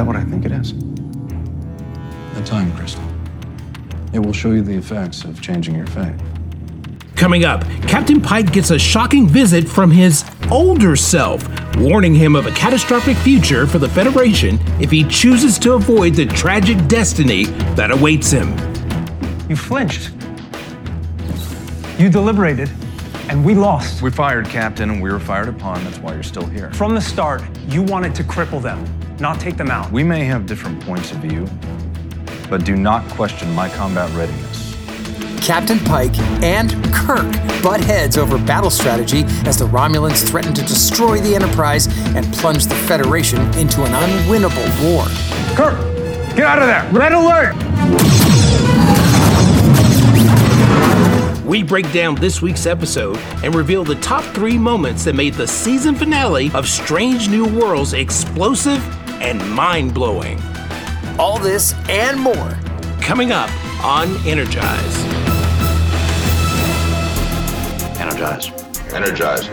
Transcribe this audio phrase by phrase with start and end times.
[0.00, 0.72] that what I think it is?
[2.32, 3.04] The time crystal.
[4.14, 6.14] It will show you the effects of changing your fate.
[7.16, 11.46] Coming up, Captain Pike gets a shocking visit from his older self,
[11.76, 16.24] warning him of a catastrophic future for the Federation if he chooses to avoid the
[16.24, 17.44] tragic destiny
[17.74, 18.56] that awaits him.
[19.50, 20.12] You flinched.
[21.98, 22.70] You deliberated,
[23.28, 24.00] and we lost.
[24.00, 25.84] We fired Captain and we were fired upon.
[25.84, 26.72] That's why you're still here.
[26.72, 28.82] From the start, you wanted to cripple them,
[29.20, 29.90] not take them out.
[29.92, 31.46] We may have different points of view,
[32.48, 34.76] but do not question my combat readiness.
[35.40, 41.20] Captain Pike and Kirk butt heads over battle strategy as the Romulans threaten to destroy
[41.20, 45.04] the Enterprise and plunge the Federation into an unwinnable war.
[45.56, 45.78] Kirk,
[46.36, 46.88] get out of there!
[46.92, 47.56] Red alert!
[51.44, 55.48] We break down this week's episode and reveal the top three moments that made the
[55.48, 58.80] season finale of Strange New Worlds explosive
[59.20, 60.40] and mind blowing.
[61.18, 62.58] All this and more
[63.00, 63.50] coming up
[63.84, 64.96] on Energize.
[67.98, 68.50] Energize.
[68.92, 69.48] Energize.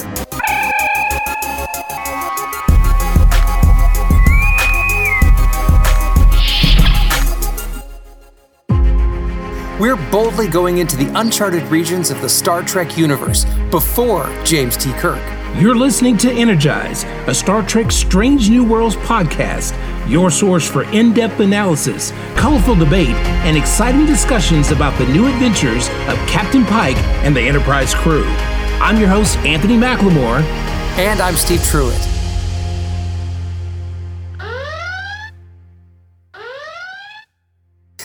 [9.80, 14.92] We're boldly going into the uncharted regions of the Star Trek universe before James T.
[14.94, 15.37] Kirk.
[15.60, 19.74] You're listening to Energize, a Star Trek Strange New Worlds podcast,
[20.08, 25.88] your source for in depth analysis, colorful debate, and exciting discussions about the new adventures
[26.08, 28.24] of Captain Pike and the Enterprise crew.
[28.80, 30.44] I'm your host, Anthony McLemore.
[31.00, 32.04] And I'm Steve Truitt.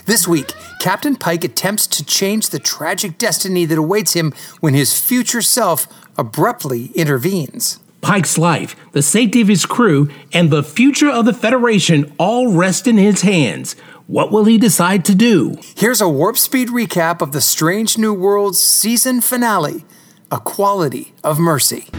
[0.07, 5.01] This week, Captain Pike attempts to change the tragic destiny that awaits him when his
[5.01, 5.87] future self
[6.19, 7.79] abruptly intervenes.
[8.01, 12.89] Pike's life, the safety of his crew, and the future of the Federation all rest
[12.89, 13.75] in his hands.
[14.09, 15.57] What will he decide to do?
[15.77, 19.85] Here's a warp speed recap of the Strange New Worlds season finale
[20.33, 21.91] A Quality of Mercy.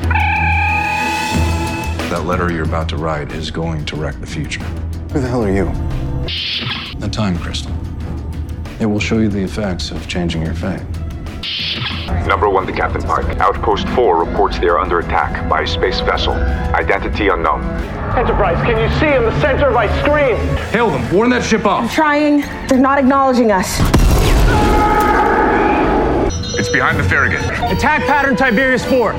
[2.11, 4.63] That letter you're about to write is going to wreck the future.
[5.13, 5.71] Who the hell are you?
[6.99, 7.71] The time crystal.
[8.79, 10.81] It will show you the effects of changing your fate.
[12.27, 13.39] Number one to Captain Pike.
[13.39, 16.33] Outpost 4 reports they are under attack by a space vessel.
[16.33, 17.63] Identity unknown.
[18.17, 20.35] Enterprise, can you see in the center of my screen?
[20.71, 21.13] Hail them.
[21.13, 21.83] Warn that ship off.
[21.83, 22.41] I'm trying.
[22.67, 23.79] They're not acknowledging us.
[26.57, 27.41] It's behind the Farragut.
[27.71, 29.13] Attack pattern Tiberius 4.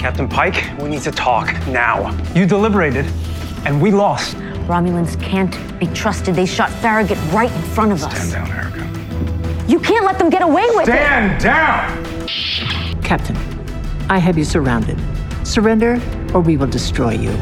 [0.00, 2.18] Captain Pike, we need to talk now.
[2.34, 3.04] You deliberated,
[3.66, 4.34] and we lost.
[4.66, 6.34] Romulans can't be trusted.
[6.34, 8.16] They shot Farragut right in front of us.
[8.16, 9.68] Stand down, Erica.
[9.70, 11.40] You can't let them get away with Stand it.
[11.42, 13.02] Stand down!
[13.02, 13.36] Captain,
[14.08, 14.98] I have you surrounded.
[15.46, 16.00] Surrender,
[16.32, 17.32] or we will destroy you.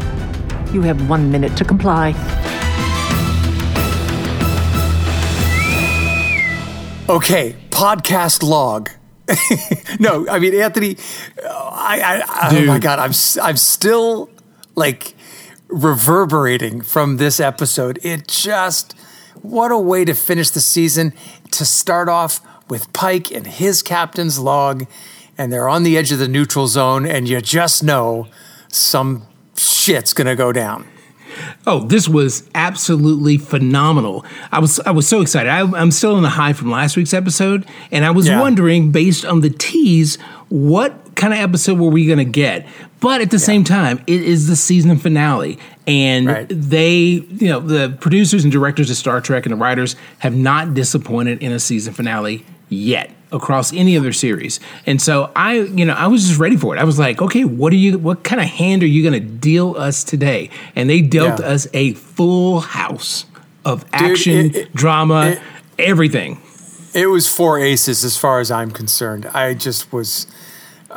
[0.72, 2.10] You have one minute to comply.
[7.08, 8.90] Okay, podcast log.
[10.00, 10.96] no, I mean Anthony.
[11.44, 13.12] I, I oh my god, I'm
[13.42, 14.30] I'm still
[14.74, 15.14] like
[15.68, 17.98] reverberating from this episode.
[18.02, 18.94] It just
[19.42, 21.12] what a way to finish the season.
[21.52, 24.86] To start off with Pike and his captain's log,
[25.36, 28.28] and they're on the edge of the neutral zone, and you just know
[28.68, 30.86] some shit's gonna go down.
[31.66, 34.24] Oh, this was absolutely phenomenal.
[34.52, 35.48] I was I was so excited.
[35.48, 38.40] I, am still in the high from last week's episode, and I was yeah.
[38.40, 40.16] wondering, based on the tease,
[40.48, 42.66] what kind of episode were we going to get?
[43.00, 43.44] But at the yeah.
[43.44, 46.46] same time, it is the season finale, and right.
[46.48, 50.74] they, you know, the producers and directors of Star Trek and the writers have not
[50.74, 54.60] disappointed in a season finale yet across any other series.
[54.86, 56.78] And so I, you know, I was just ready for it.
[56.78, 59.28] I was like, okay, what are you what kind of hand are you going to
[59.28, 60.50] deal us today?
[60.74, 61.46] And they dealt yeah.
[61.46, 63.26] us a full house
[63.64, 65.42] of action, Dude, it, it, drama, it,
[65.78, 66.40] everything.
[66.94, 69.26] It was four aces as far as I'm concerned.
[69.26, 70.26] I just was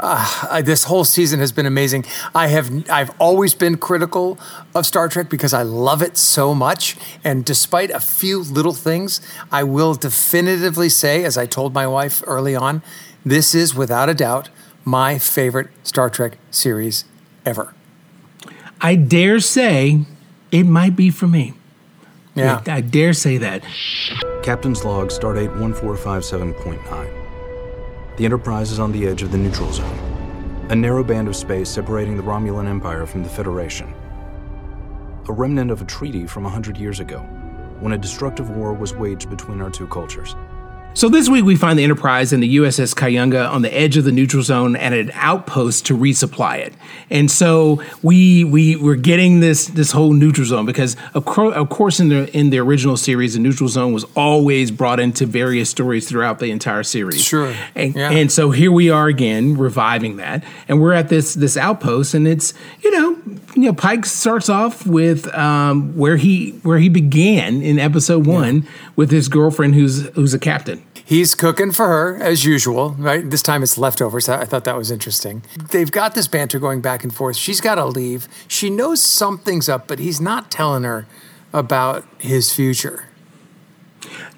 [0.01, 2.05] uh, this whole season has been amazing.
[2.33, 4.39] I have I've always been critical
[4.73, 9.21] of Star Trek because I love it so much, and despite a few little things,
[9.51, 12.81] I will definitively say, as I told my wife early on,
[13.25, 14.49] this is without a doubt
[14.83, 17.05] my favorite Star Trek series
[17.45, 17.73] ever.
[18.81, 20.05] I dare say
[20.51, 21.53] it might be for me.
[22.33, 23.63] Yeah, I, I dare say that.
[24.41, 27.20] Captain's log, Stardate 1457.9.
[28.17, 29.97] The Enterprise is on the edge of the neutral zone,
[30.69, 33.93] a narrow band of space separating the Romulan Empire from the Federation.
[35.29, 37.19] A remnant of a treaty from a hundred years ago,
[37.79, 40.35] when a destructive war was waged between our two cultures.
[40.93, 44.03] So this week we find the Enterprise and the USS Cayuga on the edge of
[44.03, 46.73] the neutral zone at an outpost to resupply it.
[47.09, 51.69] And so we we we're getting this this whole neutral zone because of, cro- of
[51.69, 55.69] course in the in the original series the neutral zone was always brought into various
[55.69, 57.23] stories throughout the entire series.
[57.23, 57.55] Sure.
[57.73, 58.11] And, Yeah.
[58.11, 62.27] and so here we are again reviving that and we're at this this outpost and
[62.27, 62.53] it's
[62.83, 63.17] you know
[63.55, 68.67] you know Pike starts off with um, where he where he began in episode 1
[68.95, 70.83] with his girlfriend who's who's a captain.
[71.03, 73.29] He's cooking for her as usual, right?
[73.29, 74.29] This time it's leftovers.
[74.29, 75.43] I I thought that was interesting.
[75.71, 77.35] They've got this banter going back and forth.
[77.35, 78.27] She's got to leave.
[78.47, 81.05] She knows something's up, but he's not telling her
[81.53, 83.07] about his future.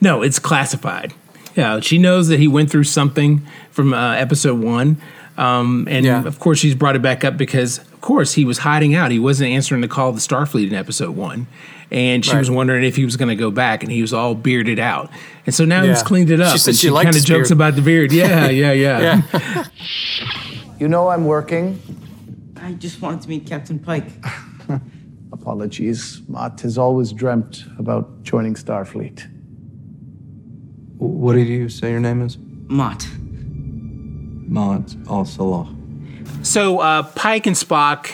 [0.01, 1.13] No, it's classified.
[1.56, 5.00] Yeah, she knows that he went through something from uh, episode one,
[5.38, 6.24] um, and Yeah.
[6.26, 9.12] of course she's brought it back up because, of course, he was hiding out.
[9.12, 11.48] He wasn't answering the call of the Starfleet in episode one,
[11.92, 12.40] and she Right.
[12.40, 15.10] was wondering if he was going to go back, and he was all bearded out.
[15.46, 17.50] And so now he's cleaned it up, She said and she she kind of jokes
[17.50, 17.52] beard.
[17.52, 18.12] about the beard.
[18.12, 19.22] Yeah, yeah, yeah.
[19.34, 19.66] Yeah.
[20.80, 21.80] You know I'm working.
[22.62, 24.06] I just wanted to meet Captain Pike.
[25.34, 26.22] Apologies.
[26.28, 29.28] Mott has always dreamt about joining Starfleet.
[30.98, 32.38] What did you say your name is?
[32.68, 33.06] Mott.
[34.54, 35.68] Mott Al Salah.
[36.44, 38.14] So uh, Pike and Spock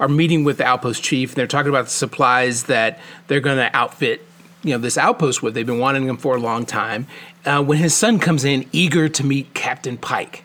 [0.00, 1.30] are meeting with the outpost chief.
[1.30, 2.98] And they're talking about the supplies that
[3.28, 4.26] they're going to outfit,
[4.62, 5.54] you know, this outpost with.
[5.54, 7.06] They've been wanting them for a long time.
[7.44, 10.42] Uh, when his son comes in, eager to meet Captain Pike.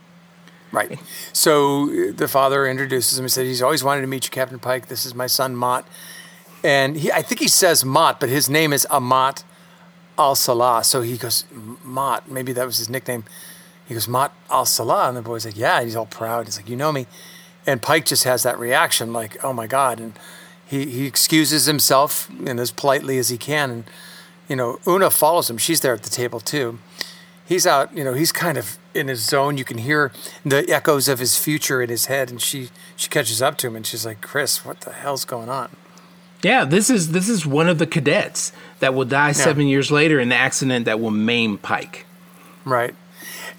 [0.71, 0.99] Right.
[1.33, 4.59] So uh, the father introduces him and said, He's always wanted to meet you, Captain
[4.59, 4.87] Pike.
[4.87, 5.85] This is my son, Mott.
[6.63, 9.43] And he, I think he says Mott, but his name is Amat
[10.17, 10.83] Al Salah.
[10.83, 11.45] So he goes,
[11.83, 12.31] Mott.
[12.31, 13.25] Maybe that was his nickname.
[13.91, 15.09] He goes, Mott Al Salah.
[15.09, 15.83] And the boy's like, Yeah.
[15.83, 16.45] He's all proud.
[16.45, 17.07] He's like, You know me.
[17.67, 19.99] And Pike just has that reaction, like, Oh my God.
[19.99, 20.13] And
[20.65, 23.69] he, he excuses himself and as politely as he can.
[23.69, 23.83] And,
[24.47, 25.57] you know, Una follows him.
[25.57, 26.79] She's there at the table too
[27.51, 29.57] he's out, you know, he's kind of in his zone.
[29.57, 30.13] You can hear
[30.45, 33.75] the echoes of his future in his head, and she she catches up to him,
[33.75, 35.69] and she's like, "Chris, what the hell's going on?"
[36.41, 40.19] Yeah, this is this is one of the cadets that will die seven years later
[40.19, 42.05] in the accident that will maim Pike.
[42.63, 42.95] Right.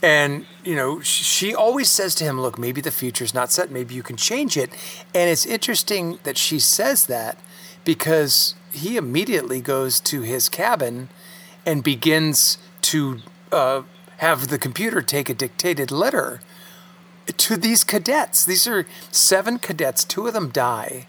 [0.02, 3.70] And, you know, she always says to him, look, maybe the future's not set.
[3.70, 4.70] Maybe you can change it.
[5.14, 7.38] And it's interesting that she says that
[7.84, 11.08] because he immediately goes to his cabin
[11.64, 13.18] and begins to
[13.52, 13.82] uh,
[14.18, 16.40] have the computer take a dictated letter
[17.36, 18.44] to these cadets.
[18.44, 21.06] These are seven cadets, two of them die.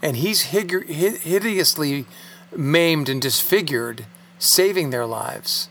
[0.00, 2.06] And he's hideously
[2.56, 4.06] maimed and disfigured,
[4.38, 5.68] saving their lives.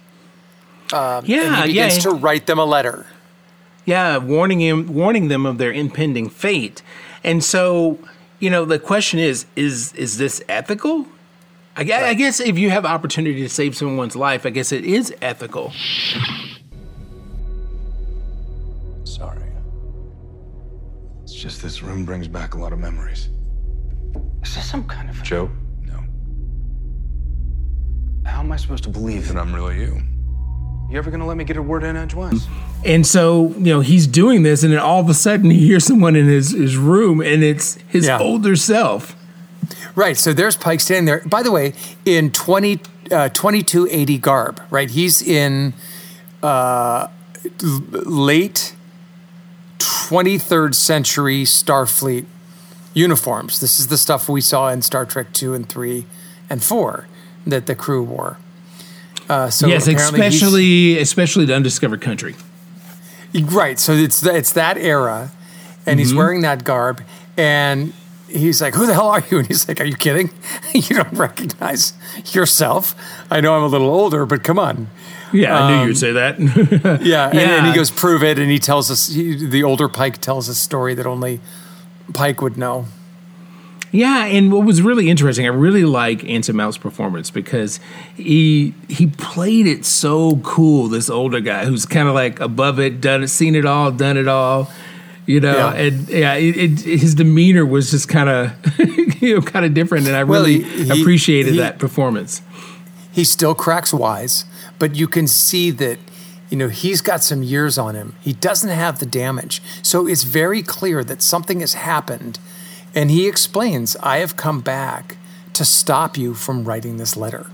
[0.94, 2.02] Um, Yeah, and he begins yeah.
[2.04, 3.06] to write them a letter.
[3.86, 6.82] Yeah, warning him, warning them of their impending fate.
[7.24, 7.98] And so,
[8.40, 11.08] you know, the question is: is is this ethical?
[11.76, 14.84] I guess, I guess if you have opportunity to save someone's life, I guess it
[14.84, 15.72] is ethical.
[19.06, 19.42] Sorry.
[21.24, 23.30] It's just this room brings back a lot of memories.
[24.44, 25.50] Is this some kind of Joe?
[25.82, 26.04] No.
[28.30, 30.02] How am I supposed to believe that I'm really you?
[30.92, 32.48] You ever gonna let me get a word in edgewise?
[32.84, 35.86] And so, you know, he's doing this, and then all of a sudden he hears
[35.86, 38.20] someone in his, his room, and it's his Yeah.
[38.20, 39.16] older self.
[39.96, 40.18] Right.
[40.18, 41.22] So there's Pike standing there.
[41.26, 41.74] By the way,
[42.04, 44.90] in 20, uh, 2280 garb, right?
[44.90, 45.74] He's in
[46.44, 47.08] uh,
[47.62, 48.74] late
[49.80, 52.25] 23rd century Starfleet
[52.94, 53.62] uniforms.
[53.62, 56.06] This is the stuff we saw in Star Trek 2 and 3
[56.50, 57.08] and 4
[57.48, 58.38] that the crew wore.
[59.32, 62.36] Uh, so yes, especially especially the undiscovered country.
[63.34, 63.80] Right.
[63.80, 65.32] So it's it's that era,
[65.86, 66.18] and he's Mhm.
[66.18, 67.02] wearing that garb,
[67.38, 67.94] and
[68.28, 70.32] he's like, "Who the hell are you?" And he's like, "Are you kidding?
[70.74, 71.94] you don't recognize
[72.34, 72.94] yourself?
[73.30, 74.88] I know I'm a little older, but come on."
[75.32, 76.38] Yeah, I knew Um, you'd say that.
[77.02, 80.18] Yeah, and, and he goes, "Prove it," and he tells us he, the older Pike
[80.20, 81.40] tells a story that only
[82.14, 82.86] Pike would know.
[83.93, 87.79] Yeah, and what was really interesting, I really like Anson Mount's performance because
[88.15, 90.88] he he played it so cool.
[90.88, 94.15] This older guy who's kind of like above it, done it, seen it all, done
[94.15, 94.71] it all,
[95.25, 95.53] you know.
[95.57, 95.74] Yeah.
[95.74, 98.53] And yeah, it, it, his demeanor was just kind of
[99.21, 102.41] you know kind of different, and I Well, really he- appreciated he- that performance.
[103.12, 104.45] he still cracks wise,
[104.79, 106.00] but you can see that
[106.50, 108.15] you know he's got some years on him.
[108.21, 112.39] He doesn't have the damage, so it's very clear that something has happened.
[112.93, 115.17] And he explains, "I have come back
[115.53, 117.48] to stop you from writing this letter."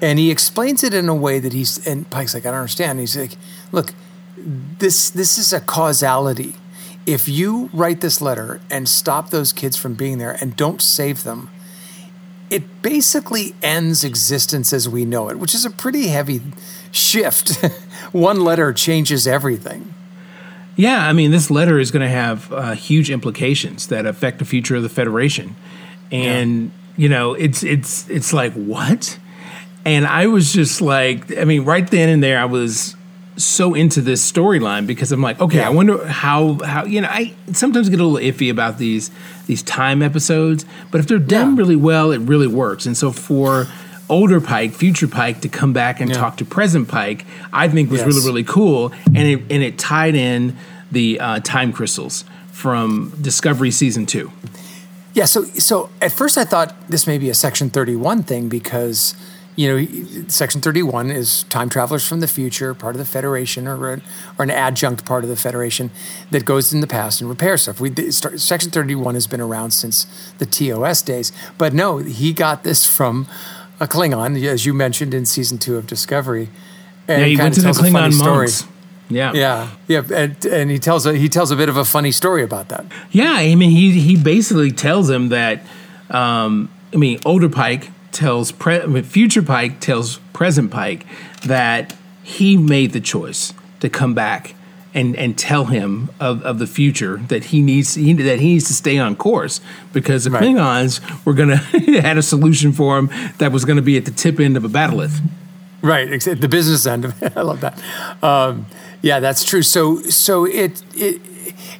[0.00, 3.00] And he explains it in a way that he's and Pike's like, "I don't understand."
[3.00, 3.36] he's like,
[3.72, 3.94] "Look,
[4.36, 6.56] this this is a causality.
[7.06, 11.22] If you write this letter and stop those kids from being there and don't save
[11.22, 11.50] them,
[12.50, 16.40] it basically ends existence as we know it, which is a pretty heavy
[16.90, 17.56] shift.
[18.12, 19.93] one letter changes everything.
[20.76, 24.44] Yeah, I mean, this letter is going to have uh, huge implications that affect the
[24.44, 25.54] future of the Federation,
[26.10, 27.02] and yeah.
[27.02, 29.18] you know, it's it's it's like what?
[29.84, 32.96] And I was just like, I mean, right then and there, I was
[33.36, 35.66] so into this storyline because I'm like, okay, yeah.
[35.66, 39.10] I wonder how how you know I sometimes get a little iffy about these
[39.46, 41.58] these time episodes, but if they're done yeah.
[41.58, 42.86] really well, it really works.
[42.86, 43.66] And so for
[44.08, 46.16] older Pike, future Pike to come back and yeah.
[46.16, 48.06] talk to present Pike, I think was yes.
[48.06, 50.56] really really cool, and it and it tied in
[50.92, 54.30] the uh, time crystals from Discovery season two.
[55.14, 58.48] Yeah, so so at first I thought this may be a Section Thirty One thing
[58.48, 59.14] because
[59.56, 63.92] you know, Section 31 is time travelers from the future, part of the Federation, or
[63.92, 64.02] an,
[64.38, 65.90] or an adjunct part of the Federation
[66.30, 67.80] that goes in the past and repairs stuff.
[67.80, 72.64] We start, Section 31 has been around since the TOS days, but no, he got
[72.64, 73.28] this from
[73.80, 76.48] a Klingon, as you mentioned in season two of Discovery.
[77.08, 78.66] And yeah, he went to the Klingon monks.
[79.10, 82.10] Yeah, yeah, yeah, and, and he tells a he tells a bit of a funny
[82.10, 82.86] story about that.
[83.10, 85.62] Yeah, I mean, he he basically tells him that.
[86.10, 91.04] Um, I mean, older Pike tells pre- future Pike tells present Pike
[91.44, 94.54] that he made the choice to come back
[94.94, 98.68] and and tell him of, of the future that he needs he, that he needs
[98.68, 99.60] to stay on course
[99.92, 100.42] because the right.
[100.42, 101.56] Klingons were gonna
[102.00, 104.68] had a solution for him that was gonna be at the tip end of a
[104.68, 105.20] bat'leth.
[105.82, 107.32] Right, the business end of it.
[107.36, 107.78] I love that.
[108.22, 108.66] Um,
[109.02, 109.62] yeah, that's true.
[109.62, 111.20] So so it it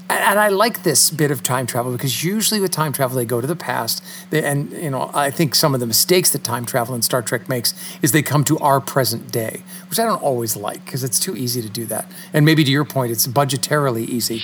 [0.08, 3.40] and I like this bit of time travel because usually with time travel they go
[3.40, 6.64] to the past, they, and you know I think some of the mistakes that time
[6.66, 10.22] travel in Star Trek makes is they come to our present day, which I don't
[10.22, 12.10] always like because it's too easy to do that.
[12.32, 14.42] And maybe to your point, it's budgetarily easy.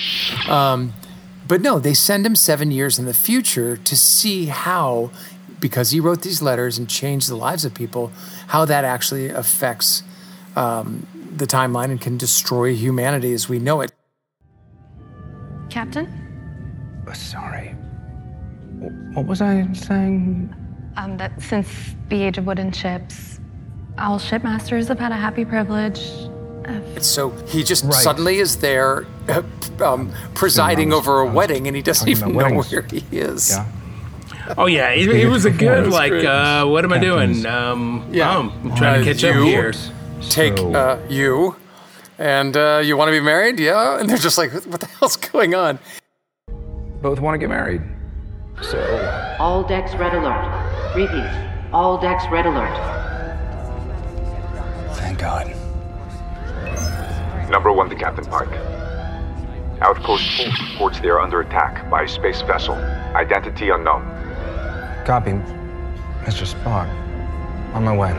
[0.48, 0.92] Um,
[1.50, 5.10] but no, they send him seven years in the future to see how,
[5.58, 8.12] because he wrote these letters and changed the lives of people,
[8.46, 10.04] how that actually affects
[10.54, 13.90] um, the timeline and can destroy humanity as we know it.
[15.70, 16.06] Captain?
[17.06, 17.68] Uh, sorry.
[19.14, 20.54] What was I saying?
[20.96, 23.40] Um, that since the age of wooden ships,
[23.98, 26.00] all shipmasters have had a happy privilege
[26.64, 27.04] of.
[27.04, 27.94] So he just right.
[27.94, 29.42] suddenly is there uh,
[29.80, 33.50] um, presiding over a wedding and he doesn't even know where he is.
[33.50, 33.66] Yeah.
[34.58, 36.12] Oh yeah, it, it was a good like.
[36.12, 37.46] Uh, what am I doing?
[37.46, 39.72] Um, yeah, oh, I'm trying to catch up here.
[40.28, 41.56] Take uh, you
[42.20, 43.58] and uh, you want to be married?
[43.58, 43.98] Yeah.
[43.98, 45.78] And they're just like, what the hell's going on?
[47.00, 47.80] Both want to get married.
[48.62, 48.78] So.
[49.40, 50.94] All decks red alert.
[50.94, 51.72] Repeat.
[51.72, 52.76] All decks red alert.
[54.96, 55.46] Thank God.
[57.50, 58.52] Number one to Captain Pike.
[59.80, 62.74] Outpost 4 reports they are under attack by a space vessel.
[62.74, 64.02] Identity unknown.
[65.06, 65.32] Copy.
[66.26, 66.44] Mr.
[66.46, 66.86] Spock.
[67.74, 68.12] On my way.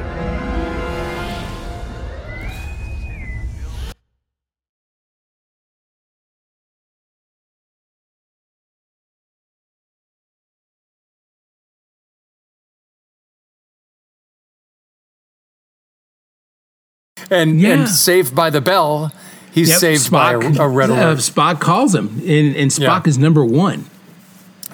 [17.31, 17.69] And yeah.
[17.69, 19.11] and Saved by the Bell.
[19.51, 21.01] He's yep, saved Spock, by a, a red alert.
[21.01, 23.09] Uh, Spock calls him, and, and Spock yeah.
[23.09, 23.85] is number one.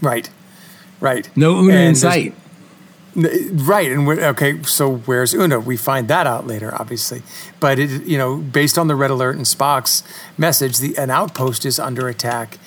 [0.01, 0.29] Right,
[0.99, 1.29] right.
[1.35, 2.35] No Una and in sight.
[3.15, 4.61] Right, and okay.
[4.61, 5.59] So where's Una?
[5.59, 7.23] We find that out later, obviously.
[7.59, 10.03] But it, you know, based on the red alert and Spock's
[10.37, 12.59] message, the an outpost is under attack,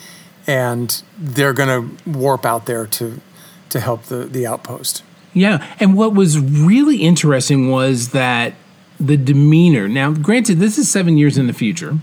[0.49, 3.21] and they're going to warp out there to
[3.69, 5.05] to help the the outpost.
[5.33, 8.55] Yeah, and what was really interesting was that
[9.01, 9.89] the demeanor.
[9.89, 11.99] Now, granted, this is seven years in the future.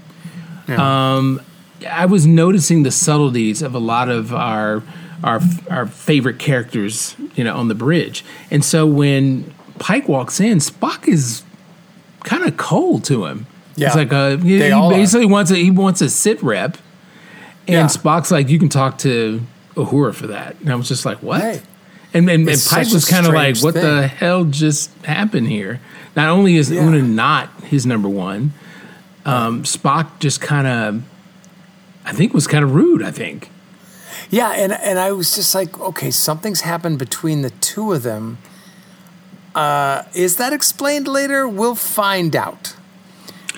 [0.68, 1.16] Yeah.
[1.16, 1.42] Um,
[1.88, 4.84] I was noticing the subtleties of a lot of our
[5.24, 5.40] our
[5.70, 8.26] our favorite characters, you know, on the bridge.
[8.52, 11.44] And so when Pike walks in, Spock is
[12.24, 13.46] kind of cold to him.
[13.76, 15.30] Yeah, it's like a, he, he basically are.
[15.30, 16.78] wants a he wants a sit rep,
[17.68, 17.86] and yeah.
[17.86, 19.42] Spock's like, "You can talk to
[19.76, 21.62] Uhura for that." And I was just like, "What?" Hey,
[22.18, 23.84] and, and, and Pike was kind of like, "What thing.
[23.84, 25.80] the hell just happened here?"
[26.16, 26.86] Not only is yeah.
[26.86, 28.54] Una not his number one,
[29.26, 31.04] um, Spock just kind of,
[32.06, 33.04] I think, was kind of rude.
[33.04, 33.50] I think.
[34.30, 38.40] Yeah, and and I was just like, okay, something's happened between the two of them.
[39.56, 41.48] Uh, is that explained later?
[41.48, 42.76] We'll find out.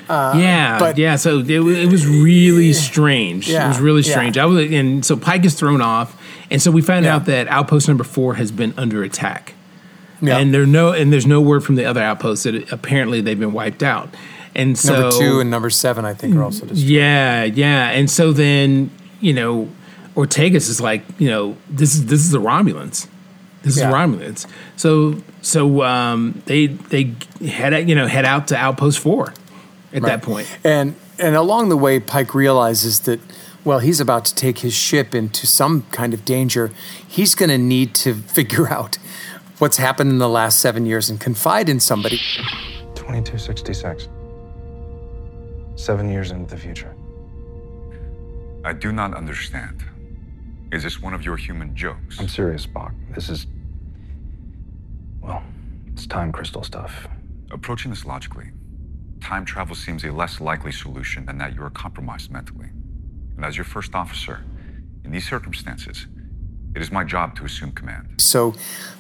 [0.08, 1.16] Uh, yeah, but yeah.
[1.16, 3.48] So it, it was really strange.
[3.50, 4.38] Yeah, it was really strange.
[4.38, 4.44] Yeah.
[4.44, 6.19] I was, and so Pike is thrown off,
[6.52, 7.16] and so we found yeah.
[7.16, 9.54] out that outpost number four has been under attack.
[10.22, 10.38] Yeah.
[10.38, 13.54] And there no and there's no word from the other outposts that apparently they've been
[13.54, 14.14] wiped out.
[14.56, 16.90] And so number two and number seven, I think, are also destroyed.
[16.90, 17.92] Yeah, yeah.
[17.92, 18.92] And so then
[19.22, 19.70] you know,
[20.16, 23.08] Ortegas is like, you know, this is this is the Romulans.
[23.62, 23.90] This yeah.
[23.90, 24.48] is Romulans.
[24.76, 27.14] So so um, they they
[27.46, 29.34] head out, you know head out to Outpost Four,
[29.94, 30.04] at right.
[30.04, 30.48] that point.
[30.64, 33.20] And and along the way, Pike realizes that
[33.70, 36.72] well, he's about to take his ship into some kind of danger.
[37.08, 38.96] He's going to need to figure out
[39.60, 42.18] what's happened in the last seven years and confide in somebody.
[42.96, 44.10] 2266.
[45.76, 46.96] Seven years into the future.
[48.66, 49.86] I do not understand.
[50.72, 52.20] Is this one of your human jokes?
[52.20, 52.96] I'm serious, Spock.
[53.14, 53.46] This is.
[55.22, 55.44] Well,
[55.94, 57.08] it's time crystal stuff.
[57.52, 58.50] Approaching this logically,
[59.22, 62.72] time travel seems a less likely solution than that you are compromised mentally.
[63.40, 64.42] And as your first officer,
[65.06, 66.08] in these circumstances,
[66.76, 68.16] it is my job to assume command.
[68.18, 68.54] So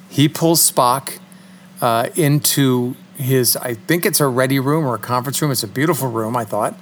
[0.09, 1.19] he pulls Spock
[1.81, 5.51] uh, into his, I think it's a ready room or a conference room.
[5.51, 6.79] It's a beautiful room, I thought.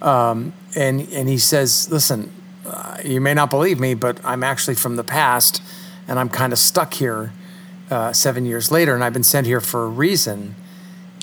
[0.00, 2.32] Um, and, and he says, Listen,
[2.64, 5.62] uh, you may not believe me, but I'm actually from the past
[6.08, 7.30] and I'm kind of stuck here
[7.90, 10.54] uh, seven years later and I've been sent here for a reason.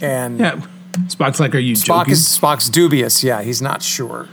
[0.04, 0.62] And yeah,
[1.08, 2.12] Spock's like, Are you Spock joking?
[2.14, 3.24] is Spock's dubious.
[3.24, 4.30] Yeah, he's not sure.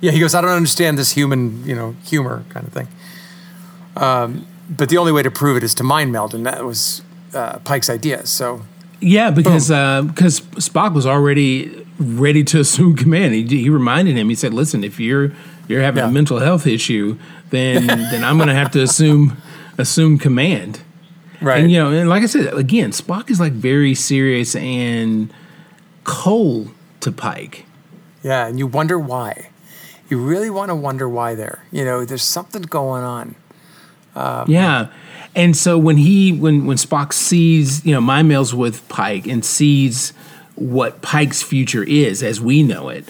[0.00, 2.88] Yeah, he goes, I don't understand this human, you know, humor kind of thing.
[3.96, 7.02] Um, but the only way to prove it is to mind meld, and that was
[7.34, 8.26] uh, Pike's idea.
[8.26, 8.62] So
[9.00, 13.34] yeah, because because uh, Spock was already ready to assume command.
[13.34, 14.28] He, he reminded him.
[14.28, 15.32] He said, "Listen, if you're
[15.68, 16.08] you're having yeah.
[16.08, 17.18] a mental health issue,
[17.50, 19.36] then then I'm going to have to assume
[19.78, 20.80] assume command."
[21.40, 21.60] Right.
[21.60, 25.32] And you know, and like I said, again, Spock is like very serious and
[26.04, 27.66] cold to Pike.
[28.22, 29.50] Yeah, and you wonder why.
[30.08, 31.64] You really want to wonder why there.
[31.72, 33.34] You know, there's something going on.
[34.14, 34.88] Um, yeah.
[35.34, 39.44] And so when he when when Spock sees, you know, my melds with Pike and
[39.44, 40.12] sees
[40.54, 43.06] what Pike's future is as we know it,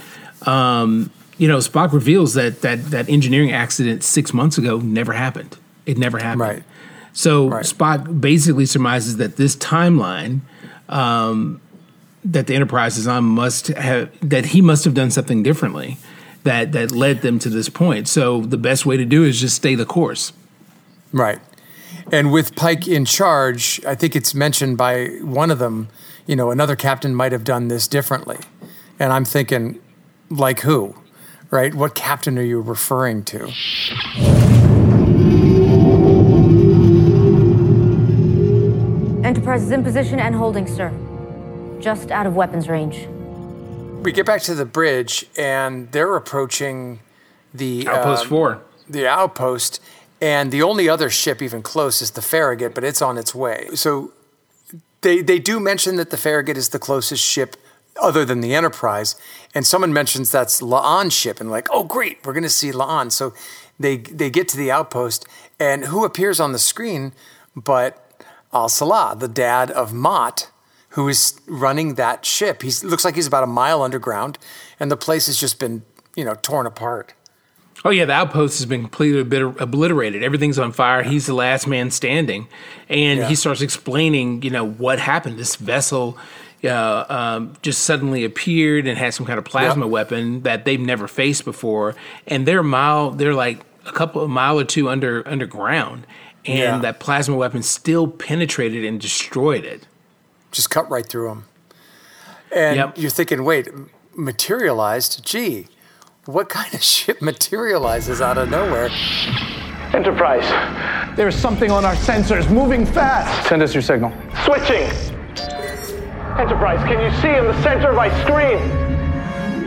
[0.46, 5.56] um, you know, Spock reveals that that that engineering accident six months ago never happened.
[5.84, 6.40] It never happened.
[6.40, 6.62] Right.
[7.12, 7.64] So right.
[7.64, 10.40] Spock basically surmises that this timeline
[10.88, 11.60] um,
[12.24, 15.96] that the Enterprise is on must have that he must have done something differently
[16.46, 18.08] that that led them to this point.
[18.08, 20.32] So the best way to do is just stay the course.
[21.12, 21.40] Right.
[22.12, 25.88] And with Pike in charge, I think it's mentioned by one of them,
[26.26, 28.38] you know, another captain might have done this differently.
[28.98, 29.80] And I'm thinking,
[30.30, 30.94] like who?
[31.50, 31.74] Right?
[31.74, 33.52] What captain are you referring to?
[39.26, 40.92] Enterprise is in position and holding, sir.
[41.80, 43.08] Just out of weapons range.
[44.06, 47.00] We get back to the bridge, and they're approaching
[47.52, 48.62] the outpost uh, four.
[48.88, 49.82] The outpost,
[50.20, 53.66] and the only other ship even close is the Farragut, but it's on its way.
[53.74, 54.12] So
[55.00, 57.56] they they do mention that the Farragut is the closest ship
[58.00, 59.16] other than the Enterprise,
[59.56, 63.10] and someone mentions that's La'an's ship, and like, oh great, we're going to see La'an.
[63.10, 63.34] So
[63.80, 65.26] they they get to the outpost,
[65.58, 67.12] and who appears on the screen
[67.56, 70.52] but Al Salah, the dad of Mott,
[70.96, 72.62] who is running that ship.
[72.62, 74.38] He looks like he's about a mile underground,
[74.80, 75.82] and the place has just been
[76.16, 77.12] you know torn apart.
[77.84, 80.22] Oh yeah, the outpost has been completely obliterated.
[80.22, 81.02] Everything's on fire.
[81.02, 82.48] He's the last man standing,
[82.88, 83.28] and yeah.
[83.28, 85.38] he starts explaining, you know, what happened.
[85.38, 86.16] This vessel
[86.64, 89.92] uh, um, just suddenly appeared and had some kind of plasma yep.
[89.92, 91.94] weapon that they've never faced before,
[92.26, 96.06] and they're mile, they're like a couple of mile or two under underground,
[96.46, 96.78] and yeah.
[96.78, 99.86] that plasma weapon still penetrated and destroyed it.
[100.52, 101.44] Just cut right through them.
[102.54, 102.98] And yep.
[102.98, 103.68] you're thinking, wait,
[104.16, 105.24] materialized?
[105.24, 105.68] Gee,
[106.24, 108.88] what kind of ship materializes out of nowhere?
[109.94, 110.46] Enterprise.
[111.16, 113.48] There's something on our sensors moving fast.
[113.48, 114.12] Send us your signal.
[114.44, 114.90] Switching.
[116.38, 118.58] Enterprise, can you see in the center of my screen?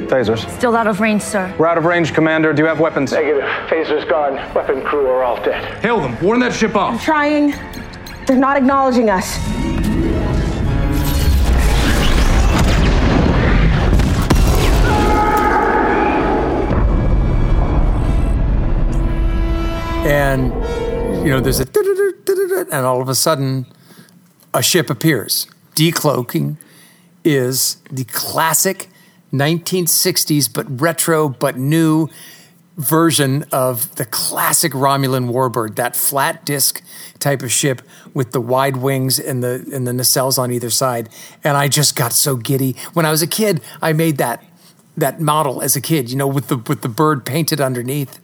[0.07, 0.49] Phasers.
[0.57, 1.53] Still out of range, sir.
[1.57, 2.51] We're out of range, Commander.
[2.51, 3.11] Do you have weapons?
[3.11, 3.43] Negative.
[3.67, 4.33] Phasers gone.
[4.55, 5.81] Weapon crew are all dead.
[5.83, 6.19] Hail them.
[6.21, 6.93] Warn that ship off.
[6.93, 7.53] I'm trying.
[8.25, 9.37] They're not acknowledging us.
[20.05, 20.53] And
[21.25, 21.67] you know there's a
[22.71, 23.65] and all of a sudden
[24.53, 25.47] a ship appears.
[25.75, 26.57] Decloaking
[27.23, 28.89] is the classic
[29.33, 32.07] 1960s but retro but new
[32.77, 36.81] version of the classic Romulan warbird that flat disc
[37.19, 37.81] type of ship
[38.13, 41.09] with the wide wings and the and the nacelles on either side.
[41.43, 42.75] And I just got so giddy.
[42.93, 44.43] When I was a kid I made that
[44.97, 48.19] that model as a kid you know with the with the bird painted underneath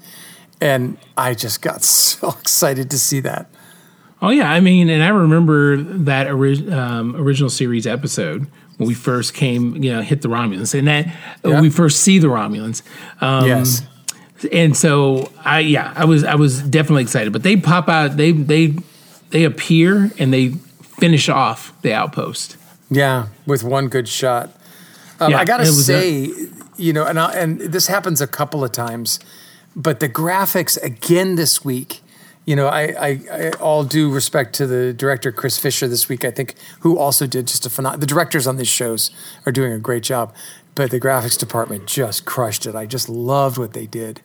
[0.62, 3.50] and I just got so excited to see that.
[4.22, 8.94] Oh yeah, I mean, and I remember that ori- um, original series episode when we
[8.94, 11.08] first came, you know, hit the Romulans, and that
[11.44, 11.62] yeah.
[11.62, 12.82] we first see the Romulans.
[13.22, 13.82] Um, yes.
[14.52, 17.32] And so I, yeah, I was, I was definitely excited.
[17.32, 18.76] But they pop out, they, they,
[19.30, 20.50] they appear and they
[21.00, 22.58] finish off the outpost.
[22.90, 24.50] Yeah, with one good shot.
[25.20, 26.30] Um, Yeah, I gotta say,
[26.78, 29.20] you know, and I, and this happens a couple of times,
[29.76, 32.02] but the graphics again this week.
[32.48, 36.24] You know, I, I, I all due respect to the director Chris Fisher this week.
[36.24, 38.02] I think who also did just a phenomenal.
[38.02, 39.10] The directors on these shows
[39.48, 40.32] are doing a great job,
[40.76, 42.76] but the graphics department just crushed it.
[42.76, 44.22] I just loved what they did.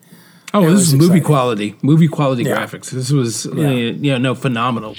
[0.52, 1.22] Oh, It this was is movie exciting.
[1.24, 2.56] quality, movie quality Yeah.
[2.58, 2.90] graphics.
[2.90, 3.66] This was, Yeah.
[3.68, 4.96] uh, yeah, no, phenomenal.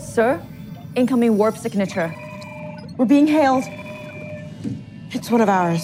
[0.00, 0.42] Sir,
[0.96, 2.12] incoming warp signature.
[2.96, 3.62] We're being hailed.
[5.12, 5.80] It's one of ours,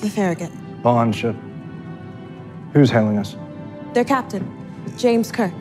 [0.00, 0.52] the Farragut.
[0.84, 1.34] Bond ship.
[2.72, 3.36] Who's hailing us?
[3.92, 4.48] Their captain,
[4.96, 5.52] James Kirk.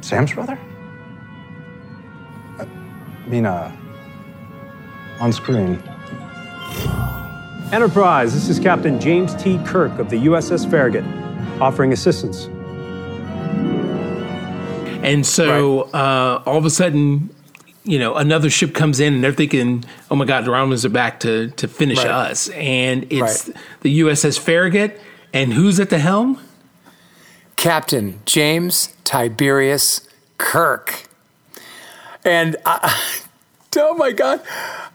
[0.00, 0.58] Sam's brother?
[2.58, 2.66] I
[3.26, 3.76] mean, uh,
[5.20, 5.82] on screen.
[7.72, 9.58] Enterprise, this is Captain James T.
[9.64, 11.04] Kirk of the USS Farragut,
[11.60, 12.46] offering assistance.
[15.04, 17.30] And so uh, all of a sudden,
[17.84, 20.90] you know, another ship comes in and they're thinking, oh my God, the Romulans are
[20.90, 22.08] back to, to finish Right.
[22.08, 22.48] us.
[22.50, 25.00] And it's the USS Farragut.
[25.32, 26.38] And who's at the helm?
[27.56, 31.08] Captain James Tiberius Kirk.
[32.24, 32.98] And I,
[33.76, 34.40] oh my God.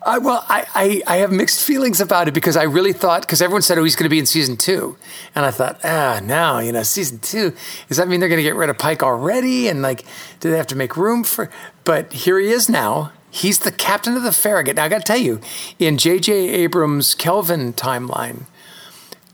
[0.05, 3.41] I, well, I, I, I have mixed feelings about it because I really thought, because
[3.41, 4.97] everyone said, oh, he's going to be in season two.
[5.33, 7.53] And I thought, ah, now, you know, season two,
[7.88, 9.67] does that mean they're going to get rid of Pike already?
[9.67, 10.03] And like,
[10.39, 11.49] do they have to make room for,
[11.83, 13.11] but here he is now.
[13.31, 14.77] He's the captain of the Farragut.
[14.77, 15.41] Now, I got to tell you,
[15.77, 16.31] in J.J.
[16.33, 18.43] Abrams' Kelvin timeline,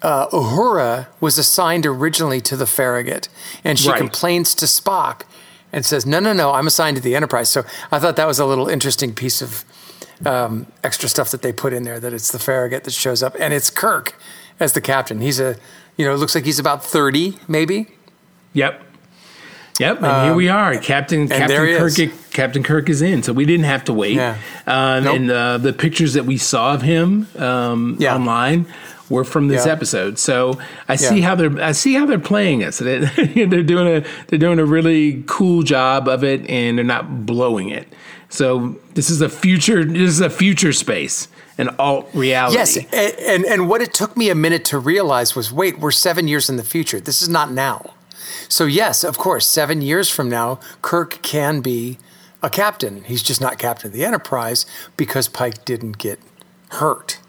[0.01, 3.29] uh, Uhura was assigned originally to the Farragut,
[3.63, 3.97] and she Right.
[3.99, 5.21] complains to Spock
[5.73, 8.39] and says, "No, no, no, I'm assigned to the Enterprise." So I thought that was
[8.39, 9.63] a little interesting piece of
[10.25, 11.99] um, extra stuff that they put in there.
[11.99, 14.15] That it's the Farragut that shows up, and it's Kirk
[14.59, 15.21] as the captain.
[15.21, 15.57] He's a,
[15.97, 17.87] you know, it looks like he's about thirty, maybe.
[18.53, 18.83] Yep.
[19.79, 20.77] Yep, and here we are.
[20.77, 21.97] Captain Captain Um, Kirk.
[21.99, 22.11] is.
[22.31, 24.15] Captain Kirk is in, so we didn't have to wait.
[24.15, 24.37] Yeah.
[24.67, 25.15] Um, Nope.
[25.15, 28.67] And uh, the pictures that we saw of him um, online
[29.11, 29.73] were from this Yeah.
[29.73, 30.17] episode.
[30.17, 32.79] So I see how they're I see how they're playing us.
[32.85, 37.25] They- they're doing a they're doing a really cool job of it, and they're not
[37.25, 37.87] blowing it.
[38.29, 39.83] So this is a future.
[39.83, 42.57] This is a future space, an alt reality.
[42.57, 45.91] Yes, and, and and what it took me a minute to realize was, wait, we're
[45.91, 46.99] seven years in the future.
[47.01, 47.93] This is not now.
[48.47, 51.97] So yes, of course, seven years from now, Kirk can be
[52.41, 53.03] a captain.
[53.03, 54.65] He's just not captain of the Enterprise
[54.97, 56.19] because Pike didn't get
[56.69, 57.19] hurt.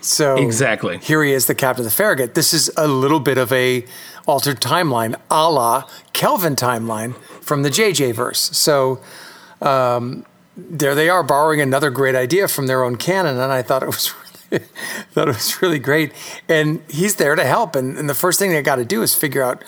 [0.00, 0.98] So Exactly.
[0.98, 2.34] here he is, the captain of the Farragut.
[2.34, 3.84] This is a little bit of a
[4.26, 8.56] altered timeline, a la Kelvin timeline from the JJ verse.
[8.56, 9.00] So
[9.60, 10.24] um,
[10.56, 13.86] there they are, borrowing another great idea from their own canon, and I thought it
[13.86, 14.12] was
[14.50, 14.64] really,
[15.12, 16.12] thought it was really great.
[16.48, 17.76] And he's there to help.
[17.76, 19.62] And, and the first thing they got to do is figure out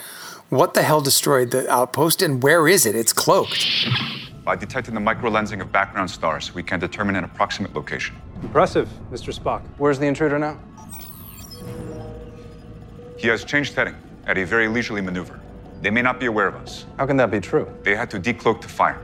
[0.48, 2.94] what the hell destroyed the outpost and where is it?
[2.94, 3.66] It's cloaked.
[4.44, 8.16] By detecting the microlensing of background stars, we can determine an approximate location.
[8.42, 9.32] Impressive, Mr.
[9.36, 9.62] Spock.
[9.78, 10.58] Where's the intruder now?
[13.16, 13.94] He has changed heading
[14.26, 15.40] at a very leisurely maneuver.
[15.80, 16.86] They may not be aware of us.
[16.98, 17.72] How can that be true?
[17.82, 19.00] They had to decloak to fire.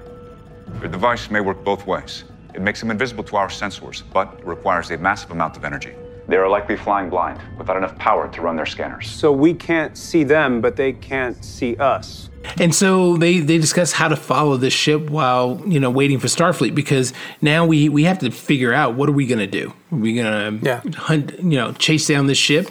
[0.81, 2.25] Their device may work both ways.
[2.55, 5.95] It makes them invisible to our sensors, but it requires a massive amount of energy.
[6.29, 9.09] They are likely flying blind, without enough power to run their scanners.
[9.09, 12.28] So we can't see them, but they can't see us.
[12.59, 16.27] And so they they discuss how to follow this ship while you know waiting for
[16.29, 19.73] Starfleet because now we we have to figure out what are we going to do?
[19.93, 20.81] Are we going to yeah.
[20.97, 22.69] hunt you know chase down this ship?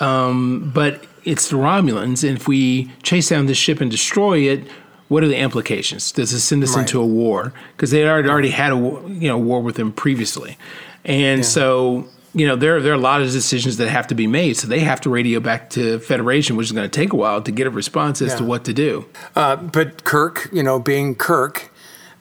[0.00, 4.64] Um, but it's the Romulans, and if we chase down this ship and destroy it,
[5.08, 6.10] what are the implications?
[6.12, 6.80] Does this send us Right.
[6.80, 7.52] into a war?
[7.76, 10.56] Because they already already had a you know war with them previously,
[11.04, 14.26] and so you know there there are a lot of decisions that have to be
[14.26, 14.56] made.
[14.56, 17.40] So they have to radio back to Federation, which is going to take a while
[17.42, 19.06] to get a response as to what to do.
[19.34, 21.70] Uh, but Kirk, you know, being Kirk,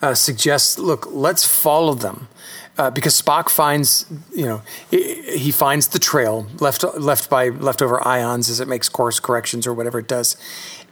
[0.02, 2.28] uh, suggests, look, let's follow them.
[2.76, 8.06] Uh, because Spock finds, you know, he, he finds the trail left left by leftover
[8.06, 10.38] ions as it makes course corrections or whatever it does,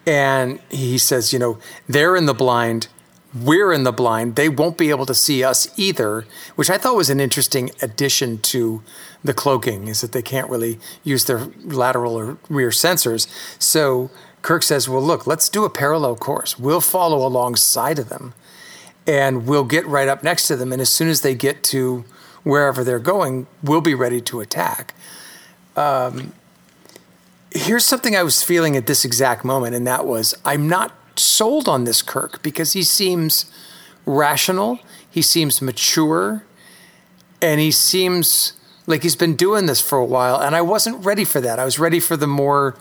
[0.06, 1.58] and he says, you know,
[1.90, 2.88] they're in the blind,
[3.34, 4.36] we're in the blind.
[4.36, 8.40] They won't be able to see us either, which I thought was an interesting addition
[8.40, 8.84] to
[9.24, 13.28] the cloaking, is that they can't really use their lateral or rear sensors.
[13.62, 16.60] So Kirk says, well, look, let's do a parallel course.
[16.60, 18.34] We'll follow alongside of them
[19.08, 20.72] and we'll get right up next to them.
[20.72, 22.06] And as soon as they get to
[22.44, 24.94] wherever they're going, we'll be ready to attack.
[25.76, 26.34] Um,
[27.52, 31.68] here's something I was feeling at this exact moment, and that was I'm not sold
[31.68, 33.52] on this Kirk because he seems
[34.06, 36.44] rational, he seems mature,
[37.42, 38.54] and he seems
[38.88, 40.38] like he's been doing this for a while.
[40.38, 41.60] And I wasn't ready for that.
[41.60, 42.76] I was ready for the more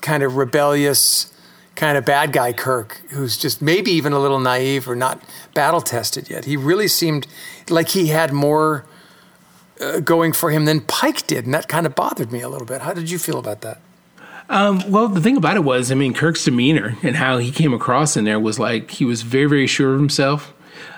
[0.00, 1.32] kind of rebellious,
[1.74, 5.22] kind of bad guy Kirk, who's just maybe even a little naive or not
[5.54, 6.44] battle tested yet.
[6.44, 7.26] He really seemed
[7.70, 8.84] like he had more
[9.80, 12.66] uh, going for him than Pike did, and that kind of bothered me a little
[12.66, 12.82] bit.
[12.82, 13.80] How did you feel about that?
[14.52, 17.72] Um, well, the thing about it was, I mean, Kirk's demeanor and how he came
[17.72, 20.52] across in there was like he was very, very sure of himself.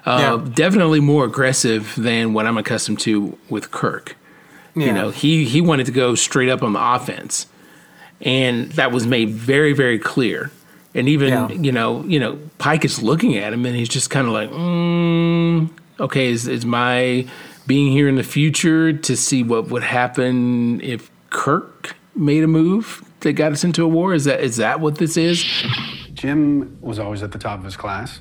[0.04, 0.50] Uh, yeah.
[0.52, 4.16] Definitely more aggressive than what I'm accustomed to with Kirk.
[4.74, 4.86] Yeah.
[4.86, 7.46] You know, he he wanted to go straight up on the offense,
[8.20, 10.50] and that was made very, very clear.
[10.92, 11.48] And even yeah.
[11.52, 14.50] you know, you know, Pike is looking at him, and he's just kind of like,
[14.50, 17.24] mm, "Okay, is is my
[17.68, 23.03] being here in the future to see what would happen if Kirk made a move
[23.24, 24.14] that got us into a war?
[24.14, 25.44] Is that is that what this is?
[26.12, 28.20] Jim was always at the top of his class.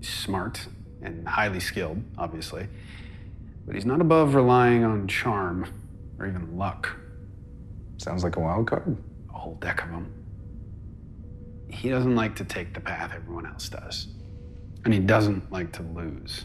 [0.00, 0.66] Smart
[1.00, 2.68] and highly skilled, obviously.
[3.64, 5.66] But he's not above relying on charm
[6.18, 6.96] or even luck.
[7.98, 8.96] Sounds like a wild card.
[9.30, 10.12] A whole deck of them.
[11.68, 14.08] He doesn't like to take the path everyone else does.
[14.84, 16.44] And he doesn't like to lose.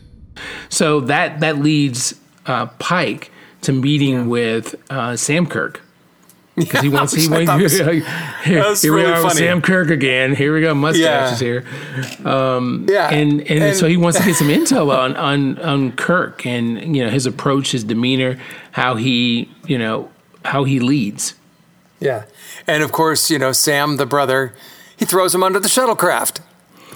[0.69, 5.81] So that that leads uh, Pike to meeting with uh, Sam Kirk
[6.55, 8.01] because he wants he wants here,
[8.43, 9.25] here really we are funny.
[9.25, 10.35] with Sam Kirk again.
[10.35, 11.47] Here we go, mustaches Yeah.
[11.47, 11.65] here.
[12.25, 15.91] Um, Yeah, and, and and- so he wants to get some intel on on on
[15.93, 18.39] Kirk and you know his approach, his demeanor,
[18.71, 20.09] how he you know
[20.45, 21.35] how he leads.
[21.99, 22.23] Yeah.
[22.67, 24.53] And of course, you know, Sam, the brother,
[24.97, 26.41] he throws him under the shuttlecraft,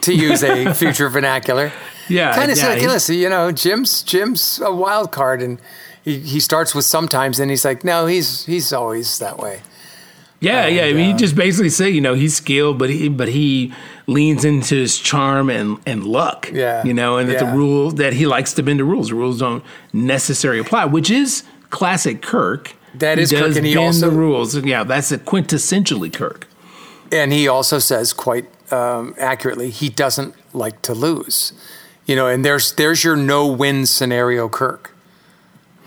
[0.01, 1.71] to use a future vernacular.
[2.09, 5.59] Yeah, Kind of yeah, you know, Jim's Jim's a wild card and
[6.07, 9.61] he, he starts with sometimes and he's like, no, he's he's always that way.
[10.39, 10.83] Yeah, yeah.
[10.83, 13.73] I mean, he just basically say, you know, he's skilled, but he but he
[14.05, 16.49] leans into his charm and and luck.
[16.53, 17.51] Yeah, you know, and that yeah.
[17.51, 19.09] the rule that he likes to bend the rules.
[19.09, 22.73] The rules don't necessarily apply, which is classic Kirk.
[22.95, 24.55] That is He Kirk, and he bend also- the rules.
[24.55, 26.47] Yeah, that's a quintessentially Kirk.
[27.11, 31.53] And he also says quite um, accurately, he doesn't like to lose.
[32.05, 34.93] You know, and there's there's your no win scenario, Kirk.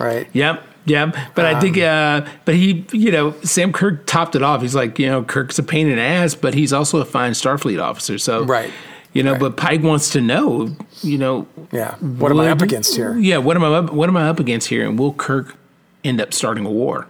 [0.01, 0.29] Right.
[0.33, 0.65] Yep.
[0.87, 1.17] Yep.
[1.35, 4.63] But I think, uh, but he, you know, Sam Kirk topped it off.
[4.63, 7.33] He's like, you know, Kirk's a pain in the ass, but he's also a fine
[7.33, 8.19] Starfleet officer.
[8.19, 8.73] So, right.
[9.13, 11.97] You know, but Pike wants to know, you know, Yeah.
[11.97, 13.17] What am I up against here?
[13.19, 13.39] Yeah.
[13.39, 14.89] What am I up, what am I up against here?
[14.89, 15.57] And will Kirk
[16.05, 17.09] end up starting a war?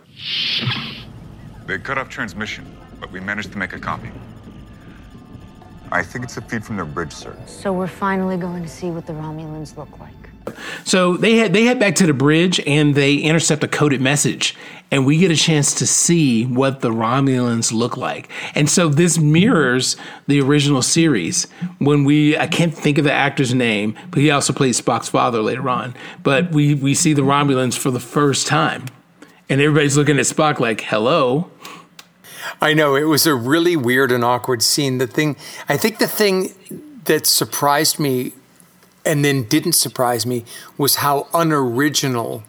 [1.67, 2.65] They cut off transmission,
[2.99, 4.11] but we managed to make a copy.
[5.93, 7.37] I think it's a feed from their bridge, sir.
[7.47, 10.20] So we're finally going to see what the Romulans look like.
[10.85, 14.57] So they head they head back to the bridge and they intercept a coded message,
[14.91, 18.29] and we get a chance to see what the Romulans look like.
[18.55, 21.47] And so this mirrors the original series
[21.79, 25.43] when we I can't think of the actor's name, but he also plays Spock's father
[25.43, 25.95] later on.
[26.23, 28.87] But we we see the Romulans for the first time,
[29.49, 31.51] and everybody's looking at Spock like, "Hello."
[32.63, 34.99] I know it was a really weird and awkward scene.
[34.99, 35.37] The thing,
[35.69, 36.53] I think, the thing
[37.05, 38.33] that surprised me,
[39.05, 40.45] and then didn't surprise me,
[40.77, 42.43] was how unoriginal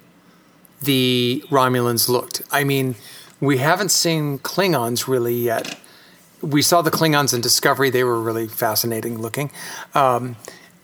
[0.81, 2.41] the Romulans looked.
[2.51, 2.95] I mean,
[3.39, 5.77] we haven't seen Klingons really yet.
[6.41, 9.51] We saw the Klingons in Discovery; they were really fascinating looking.
[9.93, 10.35] Um,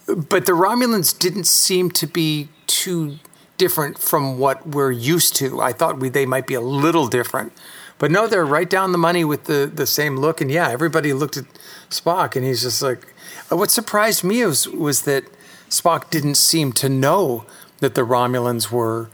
[0.06, 3.18] but the Romulans didn't seem to be too
[3.58, 5.62] different from what we're used to.
[5.62, 7.54] I thought we, they might be a little different.
[8.00, 10.40] But no, they're right down the money with the, the same look.
[10.40, 11.46] And yeah, everybody looked at
[11.90, 13.14] Spock and he's just like,
[13.52, 15.24] uh, what surprised me was, was that
[15.70, 17.46] Spock didn't seem to know
[17.80, 19.10] that the Romulans were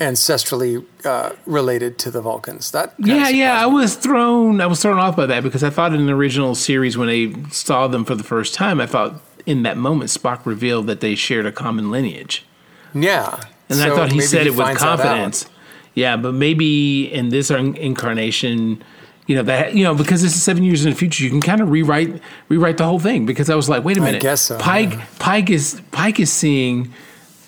[0.00, 2.70] ancestrally uh, related to the Vulcans.
[2.72, 4.60] That Yeah, yeah, I was thrown.
[4.60, 7.34] I was thrown off by that because I thought in the original series when they
[7.50, 11.14] saw them for the first time, I thought in that moment Spock revealed that they
[11.14, 12.44] shared a common lineage.
[12.92, 13.40] Yeah.
[13.68, 14.98] And I thought he said he it with finds that out.
[14.98, 15.46] confidence.
[15.94, 18.82] Yeah, but maybe in this incarnation,
[19.26, 21.40] you know that you know because this is seven years in the future, you can
[21.40, 23.24] kind of rewrite rewrite the whole thing.
[23.26, 25.06] Because I was like, wait a minute, I guess so, Pike yeah.
[25.18, 26.92] Pike is Pike is seeing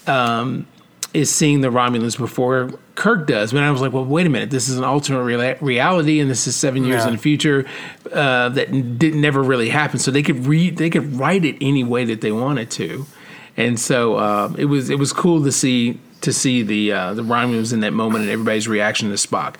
[0.07, 0.67] um,
[1.13, 3.53] is seeing the Romulans before Kirk does.
[3.53, 6.31] But I was like, well, wait a minute, this is an alternate rea- reality, and
[6.31, 7.09] this is seven years Yeah.
[7.09, 7.67] in the future
[8.13, 9.99] uh, that didn't never really happen.
[9.99, 13.07] So they could read, they could write it any way that they wanted to,
[13.57, 17.23] and so uh, it was it was cool to see to see the uh, the
[17.23, 19.57] Romulans in that moment and everybody's reaction to Spock.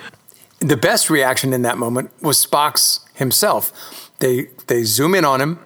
[0.61, 4.11] The best reaction in that moment was Spock's himself.
[4.19, 5.59] They they zoom in on him,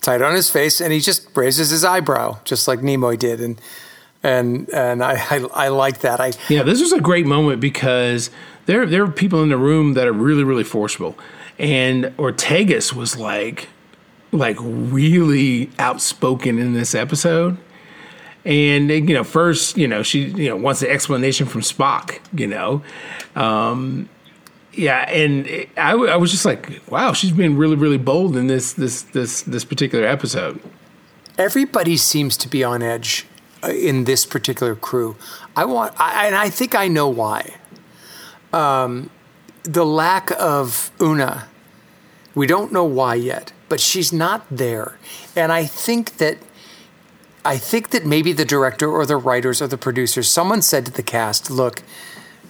[0.00, 3.60] tight on his face, and he just raises his eyebrow, just like Nimoy did, and
[4.22, 6.20] and and I I, I like that.
[6.20, 8.30] I Yeah, this was a great moment because
[8.66, 11.16] there there are people in the room that are really really forceful,
[11.58, 13.68] and Ortegas was like
[14.32, 17.58] like really outspoken in this episode.
[18.44, 22.18] And you know, first, you know, she you know wants an explanation from Spock.
[22.36, 22.82] You know,
[23.36, 24.08] um,
[24.72, 28.36] yeah, and it- I, w- I was just like, wow, she's been really really bold
[28.36, 30.60] in this this this this particular episode.
[31.38, 33.26] everybody seems to be on edge
[33.64, 35.16] uh, in this particular crew.
[35.56, 37.54] I want, I, and I think I know why.
[38.52, 39.10] Um,
[39.64, 41.48] the lack of Una,
[42.34, 44.98] we don't know why yet, but she's not there,
[45.36, 46.38] and I think that.
[47.44, 50.92] I think that maybe the director or the writers or the producers, someone said to
[50.92, 51.82] the cast, look,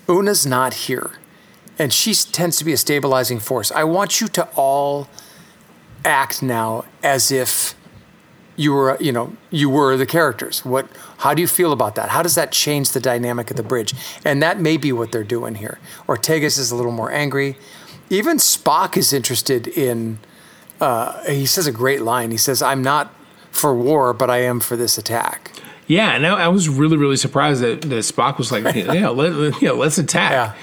[0.07, 1.13] Una's not here.
[1.79, 3.73] And she tends to be a stabilizing force.
[3.73, 5.09] I want you to all
[6.05, 7.75] act now as if
[8.57, 10.65] you were, you know, you were the characters.
[10.65, 10.89] What?
[11.19, 12.11] How do you feel about that?
[12.11, 13.95] How does that change the dynamic of the bridge?
[14.25, 15.79] And that may be what they're doing here.
[16.07, 17.57] Ortegas is a little more angry.
[18.11, 20.19] Even Spock is interested in.
[20.81, 22.31] Uh, he says a great line.
[22.31, 23.15] He says, "I'm not
[23.51, 25.53] for war, but I am for this attack."
[25.87, 29.33] Yeah, and I, I was really, really surprised that, that Spock was like, "Yeah, let,
[29.63, 30.55] you know, let's attack." Yeah.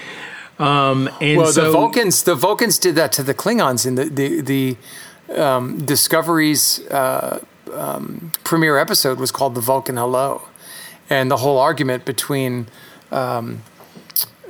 [0.60, 4.04] Um, and well, so, the Vulcans, the Vulcans did that to the Klingons in the
[4.04, 7.42] the the um, Discovery's uh,
[7.72, 10.42] um, premiere episode was called "The Vulcan Hello,"
[11.08, 12.66] and the whole argument between
[13.10, 13.62] um,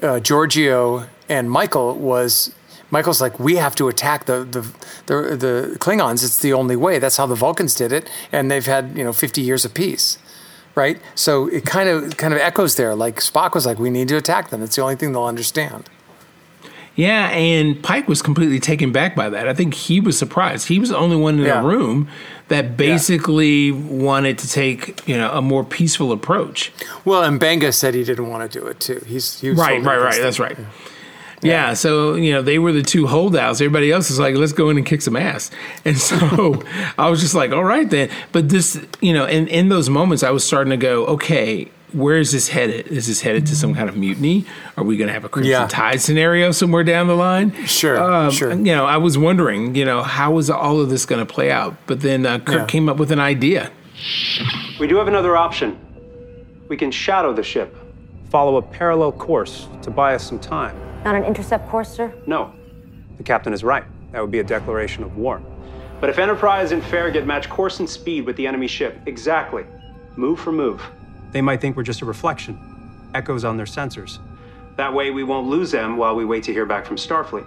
[0.02, 2.52] uh, Georgiou and Michael was
[2.90, 4.62] Michael's like, we have to attack the, the
[5.06, 6.24] the the Klingons.
[6.24, 6.98] It's the only way.
[6.98, 10.18] That's how the Vulcans did it, and they've had you know fifty years of peace
[10.76, 11.00] right?
[11.16, 12.94] So it kind of kind of echoes there.
[12.94, 14.62] Like Spock was like, "We need to attack them.
[14.62, 15.90] It's the only thing they'll understand."
[17.00, 19.48] Yeah, and Pike was completely taken back by that.
[19.48, 20.68] I think he was surprised.
[20.68, 21.60] He was the only one in Yeah.
[21.62, 22.08] the room
[22.48, 26.72] that basically wanted to take you know a more peaceful approach.
[27.04, 29.00] Well, and M'Benga said he didn't want to do it too.
[29.06, 30.20] He's he was Right, right, right.
[30.20, 30.58] That's right.
[31.42, 31.72] Yeah.
[31.74, 33.60] so you know they were the two holdouts.
[33.62, 35.50] Everybody else is like, let's go in and kick some ass.
[35.86, 36.62] And so
[36.98, 38.10] I was just like, all right then.
[38.32, 42.16] But this, you know, in in those moments, I was starting to go, okay, where
[42.18, 42.86] is this headed?
[42.88, 44.44] Is this headed to some kind of mutiny?
[44.76, 45.66] Are we going to have a Crimson Yeah.
[45.66, 47.52] Tide scenario somewhere down the line?
[47.66, 48.52] Sure, sure.
[48.52, 51.50] You know, I was wondering, you know, how is all of this going to play
[51.50, 51.74] out?
[51.86, 52.66] But then uh, Kirk Yeah.
[52.66, 53.70] came up with an idea.
[54.78, 55.78] We do have another option.
[56.68, 57.76] We can shadow the ship,
[58.30, 60.76] follow a parallel course to buy us some time.
[61.04, 62.12] Not an intercept course, sir?
[62.26, 62.52] No,
[63.16, 63.84] the captain is right.
[64.12, 65.42] That would be a declaration of war.
[66.00, 69.64] But if Enterprise and Farragut match course and speed with the enemy ship, exactly,
[70.16, 70.82] move for move,
[71.32, 72.58] they might think we're just a reflection,
[73.14, 74.18] echoes on their sensors.
[74.76, 77.46] That way, we won't lose them while we wait to hear back from Starfleet.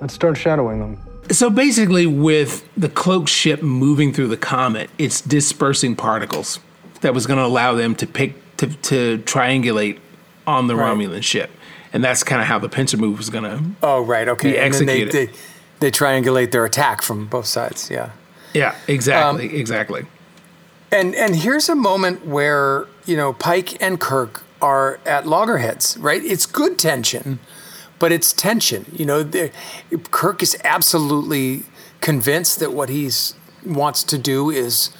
[0.00, 0.98] Let's start shadowing them.
[1.30, 6.60] So basically, with the cloaked ship moving through the comet, it's dispersing particles
[7.02, 9.98] that was going to allow them to pick to, to triangulate
[10.46, 10.96] on the Right.
[10.96, 11.50] Romulan ship,
[11.92, 13.62] and that's kind of how the pincer move was going to.
[13.82, 14.26] Oh, right.
[14.28, 14.52] Okay.
[14.52, 15.34] Be and then they, executed.
[15.34, 15.38] they
[15.80, 17.90] they triangulate their attack from both sides.
[17.90, 18.10] Yeah.
[18.54, 20.06] Yeah, exactly, Um, exactly.
[20.90, 26.22] And and here's a moment where you know Pike and Kirk are at loggerheads, right?
[26.24, 27.38] It's good tension,
[27.98, 28.86] but it's tension.
[28.92, 29.50] You know,
[30.10, 31.64] Kirk is absolutely
[32.00, 34.90] convinced that what he's wants to do is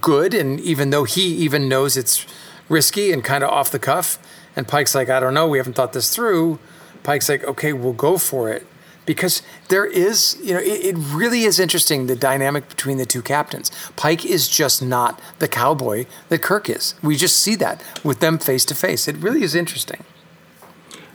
[0.00, 2.26] good, and even though he even knows it's
[2.68, 4.18] risky and kind of off the cuff,
[4.56, 6.58] and Pike's like, I don't know, we haven't thought this through.
[7.02, 8.66] Pike's like, okay, we'll go for it.
[9.06, 13.22] Because there is, you know, it, it really is interesting the dynamic between the two
[13.22, 13.70] captains.
[13.96, 16.94] Pike is just not the cowboy that Kirk is.
[17.02, 19.08] We just see that with them face to face.
[19.08, 20.04] It really is interesting.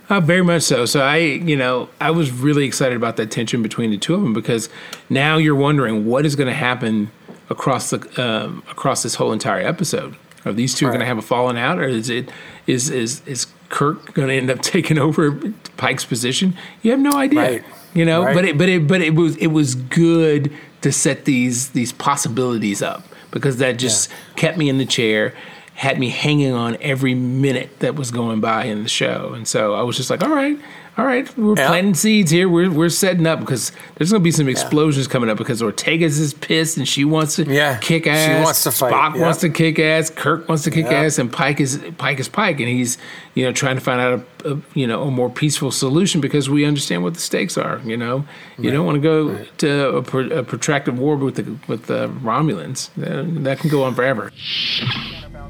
[0.09, 0.85] Uh, very much so.
[0.85, 4.21] So I, you know, I was really excited about that tension between the two of
[4.21, 4.67] them because
[5.09, 7.11] now you're wondering what is going to happen
[7.49, 10.17] across the um, across this whole entire episode.
[10.43, 12.29] Are these two going to have a falling out, or is it
[12.67, 15.31] is is is Kirk going to end up taking over
[15.77, 16.57] Pike's position?
[16.81, 17.39] You have no idea.
[17.39, 17.63] Right.
[17.93, 18.33] You know, Right.
[18.35, 20.51] but it, but it but it was it was good
[20.81, 25.33] to set these these possibilities up because that just kept me in the chair,
[25.75, 29.73] had me hanging on every minute that was going by in the show, and so
[29.73, 30.57] I was just like, all right.
[30.97, 31.67] All right, we're Yeah.
[31.67, 32.49] planting seeds here.
[32.49, 36.19] We're, we're setting up because there's going to be some explosions coming up because Ortegas
[36.19, 38.43] is pissed and she wants to Yeah, kick she ass.
[38.43, 39.21] wants to fight, Spock yeah.
[39.21, 40.09] wants to kick ass.
[40.09, 41.03] Kirk wants to kick Yeah.
[41.03, 42.97] ass, and Pike is Pike is Pike, and he's
[43.35, 46.49] you know trying to find out a, a you know a more peaceful solution because
[46.49, 47.79] we understand what the stakes are.
[47.85, 48.25] You know,
[48.59, 52.09] you don't want to go to a, pro- a protracted war with the with the
[52.21, 52.89] Romulans.
[52.97, 54.29] That, that can go on forever.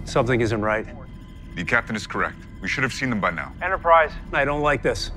[0.05, 0.85] Something isn't right.
[1.55, 2.35] The captain is correct.
[2.61, 3.51] We should have seen them by now.
[3.59, 5.09] Enterprise, I don't like this.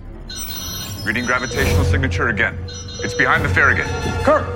[1.05, 2.57] Reading gravitational signature again.
[3.03, 3.85] It's behind the Farragut.
[4.25, 4.47] Kirk,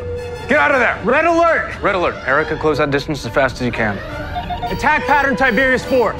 [0.48, 0.98] get out of there.
[1.04, 1.78] Red alert.
[1.82, 2.14] Red alert.
[2.26, 3.98] Erica, close that distance as fast as you can.
[4.72, 6.14] Attack pattern Tiberius 4.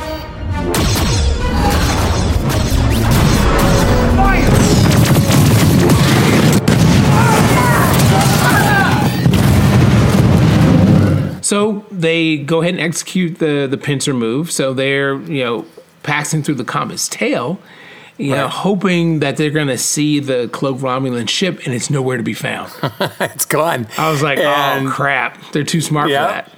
[11.41, 14.51] So they go ahead and execute the the pincer move.
[14.51, 15.65] So they're you know
[16.03, 17.59] passing through the comet's tail,
[18.19, 22.17] you know, hoping that they're going to see the cloaked Romulan ship, and it's nowhere
[22.17, 22.71] to be found.
[23.21, 23.87] it's gone.
[23.97, 26.27] I was like, And- oh crap, they're too smart Yeah.
[26.27, 26.55] for that.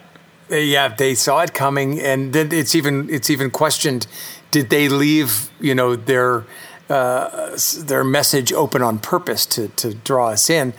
[0.65, 4.07] Yeah, they saw it coming, and then it's even it's even questioned.
[4.51, 6.45] Did they leave you know their
[6.89, 10.73] uh, their message open on purpose to to draw us in?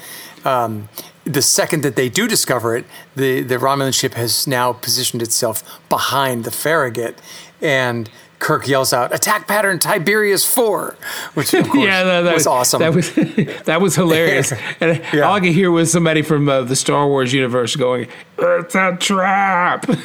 [0.43, 0.89] Um,
[1.23, 5.63] the second that they do discover it, the the Romulan ship has now positioned itself
[5.87, 7.21] behind the Farragut,
[7.61, 8.09] and
[8.41, 10.95] Kirk yells out, "Attack pattern Tiberius 4,"
[11.35, 12.79] which of course yeah, that, that was awesome.
[12.79, 13.13] That was
[13.65, 14.51] that was hilarious.
[14.81, 15.21] and Yeah.
[15.21, 18.07] all I could hear was somebody from uh, the Star Wars universe going,
[18.39, 19.85] "It's a trap!
[19.87, 19.97] yeah,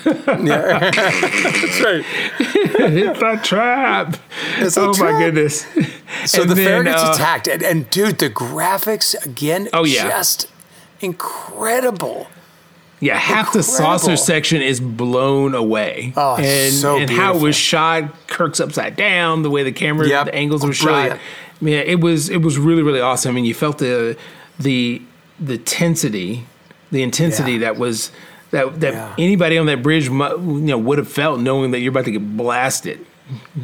[0.91, 2.05] that's right.
[2.39, 4.16] it's a trap!
[4.59, 5.66] It's a oh my goodness!"
[6.26, 10.09] So And the then, Farragut's uh, attacked, and, and dude, the graphics again, Oh, yeah.
[10.09, 10.49] just
[11.01, 12.28] incredible.
[13.01, 16.14] Yeah, half the saucer section is blown away.
[16.16, 20.09] Oh, and so and how it was shot, Kirk's upside down, the way the camera,
[20.09, 20.26] Yep.
[20.26, 21.12] the angles were Brilliant.
[21.12, 21.20] shot.
[21.61, 23.30] I mean, it was it was really really awesome.
[23.30, 24.16] I mean, you felt the
[24.59, 25.03] the
[25.38, 26.44] the tensity,
[26.90, 27.59] the intensity Yeah.
[27.61, 28.11] that was
[28.53, 29.14] that that Yeah.
[29.18, 32.36] anybody on that bridge you know would have felt knowing that you're about to get
[32.36, 33.05] blasted.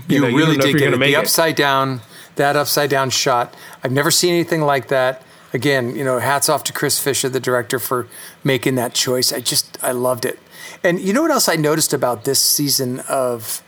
[0.09, 0.99] You, you really know if did you're get it.
[1.01, 2.01] The upside down,
[2.37, 3.55] that upside down shot.
[3.83, 5.22] I've never seen anything like that.
[5.53, 8.09] Again, you know, hats off to Chris Fisher, the director, for
[8.42, 9.32] making that choice.
[9.32, 10.38] I just, I loved it.
[10.82, 13.62] And you know what else I noticed about this season of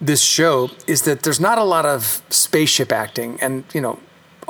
[0.00, 3.38] this show is that there's not a lot of spaceship acting.
[3.40, 3.98] And, you know,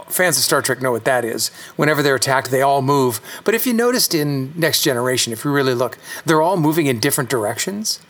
[0.08, 1.48] fans of Star Trek know what that is.
[1.76, 3.20] Whenever they're attacked, they all move.
[3.44, 6.98] But if you noticed in Next Generation, if you really look, they're all moving in
[6.98, 8.00] different directions.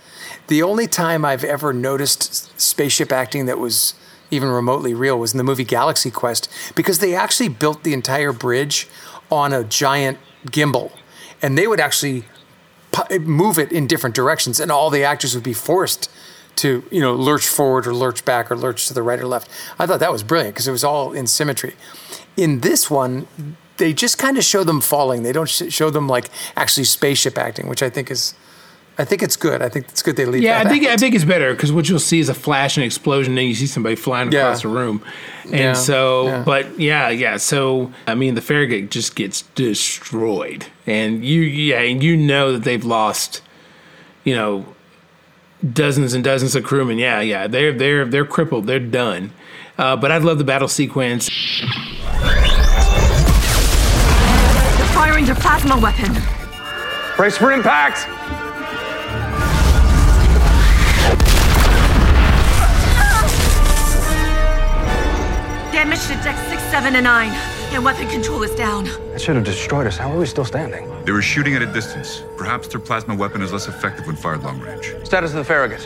[0.49, 3.95] The only time I've ever noticed spaceship acting that was
[4.31, 8.33] even remotely real was in the movie Galaxy Quest because they actually built the entire
[8.33, 8.89] bridge
[9.31, 10.93] on a giant gimbal
[11.43, 12.25] and they would actually
[13.21, 16.11] move it in different directions and all the actors would be forced
[16.57, 19.51] to you know lurch forward or lurch back or lurch to the right or left.
[19.79, 21.75] I thought that was brilliant because it was all in symmetry.
[22.37, 23.27] In this one
[23.77, 25.23] they just kind of show them falling.
[25.23, 28.35] They don't sh- show them like actually spaceship acting which i think is
[28.99, 30.91] i think it's good i think it's good they leave Yeah, that I think out.
[30.93, 33.55] I think it's better because what you'll see is a flash and explosion, and you
[33.55, 34.41] see somebody flying Yeah.
[34.41, 35.03] across the room,
[35.45, 36.43] and Yeah, so, yeah.
[36.45, 37.37] but yeah, yeah.
[37.37, 42.65] So I mean, the Farragut just gets destroyed, and you, yeah, and you know that
[42.65, 43.43] they've lost,
[44.25, 44.65] you know,
[45.73, 46.99] dozens and dozens of crewmen.
[46.99, 49.33] Yeah, yeah, they're they're they're crippled, they're done.
[49.79, 51.29] Uh, but I love the battle sequence.
[54.95, 56.13] Firing the plasma weapon.
[57.17, 58.07] Brace for impact!
[65.97, 67.31] Damage to decks 6, 7, and 9.
[67.73, 68.85] And weapon control is down.
[68.85, 69.97] That should have destroyed us.
[69.97, 70.87] How are we still standing?
[71.07, 72.23] They were shooting at a distance.
[72.37, 74.95] Perhaps their plasma weapon is less effective when fired long range.
[75.05, 75.81] Status of the Farragut.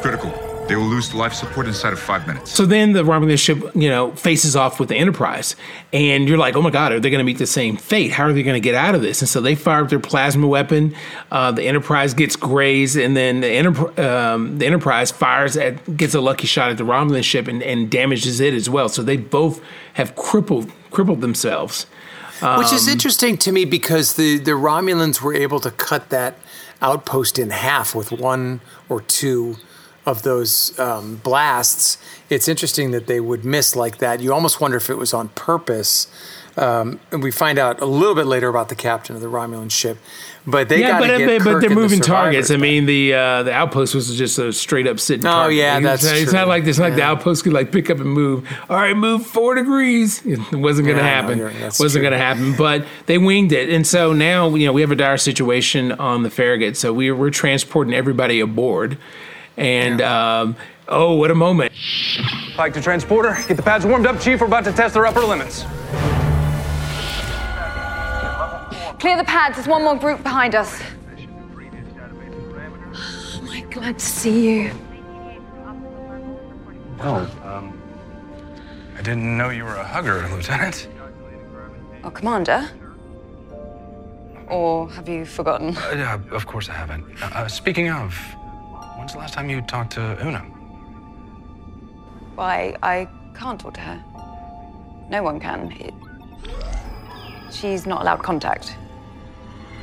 [0.00, 0.49] Critical.
[0.70, 2.52] They will lose life support inside of five minutes.
[2.52, 5.56] So then the Romulan ship, you know, faces off with the Enterprise,
[5.92, 8.12] and you're like, oh my God, are they going to meet the same fate?
[8.12, 9.20] How are they going to get out of this?
[9.20, 10.94] And so they fire up their plasma weapon.
[11.32, 16.14] Uh, the Enterprise gets grazed, and then the, Enter- um, the Enterprise fires at gets
[16.14, 18.88] a lucky shot at the Romulan ship and, and damages it as well.
[18.88, 19.60] So they both
[19.94, 21.86] have crippled crippled themselves.
[22.58, 26.38] Which is Um, interesting to me because the, the Romulans were able to cut that
[26.80, 29.56] outpost in half with one or two
[30.06, 31.98] of those um, blasts.
[32.30, 34.20] It's interesting that they would miss like that.
[34.20, 36.06] You almost wonder if it was on purpose.
[36.56, 39.70] Um, and we find out a little bit later about the captain of the Romulan
[39.70, 39.98] ship,
[40.44, 42.50] but they yeah, got but, to get but, they're the moving survivors targets.
[42.50, 45.24] I mean, the uh, the outpost was just a straight up sitting.
[45.26, 45.56] Oh, target.
[45.58, 46.38] yeah, It's that's not- It's true.
[46.40, 48.46] not like it's not like the outpost could like pick up and move.
[48.68, 50.22] All right, move four degrees.
[50.26, 51.38] It wasn't going to Yeah, happen.
[51.38, 52.56] you're- wasn't going to happen.
[52.56, 56.24] But they winged it, and so now you know we have a dire situation on
[56.24, 56.76] the Farragut.
[56.76, 58.98] So we we're transporting everybody aboard,
[59.56, 60.56] and um,
[60.88, 61.72] oh, what a moment!
[62.56, 63.36] Pike to transporter.
[63.48, 64.40] Get the pads warmed up, Chief.
[64.40, 65.64] We're about to test their upper limits.
[69.00, 69.56] Clear the pads.
[69.56, 70.82] There's one more group behind us.
[72.94, 74.70] Oh my, glad to see you.
[77.02, 77.80] Oh, um,
[78.98, 80.88] I didn't know you were a hugger, Lieutenant.
[82.04, 82.68] Oh, Commander?
[84.48, 85.76] Or have you forgotten?
[85.78, 87.04] Uh, yeah, of course I haven't.
[87.22, 88.14] Uh, uh, speaking of,
[89.00, 90.40] when's the last time you talked to Una?
[92.34, 94.04] Why, I can't talk to her.
[95.10, 95.72] No one can.
[95.72, 95.94] It-
[97.50, 98.76] She's not allowed contact.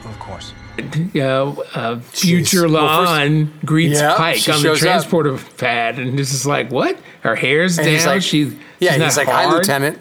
[0.06, 0.54] Of course.
[0.78, 4.88] You know, uh, future Well, La'an greets Yeah, Pike on the shows up.
[4.88, 6.98] transporter pad, and this is like what?
[7.22, 7.94] Her hair's And down.
[7.96, 9.52] he's like, she, yeah, she's he's not like, hi.
[9.52, 10.00] Lieutenant.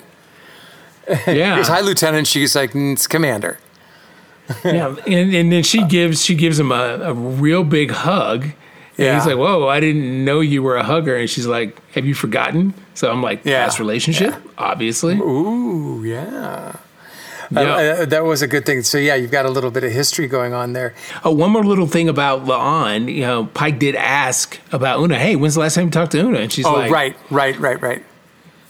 [1.26, 1.56] Yeah.
[1.58, 2.26] He's hi, Lieutenant.
[2.26, 3.58] She's like, "Mm, it's Commander.
[4.64, 8.46] yeah, and, and then she gives she gives him a, a real big hug.
[8.98, 9.14] And Yeah.
[9.16, 12.14] he's like, "Whoa, I didn't know you were a hugger." And she's like, "Have you
[12.14, 16.76] forgotten?" So I'm like, Yeah, "Past relationship, obviously." Ooh, yeah.
[17.54, 18.82] Uh, uh, that was a good thing.
[18.82, 20.94] So yeah, you've got a little bit of history going on there.
[21.24, 23.12] Oh, one more little thing about La'an.
[23.12, 25.16] You know, Pike did ask about Una.
[25.18, 26.40] Hey, when's the last time you talked to Una?
[26.40, 28.04] And she's oh, like, right, right, right, right.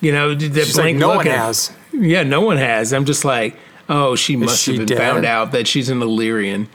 [0.02, 1.72] You know, that She's blank like, no look one at- has.
[1.92, 2.92] Yeah, no one has.
[2.92, 3.56] I'm just like,
[3.88, 4.98] oh, she must she have been dead?
[4.98, 6.68] found out that she's an Illyrian.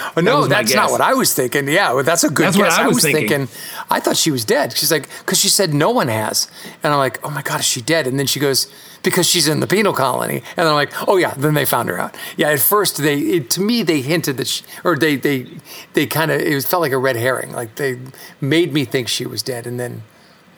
[0.16, 1.68] Oh, no, was my that's not what I was thinking.
[1.68, 2.78] Yeah, well, that's a good That's what guess.
[2.78, 3.28] I I was was, thinking.
[3.28, 3.48] thinking.
[3.90, 4.76] I thought she was dead.
[4.76, 6.48] She's like, because she said no one has,
[6.82, 8.06] and I'm like, oh my god, is she dead?
[8.06, 8.66] And then she goes,
[9.02, 11.34] because she's in the penal colony, and I'm like, oh yeah.
[11.34, 12.16] Then they found her out.
[12.36, 15.46] Yeah, at first they, it, to me, they hinted that, she, or they, they,
[15.94, 17.52] they kind of, it felt like a red herring.
[17.52, 17.98] Like they
[18.40, 20.02] made me think she was dead, and then,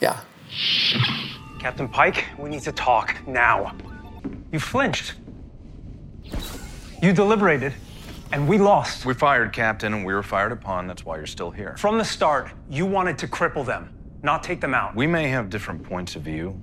[0.01, 0.21] yeah.
[1.59, 3.75] Captain Pike, we need to talk now.
[4.53, 5.15] You flinched.
[7.03, 7.73] You deliberated,
[8.33, 9.05] and we lost.
[9.05, 10.87] We fired Captain, and we were fired upon.
[10.87, 11.77] That's why you're still here.
[11.77, 14.97] From the start, you wanted to cripple them, not take them out.
[14.97, 16.61] We may have different points of view,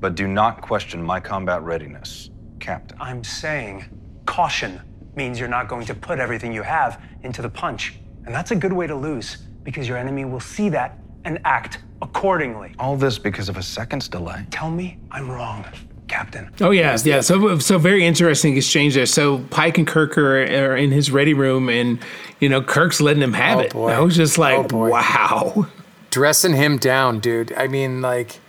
[0.00, 2.96] but do not question my combat readiness, Captain.
[3.00, 3.84] I'm saying
[4.24, 4.80] caution
[5.14, 7.96] means you're not going to put everything you have into the punch.
[8.24, 11.78] And that's a good way to lose because your enemy will see that and act
[12.00, 12.74] accordingly.
[12.78, 14.46] All this because of a second's delay.
[14.50, 15.66] Tell me I'm wrong,
[16.10, 16.50] Captain.
[16.60, 17.20] Oh yeah, yeah.
[17.20, 19.06] So so very interesting exchange there.
[19.06, 21.98] So Pike and Kirk are, are in his ready room, and
[22.40, 23.72] you know Kirk's letting him have Oh, it.
[23.72, 23.90] boy.
[23.92, 24.90] I was just like, Oh, boy.
[24.90, 25.66] wow.
[26.10, 27.52] dressing him down, dude.
[27.56, 28.40] I mean, like,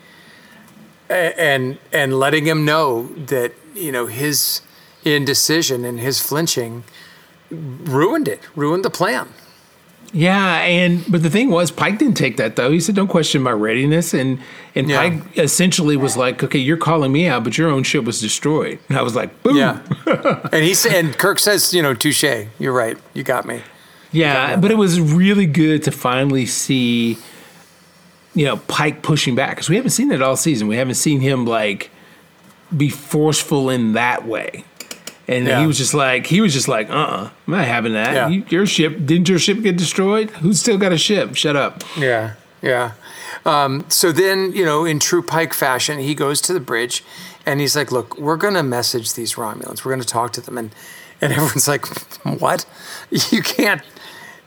[1.09, 4.61] and and letting him know that you know his
[5.05, 6.83] indecision and his flinching
[7.51, 9.27] ruined it, ruined the plan.
[10.13, 12.69] Yeah, and but the thing was, Pike didn't take that though.
[12.69, 14.39] He said, "Don't question my readiness," and
[14.75, 14.97] and Yeah.
[14.97, 18.79] Pike essentially was like, "Okay, you're calling me out, but your own ship was destroyed."
[18.89, 19.79] And I was like, "Boom." Yeah,
[20.51, 22.25] and he said, and Kirk says, you know, touche.
[22.59, 22.97] You're right.
[23.13, 23.61] You got me.
[24.11, 27.17] Yeah, but it was really good to finally see,
[28.35, 30.67] you know, Pike pushing back because we haven't seen it all season.
[30.67, 31.89] We haven't seen him like
[32.75, 34.65] be forceful in that way.
[35.31, 35.59] And Yeah.
[35.61, 38.13] he was just like, he was just like, uh, uh-uh, I'm not having that.
[38.13, 38.27] Yeah.
[38.29, 40.29] You, your ship didn't your ship get destroyed?
[40.41, 41.35] Who's still got a ship?
[41.35, 41.83] Shut up.
[41.97, 42.91] Yeah, yeah.
[43.45, 47.03] Um, so then, you know, in true Pike fashion, he goes to the bridge,
[47.45, 49.83] and he's like, "Look, we're going to message these Romulans.
[49.83, 50.69] We're going to talk to them." And
[51.21, 51.85] and everyone's like,
[52.39, 52.65] "What?
[53.31, 53.81] You can't,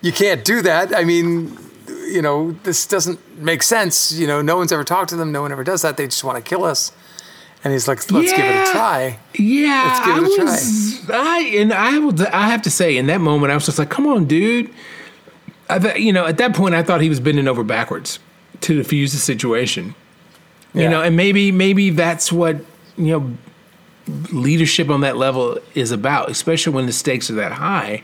[0.00, 0.94] you can't do that.
[0.94, 1.56] I mean,
[2.08, 4.12] you know, this doesn't make sense.
[4.12, 5.32] You know, no one's ever talked to them.
[5.32, 5.96] No one ever does that.
[5.96, 6.92] They just want to kill us."
[7.64, 10.44] And he's like, "Let's give it a try." Yeah, Let's give it I a try.
[10.44, 13.78] was, I and I would, I have to say, in that moment, I was just
[13.78, 14.70] like, "Come on, dude."
[15.70, 18.18] I, th- you know, at that point, I thought he was bending over backwards
[18.60, 19.94] to defuse the situation.
[20.74, 20.88] You Yeah.
[20.90, 22.56] know, and maybe, maybe that's what
[22.98, 23.32] you know,
[24.30, 28.02] leadership on that level is about, especially when the stakes are that high.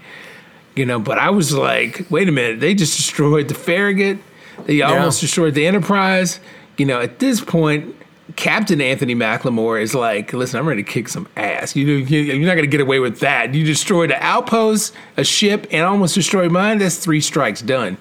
[0.74, 4.18] You know, but I was like, wait a minute, they just destroyed the Farragut.
[4.64, 6.40] They almost destroyed the Enterprise.
[6.78, 7.94] You know, at this point,
[8.36, 11.74] Captain Anthony McLemore is like, listen, I'm ready to kick some ass.
[11.74, 13.54] You, you, you're not going to get away with that.
[13.54, 16.78] You destroyed an outpost, a ship, and almost destroyed mine.
[16.78, 17.96] That's three strikes done.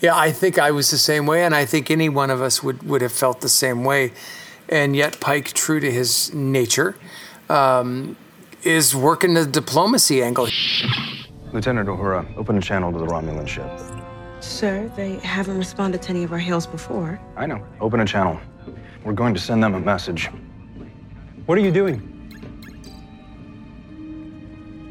[0.00, 2.62] Yeah, I think I was the same way, and I think any one of us
[2.62, 4.12] would, would have felt the same way.
[4.68, 6.94] And yet, Pike, true to his nature,
[7.48, 8.16] um,
[8.62, 10.48] is working the diplomacy angle.
[11.52, 13.70] Lieutenant Uhura, open a channel to the Romulan ship.
[14.40, 17.18] Sir, they haven't responded to any of our hails before.
[17.36, 17.64] I know.
[17.80, 18.38] Open a channel.
[19.08, 20.28] We're going to send them a message.
[21.46, 22.02] What are you doing?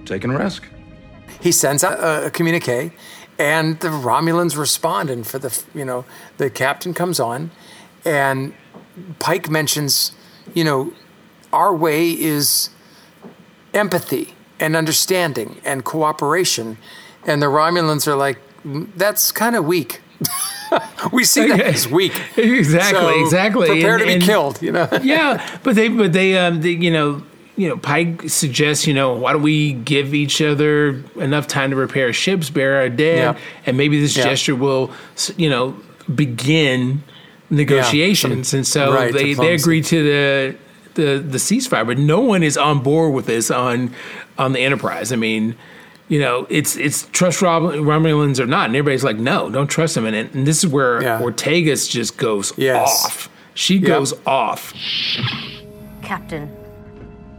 [0.07, 0.63] Taking a risk.
[1.39, 2.93] He sends out a, a communique,
[3.38, 5.11] and the Romulans respond.
[5.11, 6.03] And for the, you know,
[6.38, 7.51] the captain comes on,
[8.05, 8.55] and
[9.20, 10.13] Pike mentions,
[10.55, 10.93] you know,
[11.53, 12.72] our way is
[13.76, 16.80] empathy and understanding and cooperation.
[17.28, 20.01] And the Romulans are like, "Mm, that's kind of weak.
[21.11, 22.13] we see that as weak.
[22.38, 23.68] Exactly, So exactly.
[23.68, 24.88] Prepare And- to be and- killed, you know?
[25.01, 27.24] yeah, but they, but they, um, they, you know,
[27.55, 31.76] you know, Pike suggests, you know, why don't we give each other enough time to
[31.76, 33.41] repair ships, bury our dead, Yeah.
[33.65, 34.26] and maybe this Yeah.
[34.26, 34.91] gesture will,
[35.38, 35.76] you know,
[36.13, 37.01] begin
[37.49, 38.49] negotiations.
[38.49, 40.55] some- and so right, they they agree to the
[40.93, 43.91] the the ceasefire, but no one is on board with this on
[44.38, 45.11] on the Enterprise.
[45.11, 45.55] I mean.
[46.10, 49.95] You know, it's it's trust Rom- Romulans or not, and everybody's like, no, don't trust
[49.95, 50.05] them.
[50.05, 51.20] And, and this is where Yeah.
[51.22, 53.05] Ortegas just goes Yes.
[53.05, 53.30] off.
[53.55, 54.74] She goes off.
[56.01, 56.49] Captain,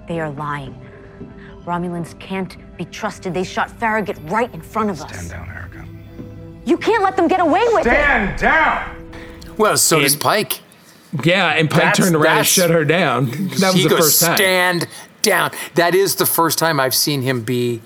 [0.07, 0.75] they are lying.
[1.65, 3.33] Romulans can't be trusted.
[3.35, 5.09] They shot Farragut right in front of us.
[5.27, 5.87] Stand down, Erica.
[6.67, 7.91] You can't let them get away with it.
[7.91, 9.11] Stand down!
[9.57, 10.61] Well, so does Pike.
[11.25, 13.27] Yeah, and Pike That's- turned around and shut her down.
[13.61, 14.37] That was he the goes, first time.
[14.37, 14.89] Stand
[15.23, 15.51] down.
[15.75, 17.81] That is the first time I've seen him be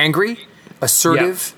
[0.00, 0.38] angry,
[0.80, 1.54] assertive,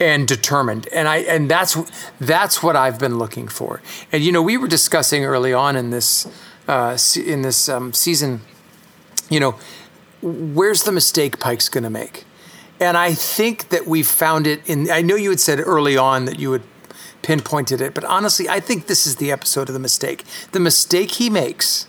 [0.00, 0.88] and determined.
[0.92, 1.76] And I and that's
[2.20, 3.80] that's what I've been looking for.
[4.12, 6.26] And you know, we were discussing early on in this
[6.68, 8.42] uh, in this um, season,
[9.30, 9.56] you know,
[10.22, 12.24] where's the mistake Pike's going to make?
[12.80, 14.90] And I think that we found it in.
[14.90, 16.62] I know you had said early on that you had
[17.22, 20.24] pinpointed it, but honestly, I think this is the episode of the mistake.
[20.52, 21.86] The mistake he makes,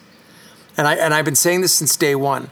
[0.77, 2.49] and I and I've been saying this since day one,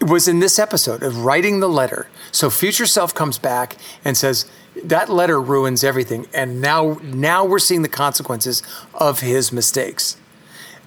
[0.00, 2.08] was in this episode of writing the letter.
[2.32, 4.46] So future self comes back and says
[4.84, 8.62] that letter ruins everything, and now now we're seeing the consequences
[8.94, 10.16] of his mistakes.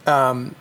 [0.05, 0.55] Um,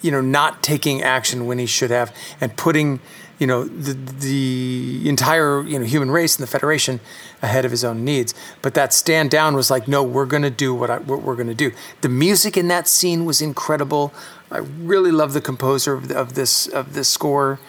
[0.00, 3.00] you know, not taking action when he should have, and putting
[3.38, 7.00] you know the the entire you know human race and the Federation
[7.42, 8.34] ahead of his own needs.
[8.62, 11.36] But that stand down was like, no, we're going to do what, I, what we're
[11.36, 11.72] going to do.
[12.00, 14.12] The music in that scene was incredible.
[14.50, 17.60] I really love the composer of, of this of this score.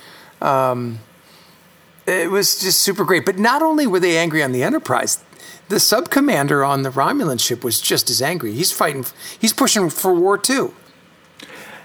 [0.42, 1.00] Um,
[2.08, 3.26] it was just super great.
[3.26, 5.24] But not only were they angry on the Enterprise,
[5.70, 8.54] the sub commander on the Romulan ship was just as angry.
[8.54, 9.06] He's fighting.
[9.40, 10.74] He's pushing for war too.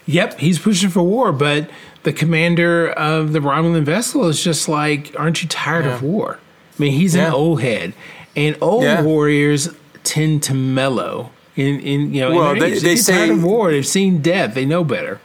[0.07, 1.71] Yep, he's pushing for war, but
[2.03, 5.95] the commander of the Romulan vessel is just like, aren't you tired yeah.
[5.95, 6.39] of war?
[6.79, 7.29] I mean, he's yeah.
[7.29, 7.93] an old head,
[8.35, 9.03] and old yeah.
[9.03, 9.69] warriors
[10.03, 11.31] tend to mellow.
[11.57, 13.71] In, in you know, well, they, they, they say tired of war.
[13.71, 14.55] They've seen death.
[14.55, 15.21] They know better.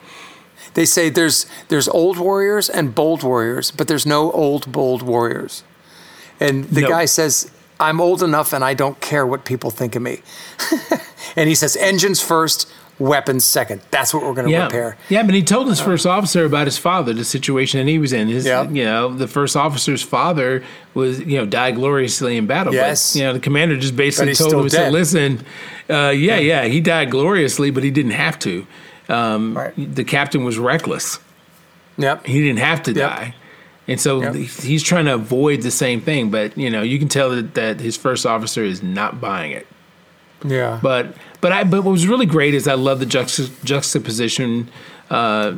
[0.76, 5.64] They say there's there's old warriors and bold warriors, but there's no old bold warriors.
[6.40, 7.50] And the guy says,
[7.80, 10.22] "I'm old enough, and I don't care what people think of me."
[11.36, 12.70] and he says, "Engines first,
[13.00, 13.82] weapons second.
[13.92, 14.66] That's what we're going to yeah.
[14.66, 14.98] repair.
[15.10, 18.14] Yeah, but he told his first officer about his father, the situation that he was
[18.14, 18.28] in.
[18.28, 18.72] His, yep.
[18.72, 20.64] you know, the first officer's father
[20.94, 22.74] was, you know, died gloriously in battle.
[22.74, 23.14] Yes.
[23.14, 25.40] But, you know, the commander just basically told him, said, listen,
[25.90, 28.66] uh, yeah, yeah, yeah, he died gloriously, but he didn't have to.
[29.10, 29.96] Um, right.
[29.96, 31.20] The captain was reckless.
[31.98, 32.26] Yep.
[32.26, 33.10] He didn't have to yep.
[33.10, 33.36] die.
[33.88, 34.34] And so yep.
[34.36, 37.80] he's trying to avoid the same thing, but you know, you can tell that, that
[37.80, 39.68] his first officer is not buying it.
[40.44, 40.80] Yeah.
[40.82, 44.70] But but I but what was really great is I love the juxta- juxtaposition
[45.10, 45.58] uh,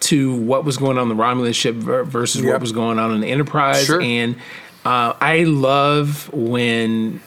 [0.00, 2.52] to what was going on the Romulan ship versus yep.
[2.52, 4.00] what was going on in the Enterprise, sure.
[4.00, 4.36] and
[4.84, 7.20] uh, I love when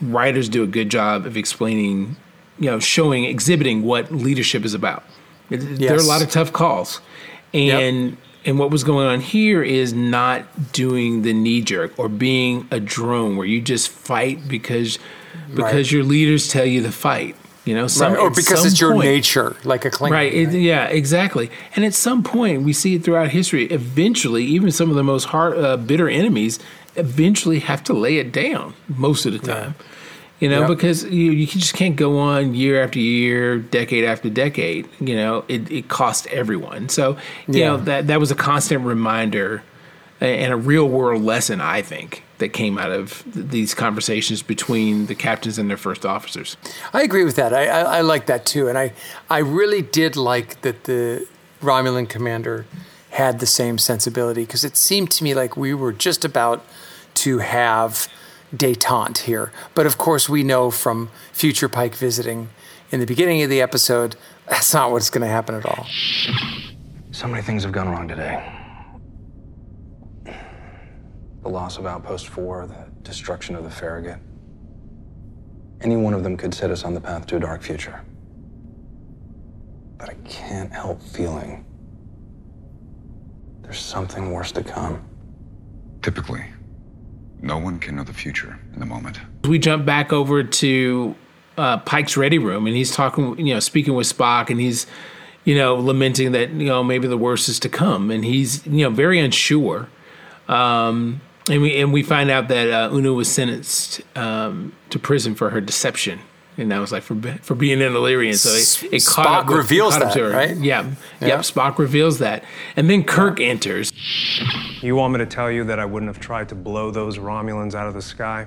[0.00, 2.16] writers do a good job of explaining,
[2.60, 5.02] you know, showing, exhibiting what leadership is about.
[5.48, 5.64] Yes.
[5.78, 7.00] There are a lot of tough calls,
[7.52, 8.10] and.
[8.10, 8.18] Yep.
[8.42, 12.80] And what was going on here is not doing the knee jerk or being a
[12.80, 14.98] drone where you just fight because
[15.50, 15.92] because right.
[15.92, 17.36] your leaders tell you to fight.
[17.66, 18.18] You know, some, right.
[18.18, 20.10] or because it's your nature, like a Klingon.
[20.10, 20.32] Right.
[20.32, 20.86] It, yeah.
[20.86, 21.50] Exactly.
[21.76, 23.66] And at some point, we see it throughout history.
[23.66, 26.58] Eventually, even some of the most hard, uh, bitter enemies
[26.96, 29.74] eventually have to lay it down most of the time.
[29.78, 29.86] Yeah.
[30.40, 30.68] You know, yep.
[30.68, 34.88] because you you just can't go on year after year, decade after decade.
[34.98, 36.88] You know, it, it costs everyone.
[36.88, 37.68] So you yeah.
[37.68, 39.62] know that that was a constant reminder
[40.20, 45.14] and a real world lesson, I think, that came out of these conversations between the
[45.14, 46.56] captains and their first officers.
[46.92, 47.54] I agree with that.
[47.54, 48.92] I, I, I like that too, and I
[49.28, 51.26] I really did like that the
[51.62, 52.66] Romulan commander
[53.10, 56.64] had the same sensibility because it seemed to me like we were just about
[57.12, 58.08] to have
[58.54, 59.52] detente here.
[59.74, 62.48] But of course, we know from future Pike visiting
[62.90, 64.16] in the beginning of the episode
[64.48, 65.86] that's not what's going to happen at all.
[67.12, 68.60] So many things have gone wrong today
[71.42, 74.18] the loss of Outpost 4, the destruction of the Farragut.
[75.80, 78.04] Any one of them could set us on the path to a dark future.
[79.96, 81.64] But I can't help feeling
[83.62, 85.02] there's something worse to come.
[86.02, 86.44] Typically,
[87.42, 89.18] no one can know the future in the moment.
[89.44, 91.14] We jump back over to
[91.56, 94.86] uh, Pike's ready room, and he's talking, you know, speaking with Spock, and he's,
[95.44, 98.84] you know, lamenting that you know maybe the worst is to come, and he's, you
[98.84, 99.88] know, very unsure.
[100.48, 105.34] Um, and we and we find out that uh, Una was sentenced um, to prison
[105.34, 106.20] for her deception,
[106.60, 108.34] and that was like for for being in Illyrian.
[108.34, 108.50] So
[108.86, 110.56] it, it caught up, reveals caught that, right?
[110.56, 110.90] Yeah,
[111.20, 111.40] yeah, yep.
[111.40, 112.44] Spock reveals that,
[112.76, 113.48] and then Kirk yeah.
[113.48, 113.92] enters.
[114.82, 117.74] You want me to tell you that I wouldn't have tried to blow those Romulans
[117.74, 118.46] out of the sky?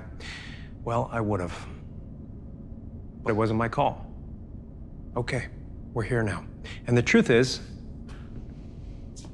[0.84, 1.66] Well, I would have,
[3.22, 4.06] but it wasn't my call.
[5.16, 5.48] Okay,
[5.92, 6.44] we're here now,
[6.86, 7.60] and the truth is,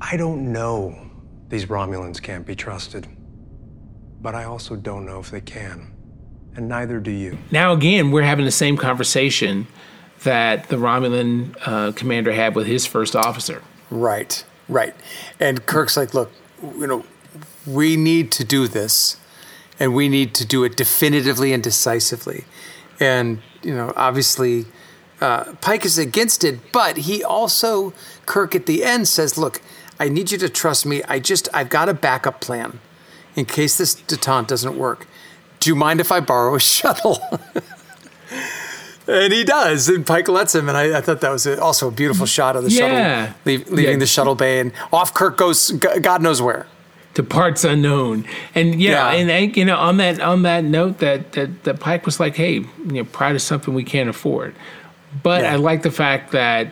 [0.01, 1.11] I don't know
[1.49, 3.07] these Romulans can't be trusted
[4.21, 5.90] but I also don't know if they can.
[6.57, 7.39] And neither do you.
[7.51, 9.67] Now, again, we're having the same conversation
[10.25, 13.63] that the Romulan uh, commander had with his first officer.
[13.91, 14.95] Right, right.
[15.39, 16.31] And Kirk's like, look,
[16.63, 17.05] you know,
[17.67, 19.17] we need to do this,
[19.79, 22.45] and we need to do it definitively and decisively.
[22.99, 24.67] And, you know, obviously,
[25.21, 27.95] uh, Pike is against it, but he also,
[28.27, 29.63] Kirk at the end says, look,
[29.99, 31.03] I need you to trust me.
[31.05, 32.81] I just, I've got a backup plan
[33.37, 35.07] in case this detente doesn't work.
[35.61, 37.19] Do you mind if I borrow a shuttle?
[39.07, 39.89] and he does.
[39.89, 42.57] And Pike lets him, and I, I thought that was a, also a beautiful shot
[42.57, 43.27] of the Yeah.
[43.27, 43.99] shuttle leave, leaving Yeah.
[43.99, 46.67] the shuttle bay, and off Kirk goes, God knows where.
[47.15, 48.25] to parts unknown.
[48.55, 49.19] And yeah, Yeah.
[49.21, 52.37] and I, you know, on that on that note, that that that Pike was like,
[52.37, 54.55] "Hey, you know, pride is something we can't afford."
[55.25, 56.69] But I like the fact that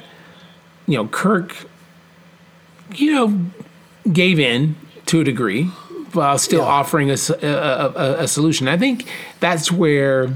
[0.86, 1.66] you know Kirk,
[2.94, 3.50] you know,
[4.12, 4.76] gave in
[5.06, 5.70] to a degree
[6.12, 8.68] while still offering us a, a, a, a solution.
[8.68, 9.08] I think
[9.40, 10.30] that's where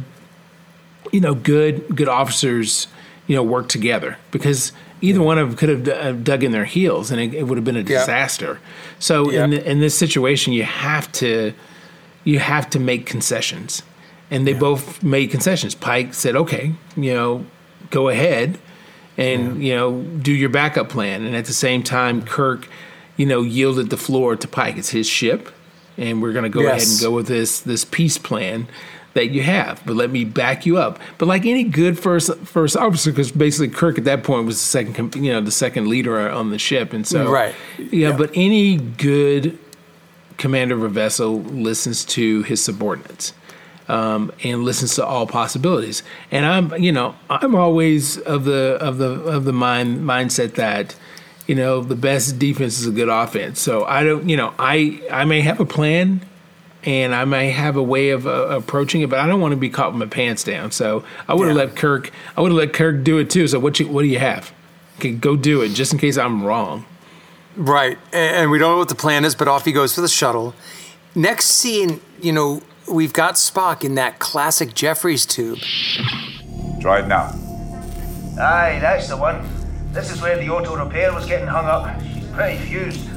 [1.12, 2.86] you know good good officers
[3.26, 6.52] you know work together because either one of them could have d- uh, dug in
[6.52, 7.98] their heels and it, it would have been a Yeah.
[8.00, 8.60] disaster.
[8.98, 11.52] So in the, in this situation, you have to
[12.24, 13.82] you have to make concessions,
[14.30, 15.74] and they both made concessions.
[15.74, 17.44] Pike said, "Okay, you know,
[17.90, 18.58] go ahead."
[19.18, 22.66] And you know, do your backup plan, and at the same time, Kirk,
[23.16, 24.78] you know, yielded the floor to Pike.
[24.78, 25.50] It's his ship,
[25.96, 28.66] and we're going to go ahead and go with this this peace plan
[29.14, 29.82] that you have.
[29.84, 30.98] But let me back you up.
[31.18, 34.64] But like any good first first officer, because basically Kirk at that point was the
[34.66, 37.54] second, you know, the second leader on the ship, and so Right.
[37.78, 38.16] yeah.
[38.16, 39.58] But any good
[40.38, 43.34] commander of a vessel listens to his subordinates.
[43.88, 48.98] Um, and listens to all possibilities, and I'm, you know, I'm always of the of
[48.98, 50.94] the of the mind mindset that,
[51.46, 53.60] you know, the best defense is a good offense.
[53.60, 56.24] So I don't, you know, I I may have a plan,
[56.84, 59.56] and I may have a way of uh, approaching it, but I don't want to
[59.56, 60.72] be caught with my pants down.
[60.72, 63.46] So I would have let Kirk, I would have let Kirk do it too.
[63.48, 64.52] So what you what do you have?
[64.98, 66.84] Okay, go do it, just in case I'm wrong.
[67.56, 67.98] Right.
[68.12, 70.08] And and we don't know what the plan is, but off he goes for the
[70.08, 70.54] shuttle.
[71.14, 75.58] Next scene, you know, we've got Spock in that classic Jefferies tube.
[76.80, 77.32] Try it now.
[78.40, 79.46] Aye, that's the one.
[79.92, 82.00] This is where the auto repair was getting hung up.
[82.02, 83.08] She's pretty fused.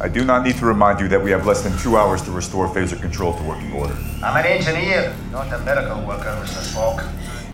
[0.00, 2.30] I do not need to remind you that we have less than two hours to
[2.30, 3.96] restore phaser control to working order.
[4.22, 6.74] I'm an engineer, not a medical worker, Mr.
[6.74, 7.08] Spock.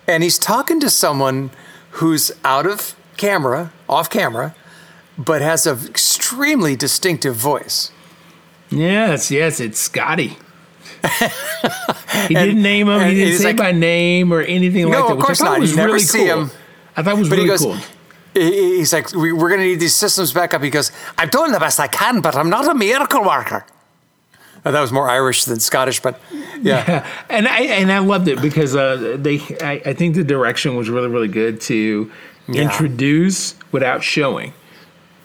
[0.09, 1.51] And he's talking to someone
[1.93, 4.57] who's out of camera, off camera,
[5.17, 7.93] but has an extremely distinctive voice.
[8.71, 10.37] Yes, yes, it's Scotty.
[12.27, 13.01] he didn't name him.
[13.09, 15.17] He didn't say like- by name or anything like no, that.
[15.17, 15.61] of course I thought not.
[15.61, 16.45] Was You never really see cool.
[16.47, 16.51] him.
[16.97, 17.77] I thought it was but really he goes, cool.
[18.35, 20.63] He- He's like, we, we're going to need these systems back up.
[20.63, 23.65] He goes, I'm doing the best I can, but I'm not a miracle worker.
[24.65, 26.21] Uh, that was more Irish than Scottish, but
[26.61, 27.05] yeah.
[27.29, 29.41] and I and I loved it because uh, they.
[29.61, 32.11] I, I think the direction was really really good to
[32.49, 32.63] Yeah.
[32.63, 34.53] introduce without showing.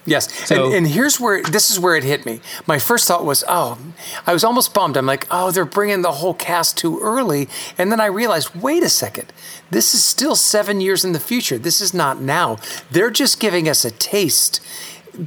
[0.08, 0.34] Yes.
[0.48, 2.40] So- and, and here's where this is where it hit me.
[2.66, 3.78] My first thought was, oh,
[4.26, 4.98] I was almost bummed.
[4.98, 7.50] I'm like, oh, they're bringing the whole cast too early.
[7.78, 9.32] And then I realized, wait a second.
[9.70, 11.58] This is still seven years in the future.
[11.58, 12.58] This is not now.
[12.90, 14.62] They're just giving us a taste,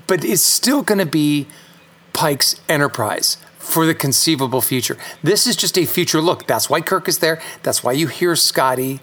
[0.06, 1.46] but it's still going to be
[2.14, 4.96] Pike's Enterprise for the conceivable future.
[5.22, 6.46] This is just a future look.
[6.46, 7.40] That's why Kirk is there.
[7.62, 9.00] That's why you hear Scotty.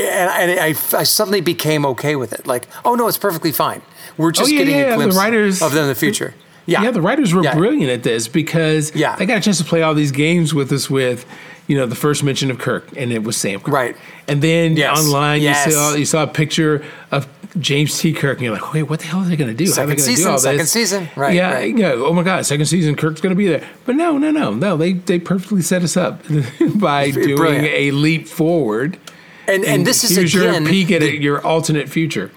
[0.00, 2.46] And, and I, I suddenly became okay with it.
[2.46, 3.82] Like, oh no, it's perfectly fine.
[4.16, 6.34] We're just oh, yeah, getting yeah, a glimpse the writers of them in the future.
[6.66, 7.54] Yeah, yeah, the writers were Yeah.
[7.54, 9.16] brilliant at this because Yeah.
[9.16, 11.24] they got a chance to play all these games with us with,
[11.66, 13.72] you know, the first mention of Kirk, and it was Sam Kirk.
[13.74, 13.96] Right.
[14.28, 14.98] And then Yes.
[14.98, 15.66] online Yes.
[15.66, 17.26] you saw you saw a picture of
[17.58, 18.12] James T.
[18.12, 19.64] Kirk, and you're like, wait, what the hell are they going to do?
[19.72, 20.70] How are they Second do season, all second this?
[20.70, 21.08] season.
[21.16, 21.52] Right, Yeah.
[21.54, 21.76] right.
[21.76, 21.92] Yeah.
[21.96, 23.66] Oh my God, second season, Kirk's going to be there.
[23.86, 24.76] But no, no, no, no.
[24.76, 26.22] They they perfectly set us up
[26.76, 27.66] by doing brilliant.
[27.66, 28.98] a leap forward.
[29.50, 32.30] And- and this is here's again your peek at the- your alternate future.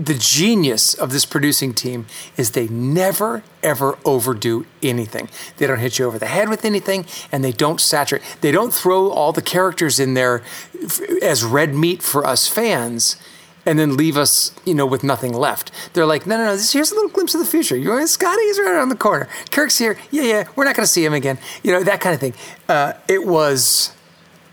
[0.00, 2.06] the genius of this producing team
[2.36, 5.28] is they never ever overdo anything.
[5.56, 8.22] They don't hit you over the head with anything and they don't saturate.
[8.40, 10.42] They don't throw all the characters in there
[10.84, 13.16] f- as red meat for us fans
[13.66, 15.72] and then leave us, you know, with nothing left.
[15.94, 16.52] They're like, no, no, no.
[16.56, 17.76] This, here's a little glimpse of the future.
[17.76, 19.28] You know, Scotty's right around the corner.
[19.50, 19.98] Kirk's here.
[20.12, 20.44] Yeah, yeah.
[20.54, 21.38] We're not going to see him again.
[21.64, 22.34] You know, that kind of thing.
[22.68, 23.90] Uh, it was,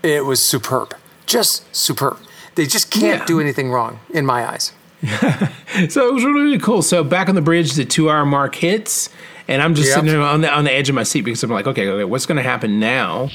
[0.02, 0.92] it was superb.
[1.26, 2.18] Just superb.
[2.54, 3.26] They just can't Yeah.
[3.26, 4.72] do anything wrong in my eyes.
[5.90, 6.80] So it was really, really cool.
[6.80, 9.10] So back on the bridge, the two hour mark hits,
[9.46, 9.94] and I'm just Yep.
[9.96, 12.04] sitting there on the on the edge of my seat because I'm like, okay, okay,
[12.04, 13.28] what's going to happen now?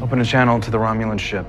[0.00, 1.44] Open a channel to the Romulan ship.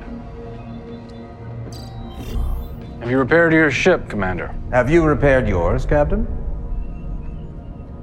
[2.99, 4.53] Have you repaired your ship, Commander?
[4.73, 6.27] Have you repaired yours, Captain?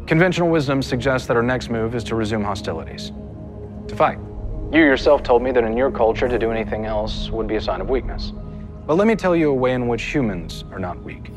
[0.06, 3.12] Conventional wisdom suggests that our next move is to resume hostilities.
[3.88, 4.18] To fight.
[4.70, 7.60] You yourself told me that in your culture, to do anything else would be a
[7.60, 8.34] sign of weakness.
[8.86, 11.30] But let me tell you a way in which humans are not weak.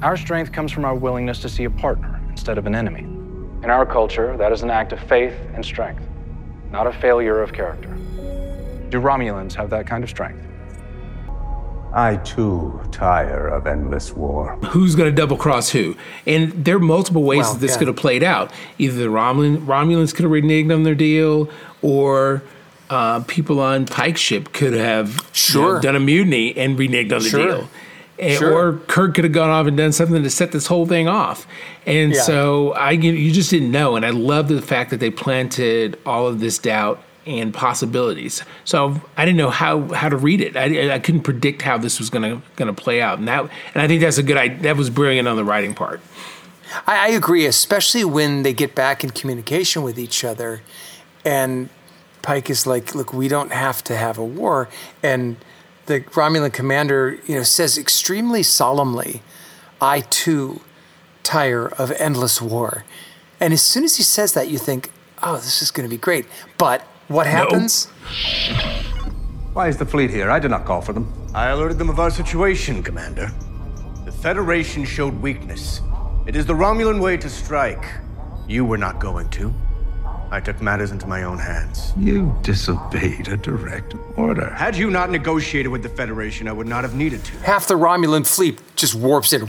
[0.00, 3.00] Our strength comes from our willingness to see a partner instead of an enemy.
[3.64, 6.04] In our culture, that is an act of faith and strength,
[6.70, 7.88] not a failure of character.
[8.90, 10.44] Do Romulans have that kind of strength?
[11.92, 14.56] I too tire of endless war.
[14.70, 15.94] Who's going to double cross who?
[16.26, 17.78] And there are multiple ways Well, that this yeah.
[17.78, 18.50] could have played out.
[18.78, 21.50] Either the Romulan, Romulans could have reneged on their deal,
[21.82, 22.42] or
[22.90, 25.74] uh, people on Pike's ship could have Sure.
[25.76, 27.46] know, done a mutiny and reneged on the Sure.
[27.46, 27.68] deal.
[28.18, 28.52] And- Sure.
[28.52, 31.46] Or Kirk could have gone off and done something to set this whole thing off.
[31.86, 32.22] And Yeah.
[32.22, 33.96] so I, you you just didn't know.
[33.96, 38.42] And I love the fact that they planted all of this doubt and possibilities.
[38.64, 40.56] So I didn't know how, how to read it.
[40.56, 43.18] I, I couldn't predict how this was gonna gonna play out.
[43.18, 43.40] And that
[43.74, 44.36] and I think that's a good.
[44.36, 44.58] idea.
[44.62, 46.00] That was brilliant on the writing part.
[46.86, 50.60] I, I agree, especially when they get back in communication with each other,
[51.24, 51.68] and
[52.22, 54.68] Pike is like, "Look, we don't have to have a war,"
[55.02, 55.36] and
[55.86, 59.22] the Romulan commander, you know, says extremely solemnly,
[59.80, 60.60] "I too
[61.22, 62.84] tire of endless war,"
[63.40, 64.90] and as soon as he says that, you think,
[65.22, 66.26] "Oh, this is going to be great,"
[66.58, 67.88] but what happens?
[69.52, 70.30] Why is the fleet here?
[70.30, 71.12] I did not call for them.
[71.34, 73.30] I alerted them of our situation, Commander.
[74.06, 75.80] The Federation showed weakness.
[76.26, 77.84] It is the Romulan way to strike.
[78.46, 79.52] You were not going to.
[80.32, 81.92] I took matters into my own hands.
[81.94, 84.48] You disobeyed a direct order.
[84.48, 87.36] Had you not negotiated with the Federation, I would not have needed to.
[87.40, 89.42] Half the Romulan fleet just warps in.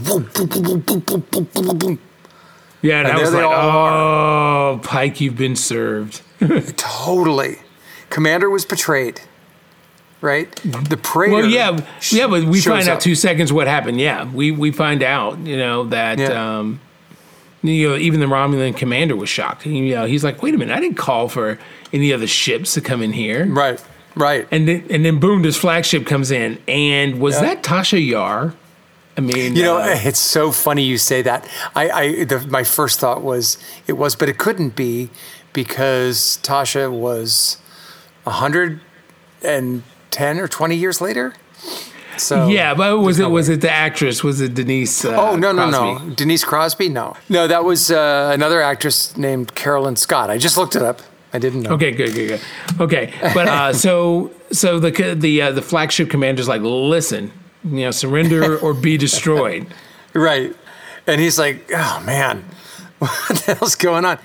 [2.82, 6.20] Yeah, and and was like, oh, Pike, you've been served.
[6.76, 7.60] totally.
[8.10, 9.22] Commander was betrayed
[10.20, 10.50] right?
[10.64, 11.32] The prayer.
[11.32, 11.78] Well, yeah,
[12.10, 13.00] yeah, but we find out up.
[13.00, 14.00] two seconds what happened.
[14.00, 16.58] Yeah, we we find out, you know, that yeah.
[16.58, 16.80] um,
[17.64, 19.66] you know even the Romulan commander was shocked.
[19.66, 21.58] You know, he's like, wait a minute, I didn't call for
[21.92, 23.46] any other ships to come in here.
[23.46, 23.82] Right,
[24.14, 24.46] right.
[24.50, 27.54] And then and then boom, this flagship comes in, and was Yeah.
[27.54, 28.54] that Tasha Yar?
[29.16, 31.48] I mean, You know, uh, it's so funny you say that.
[31.76, 35.08] I, I the, my first thought was it was, but it couldn't be
[35.52, 37.58] because Tasha was
[38.26, 38.80] hundred
[39.42, 41.32] and ten or twenty years later.
[42.16, 44.22] So yeah, but was it was it the actress?
[44.22, 45.04] Was it Denise?
[45.04, 46.08] Uh, oh no no Crosby?
[46.08, 50.30] no Denise Crosby no no that was uh, another actress named Carolyn Scott.
[50.30, 51.00] I just looked it up.
[51.32, 51.70] I didn't know.
[51.72, 52.40] Okay, good, good, good.
[52.80, 57.32] Okay, but uh, so so the the uh, the flagship commander's like, listen,
[57.64, 59.66] you know, surrender or be destroyed.
[60.12, 60.54] Right,
[61.06, 62.44] and he's like, oh man,
[62.98, 64.18] what the hell's going on?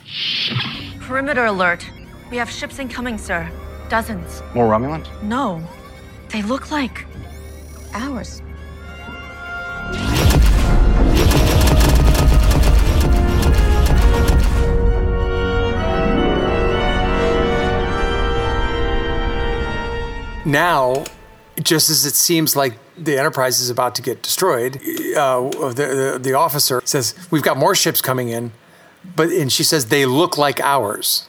[1.00, 1.86] Perimeter alert.
[2.30, 3.50] We have ships incoming, sir.
[3.90, 4.44] Dozens.
[4.54, 5.08] More Romulans?
[5.24, 5.68] No.
[6.30, 7.09] They look like
[7.94, 8.42] ours.
[20.50, 21.06] now,
[21.62, 24.78] just as it seems like the Enterprise is about to get destroyed,
[25.16, 28.52] uh, the, the the officer says, "We've got more ships coming in,"
[29.16, 31.28] but and she says they look like ours,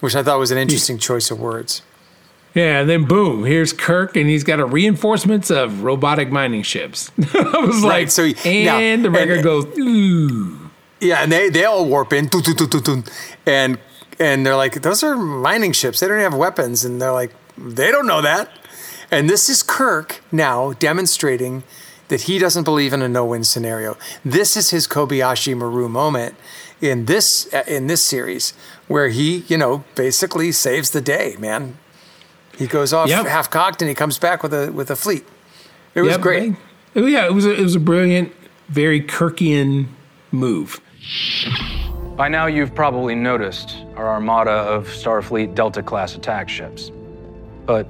[0.00, 1.82] which I thought was an interesting choice of words.
[2.54, 7.10] Yeah, and then boom, here's Kirk, and he's got a reinforcements of robotic mining ships.
[7.34, 10.56] I was like, Right, so and yeah, the record and- goes, ooh.
[11.00, 12.28] Yeah, and they they all warp in,
[13.46, 13.78] and
[14.18, 16.00] and they're like, "Those are mining ships.
[16.00, 18.50] They don't have weapons," and they're like, "They don't know that."
[19.10, 21.62] And this is Kirk now demonstrating
[22.08, 23.96] that he doesn't believe in a no-win scenario.
[24.26, 26.34] This is his Kobayashi Maru moment
[26.82, 28.52] in this in this series,
[28.86, 31.34] where he, you know, basically saves the day.
[31.38, 31.78] Man,
[32.60, 33.26] he goes off Yep.
[33.26, 35.26] half cocked and he comes back with a with a fleet.
[35.94, 36.54] It was Yep, great.
[36.94, 38.32] they- yeah, it was a, it was a brilliant,
[38.68, 39.86] very Kirkian
[40.30, 40.80] move.
[42.16, 46.90] By now, you've probably noticed our armada of Starfleet Delta class attack ships.
[47.66, 47.86] But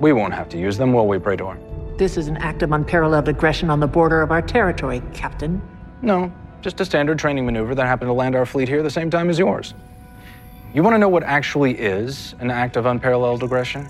[0.00, 1.56] we won't have to use them, will we, Praetor?
[1.98, 5.60] This is an act of unparalleled aggression on the border of our territory, Captain.
[6.00, 6.32] No,
[6.62, 9.10] just a standard training maneuver that happened to land our fleet here at the same
[9.10, 9.74] time as yours.
[10.72, 13.86] You want to know what actually is an act of unparalleled aggression?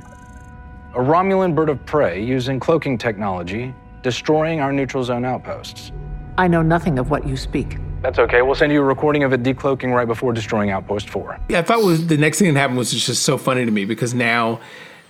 [0.95, 5.93] A Romulan bird of prey using cloaking technology, destroying our neutral zone outposts.
[6.39, 7.76] I know nothing of what you speak.
[8.01, 8.41] That's okay.
[8.41, 11.39] We'll send you a recording of it decloaking right before destroying Outpost 4.
[11.51, 13.85] Yeah, I thought was the next thing that happened was just so funny to me
[13.85, 14.59] because now,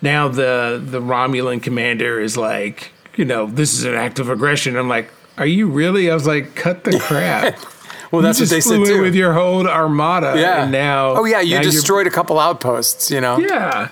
[0.02, 4.76] now the the Romulan commander is like, you know, this is an act of aggression.
[4.76, 5.08] I'm like,
[5.38, 6.10] are you really?
[6.10, 7.56] I was like, cut the crap.
[8.10, 9.02] Well, that's what they said too.
[9.02, 10.34] with your whole armada.
[10.36, 10.64] Yeah.
[10.64, 11.10] And now.
[11.16, 13.10] oh yeah, you destroyed a couple outposts.
[13.10, 13.38] You know.
[13.38, 13.88] Yeah.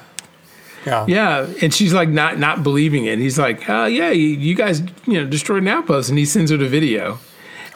[0.87, 1.05] Yeah.
[1.07, 3.19] Yeah, and she's like not not believing it.
[3.19, 6.51] He's like, "Oh yeah, you, you guys, you know, destroyed an outpost," and he sends
[6.51, 7.19] her the video.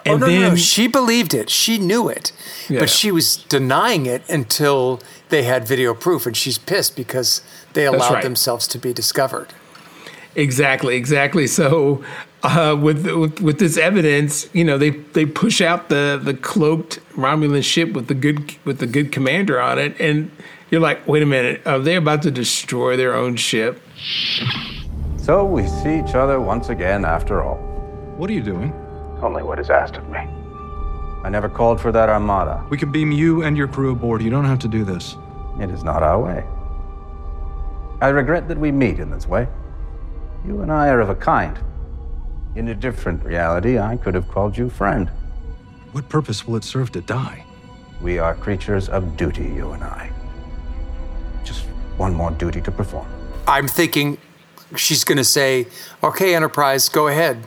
[0.07, 1.51] oh And no, no, then no, she believed it.
[1.51, 2.33] She knew it,
[2.69, 2.81] Yeah.
[2.81, 7.43] but she was denying it until they had video proof, and she's pissed because
[7.75, 8.23] they allowed right.
[8.23, 9.49] themselves to be discovered.
[10.35, 11.47] Exactly, exactly.
[11.47, 12.03] So
[12.43, 16.99] uh, with, with with this evidence, you know, they they push out the the cloaked
[17.15, 20.31] Romulan ship with the good with the good commander on it, and
[20.71, 23.81] you're like, wait a minute, are they about to destroy their own ship?
[25.19, 27.59] So we see each other once again after all.
[28.17, 28.73] What are you doing?
[29.23, 30.19] Only what is asked of me.
[30.19, 32.67] I never called for that armada.
[32.71, 34.21] We can beam you and your crew aboard.
[34.21, 35.17] You don't have to do this.
[35.61, 36.45] It is not our way.
[38.01, 39.47] I regret that we meet in this way.
[40.45, 41.57] You and I are of a kind.
[42.55, 45.09] In a different reality, I could have called you friend.
[45.93, 47.45] What purpose will it serve to die?
[48.03, 50.13] We are creatures of duty, you and I.
[51.45, 51.65] Just
[51.97, 53.07] one more duty to perform.
[53.47, 54.19] I'm thinking
[54.77, 55.67] she's going to say,
[56.05, 57.47] okay, Enterprise, go ahead,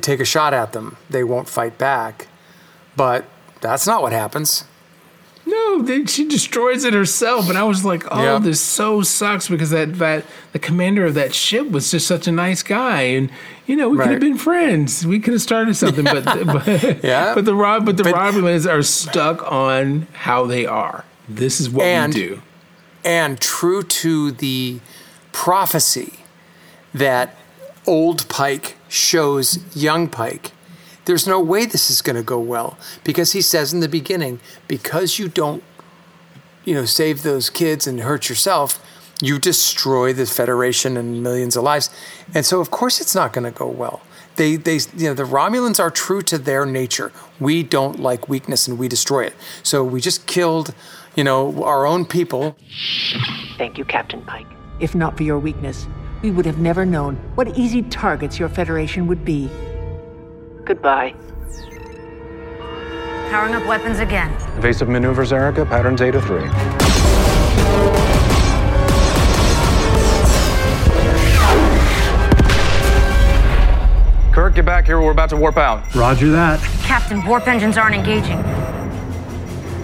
[0.00, 0.96] take a shot at them.
[1.08, 2.26] They won't fight back.
[2.96, 3.24] But
[3.60, 4.64] that's not what happens.
[5.78, 8.38] No, she destroys it herself, and I was like, "Oh, Yeah.
[8.38, 12.32] this so sucks," because that that the commander of that ship was just such a
[12.32, 13.30] nice guy, and
[13.66, 15.06] you know we could have been friends.
[15.06, 17.34] We could have started something, but but Yeah.
[17.34, 21.04] but the Rob but the Romulans are stuck on how they are.
[21.28, 22.42] This is what And- we do.
[23.04, 24.78] And true to the
[25.32, 26.20] prophecy
[26.94, 27.36] that
[27.86, 30.52] old Pike shows young Pike,
[31.04, 34.40] there's no way this is going to go well because he says in the beginning,
[34.68, 35.62] because you don't,
[36.64, 38.84] you know, save those kids and hurt yourself,
[39.20, 41.90] you destroy the Federation and millions of lives.
[42.34, 44.00] And so, of course, it's not going to go well.
[44.36, 47.12] They, they, you know, the Romulans are true to their nature.
[47.38, 49.34] We don't like weakness and we destroy it.
[49.62, 50.74] So we just killed,
[51.14, 52.56] you know, our own people.
[53.58, 54.46] Thank you, Captain Pike.
[54.80, 55.86] If not for your weakness,
[56.22, 59.50] we would have never known what easy targets your Federation would be.
[60.64, 61.14] Goodbye.
[63.30, 64.30] Powering up weapons again.
[64.58, 66.42] Evasive maneuvers, Erica, patterns 8 to 3.
[74.32, 74.98] Kirk, get back here.
[75.00, 75.94] We're about to warp out.
[75.94, 76.58] Roger that.
[76.84, 78.38] Captain, warp engines aren't engaging.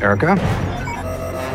[0.02, 0.40] Erica?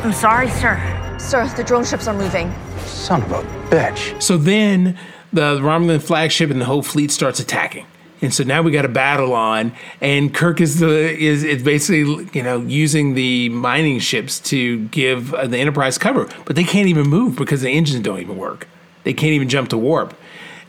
[0.03, 0.79] I'm sorry, sir.
[1.17, 2.53] Sir, the drone ships are moving.
[2.85, 4.21] Son of a bitch.
[4.21, 4.97] So then
[5.31, 7.87] the Romulan flagship and the whole fleet starts attacking.
[8.23, 12.41] And so now we got a battle on, and Kirk is the is basically you
[12.41, 17.07] know using the mining ships to give uh, the Enterprise cover, but they can't even
[17.07, 18.67] move because the engines don't even work.
[19.03, 20.15] They can't even jump to warp.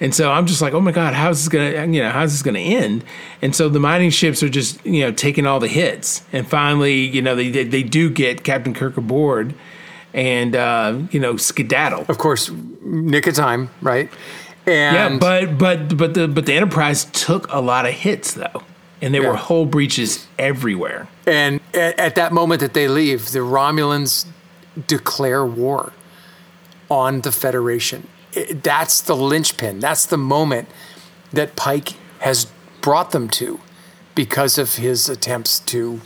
[0.01, 2.43] And so I'm just like, oh my god, how's this gonna you know how's this
[2.43, 3.05] gonna end?
[3.41, 6.95] And so the mining ships are just you know taking all the hits, and finally
[6.95, 9.55] you know they they, they do get Captain Kirk aboard,
[10.13, 12.05] and uh, you know skedaddle.
[12.09, 12.51] Of course,
[12.83, 14.11] nick of time, right?
[14.67, 18.63] And yeah, but but but the but the Enterprise took a lot of hits though,
[19.03, 21.09] and there were whole breaches everywhere.
[21.27, 24.27] And at, at that moment that they leave, the Romulans
[24.87, 25.93] declare war
[26.91, 28.07] on the Federation.
[28.33, 29.81] It- that's the linchpin.
[29.81, 30.69] That's the moment
[31.33, 32.47] that Pike has
[32.81, 33.61] brought them to
[34.15, 36.01] because of his attempts to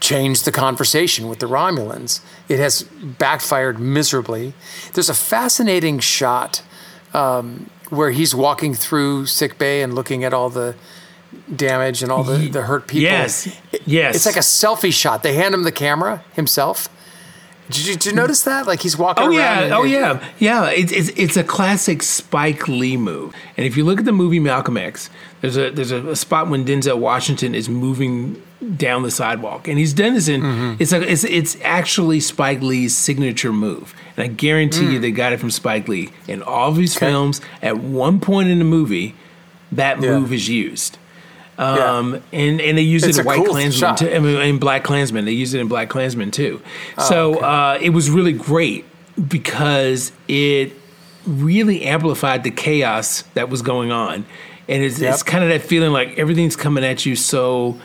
[0.00, 2.20] change the conversation with the Romulans.
[2.48, 4.54] It has backfired miserably.
[4.94, 6.62] There's a fascinating shot
[7.14, 10.74] um, where he's walking through sick bay and looking at all the
[11.54, 13.02] damage and all the, the hurt people.
[13.02, 13.56] Yes,
[13.86, 14.16] yes.
[14.16, 15.22] It's like a selfie shot.
[15.22, 16.88] They hand him the camera himself.
[17.68, 18.66] Did you, did you notice that?
[18.66, 19.68] Like he's walking Oh around.
[19.68, 20.70] yeah, oh yeah, yeah.
[20.70, 23.32] It's, it's it's a classic Spike Lee move.
[23.56, 25.08] And if you look at the movie Malcolm X,
[25.40, 28.42] there's a there's a, a spot when Denzel Washington is moving
[28.76, 30.42] down the sidewalk, and he's done this in.
[30.42, 30.82] Mm-hmm.
[30.82, 35.02] It's a, it's it's actually Spike Lee's signature move, and I guarantee you Mm.
[35.02, 37.40] they got it from Spike Lee in all of his films.
[37.62, 39.14] At one point in the movie,
[39.72, 40.18] that Yeah.
[40.18, 40.98] move is used.
[41.58, 44.10] Um, and, and they use It's it in White cool Klansman too.
[44.10, 46.62] I mean, in Black Klansman, they use it in Black Klansman too.
[46.96, 47.44] Oh, so okay.
[47.44, 48.86] uh, it was really great
[49.28, 50.72] because it
[51.26, 54.24] really amplified the chaos that was going on,
[54.68, 57.78] and it's, it's kind of that feeling like everything's coming at you so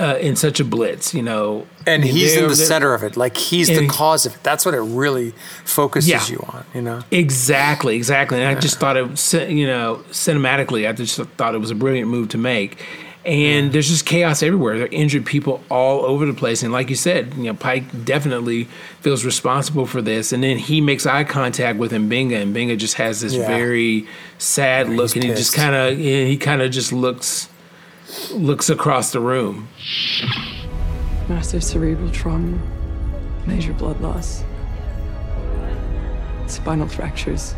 [0.00, 1.66] uh, in such a blitz, you know.
[1.86, 3.16] and he's in the center of it.
[3.16, 4.42] Like he's the cause of it.
[4.42, 5.32] That's what it really
[5.64, 6.26] focuses Yeah.
[6.28, 6.64] you on.
[6.74, 7.00] You know.
[7.10, 8.38] Exactly, exactly.
[8.42, 12.08] And I just thought it, you know, cinematically, I just thought it was a brilliant
[12.08, 12.82] move to make.
[13.22, 14.78] And there's just chaos everywhere.
[14.78, 16.62] There are injured people all over the place.
[16.62, 18.64] And like you said, you know, Pike definitely
[19.02, 20.32] feels responsible for this.
[20.32, 23.46] And then he makes eye contact with M'Benga, and M'Benga just has this Yeah.
[23.46, 24.06] very
[24.38, 27.49] sad look, and he just kind of he kind of just looks
[28.32, 29.68] looks across the room.
[31.28, 32.58] Massive cerebral trauma,
[33.46, 34.44] major blood loss,
[36.46, 37.54] spinal fractures,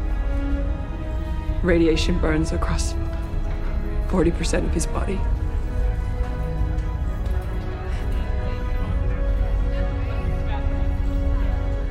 [1.63, 2.95] radiation burns across
[4.09, 5.19] 40% of his body.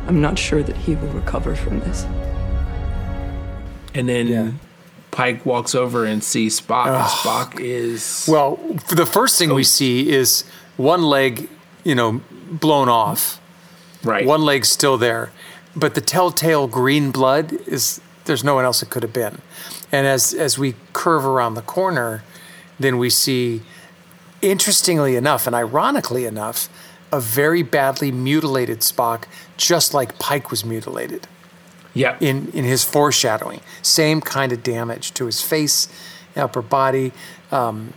[0.08, 2.04] I'm not sure that he will recover from this.
[3.94, 4.60] And then
[5.12, 6.88] Pike walks over and sees Spock.
[6.88, 7.10] Ugh.
[7.10, 8.56] Spock is Well,
[8.90, 10.44] the first thing we see is
[10.78, 11.50] one leg,
[11.84, 13.40] you know, blown off.
[14.04, 14.26] Right.
[14.26, 15.32] One leg's still there,
[15.76, 19.42] but the telltale green blood is there's no one else it could have been.
[19.92, 22.24] And as as we curve around the corner,
[22.80, 23.62] then we see,
[24.42, 26.70] interestingly enough and ironically enough,
[27.12, 29.26] a very badly mutilated Spock,
[29.58, 31.28] just like Pike was mutilated.
[31.94, 32.18] Yeah.
[32.20, 35.88] In in his foreshadowing, same kind of damage to his face,
[36.36, 37.12] upper body.
[37.52, 37.94] Um,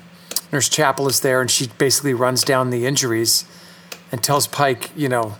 [0.53, 3.45] Nurse Chapel is there, and she basically runs down the injuries
[4.13, 5.37] and tells Pike, you know,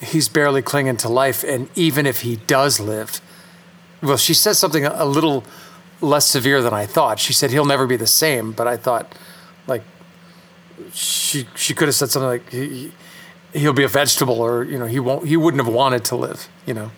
[0.00, 3.20] he's barely clinging to life, and even if he does live,
[4.02, 5.42] well, she says something a little
[6.00, 7.18] less severe than I thought.
[7.18, 9.14] She said he'll never be the same, but I thought,
[9.66, 9.82] like,
[10.92, 12.92] she she could have said something like he,
[13.52, 16.48] he'll be a vegetable, or you know, he won't, he wouldn't have wanted to live,
[16.66, 16.90] you know,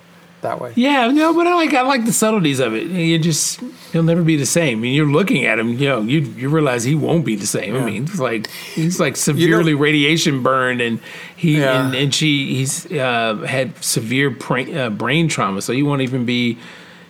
[0.43, 0.72] that way.
[0.76, 2.86] Yeah, no, but I like I like the subtleties of it.
[2.86, 3.61] You just
[3.93, 4.78] he'll never be the same.
[4.78, 7.47] I mean, you're looking at him, you know, you you realize he won't be the
[7.47, 7.74] same.
[7.76, 11.01] I mean, it's like he's like severely radiation burned, and
[11.36, 11.86] he Yeah.
[11.86, 16.24] and, and she he's uh, had severe brain, uh, brain trauma, so he won't even
[16.24, 16.59] be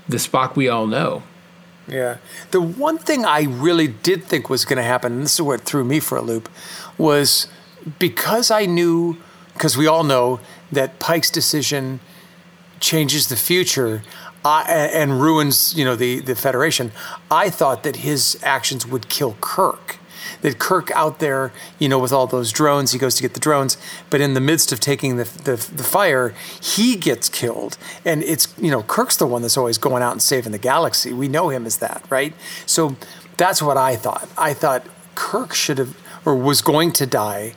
[0.09, 1.23] the Spock we all know.
[1.87, 2.19] Yeah.
[2.51, 5.63] The one thing I really did think was going to happen, and this is what
[5.63, 6.49] threw me for a loop,
[6.99, 7.47] was
[7.99, 9.17] because I knew,
[9.55, 12.01] because we all know that Pike's decision
[12.81, 14.03] changes the future
[14.45, 16.93] and ruins, you know, the, the Federation.
[17.31, 19.99] I thought that his actions would kill Kirk.
[20.43, 23.41] That Kirk out there, you know, with all those drones, he goes to get the
[23.41, 23.77] drones,
[24.09, 27.77] but in the midst of taking the, the, the fire, he gets killed.
[28.05, 31.13] And it's, you know, Kirk's the one that's always going out and saving the galaxy.
[31.13, 32.35] We know him as that, right?
[32.67, 32.97] So
[33.37, 34.29] that's what I thought.
[34.37, 37.55] I thought Kirk should have, or was going to die,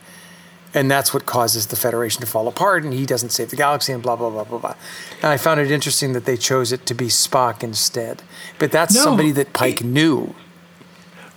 [0.74, 3.92] and that's what causes the Federation to fall apart, and he doesn't save the galaxy,
[3.94, 4.76] and blah, blah, blah, blah, blah.
[5.22, 8.24] And I found it interesting that they chose it to be Spock instead.
[8.60, 10.34] But that's No, somebody that Pike knew.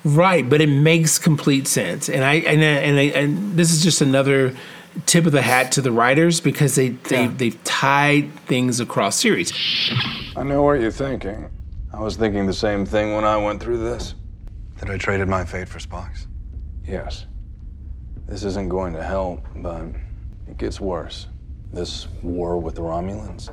[0.05, 3.83] Right, but it makes complete sense, and I and I- and, I, and this is
[3.83, 4.55] just another
[5.07, 9.51] tip of the hat to the writers because they they they've tied things across series.
[10.37, 11.49] I know what you're thinking.
[11.93, 14.15] I was thinking the same thing when I went through this.
[14.81, 16.27] That I traded my fate for Spock's.
[16.87, 17.25] Yes.
[18.27, 19.83] This isn't going to help, but
[20.49, 21.27] it gets worse.
[21.73, 23.51] This war with the Romulans,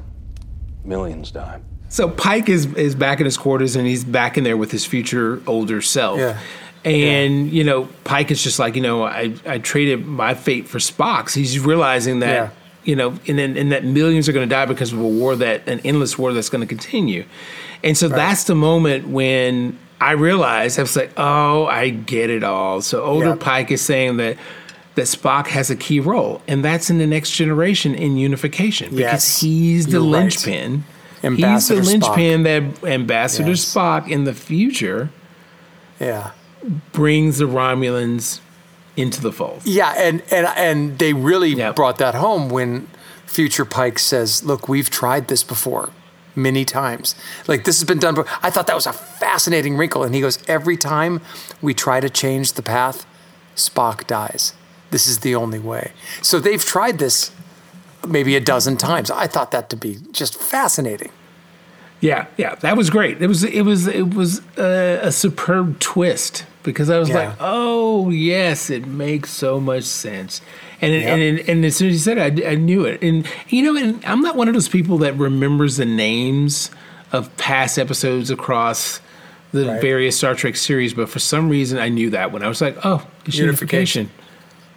[0.83, 1.59] millions die.
[1.89, 4.85] So Pike is is back in his quarters and he's back in there with his
[4.85, 6.19] future older self.
[6.19, 6.39] Yeah.
[6.85, 10.77] And you know, Pike is just like, you know, I, I traded my fate for
[10.79, 11.33] Spock's.
[11.33, 12.49] He's realizing that, Yeah.
[12.85, 15.35] you know, and then and that millions are going to die because of a war
[15.35, 17.25] that an endless war that's going to continue.
[17.83, 22.43] And so that's the moment when I realized I was like, oh, I get it
[22.43, 22.81] all.
[22.81, 23.39] So older Yep.
[23.41, 24.37] Pike is saying that
[24.95, 28.99] that Spock has a key role, and that's in the next generation in unification because
[28.99, 30.07] Yes, he's the right.
[30.09, 30.83] linchpin.
[31.23, 32.15] Ambassador he's the Spock.
[32.17, 33.73] linchpin that Ambassador Yes.
[33.73, 35.09] Spock in the future
[35.99, 36.31] Yeah.
[36.91, 38.39] brings the Romulans
[38.97, 39.61] into the fold.
[39.63, 42.87] Yeah, and and and they really brought that home when
[43.25, 45.89] future Pike says, "Look, we've tried this before."
[46.33, 47.13] Many times.
[47.45, 48.31] Like, this has been done before.
[48.41, 50.01] I thought that was a fascinating wrinkle.
[50.03, 51.19] And he goes, Every time
[51.61, 53.05] we try to change the path,
[53.57, 54.53] Spock dies.
[54.91, 55.91] This is the only way.
[56.21, 57.31] So they've tried this
[58.07, 59.09] maybe a dozen times.
[59.11, 61.11] I thought that to be just fascinating.
[62.01, 63.21] Yeah, yeah, that was great.
[63.21, 67.15] It was it was it was a, a superb twist because I was Yeah.
[67.29, 70.41] like, oh yes, it makes so much sense.
[70.81, 71.03] And Yep.
[71.03, 73.01] and, and and as soon as you said it, I, I knew it.
[73.03, 76.71] And you know, and I'm not one of those people that remembers the names
[77.11, 78.99] of past episodes across
[79.51, 79.81] the Right.
[79.81, 82.77] various Star Trek series, but for some reason I knew that when I was like,
[82.83, 84.09] oh, it's unification.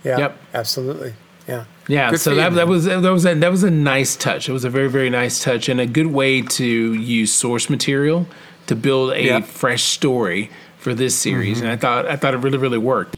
[0.04, 0.18] Yeah.
[0.18, 0.38] Yep.
[0.54, 1.14] Absolutely.
[1.48, 1.64] Yeah.
[1.88, 4.16] Yeah, Good so for you, that, that was that was a, that was a nice
[4.16, 4.48] touch.
[4.48, 8.26] It was a very very nice touch and a good way to use source material
[8.66, 9.40] to build a Yeah.
[9.42, 11.58] fresh story for this series.
[11.58, 11.62] Mhm.
[11.64, 13.16] And I thought I thought it really really worked.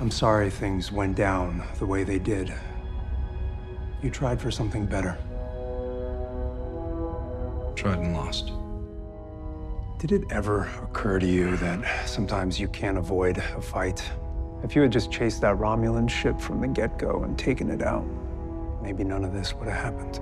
[0.00, 2.52] I'm sorry things went down the way they did.
[4.02, 5.16] You tried for something better.
[7.74, 8.52] Tried and lost.
[9.98, 14.02] Did it ever occur to you that sometimes you can't avoid a fight?
[14.66, 17.82] If you had just chased that Romulan ship from the get go and taken it
[17.82, 18.04] out,
[18.82, 20.18] maybe none of this would have happened.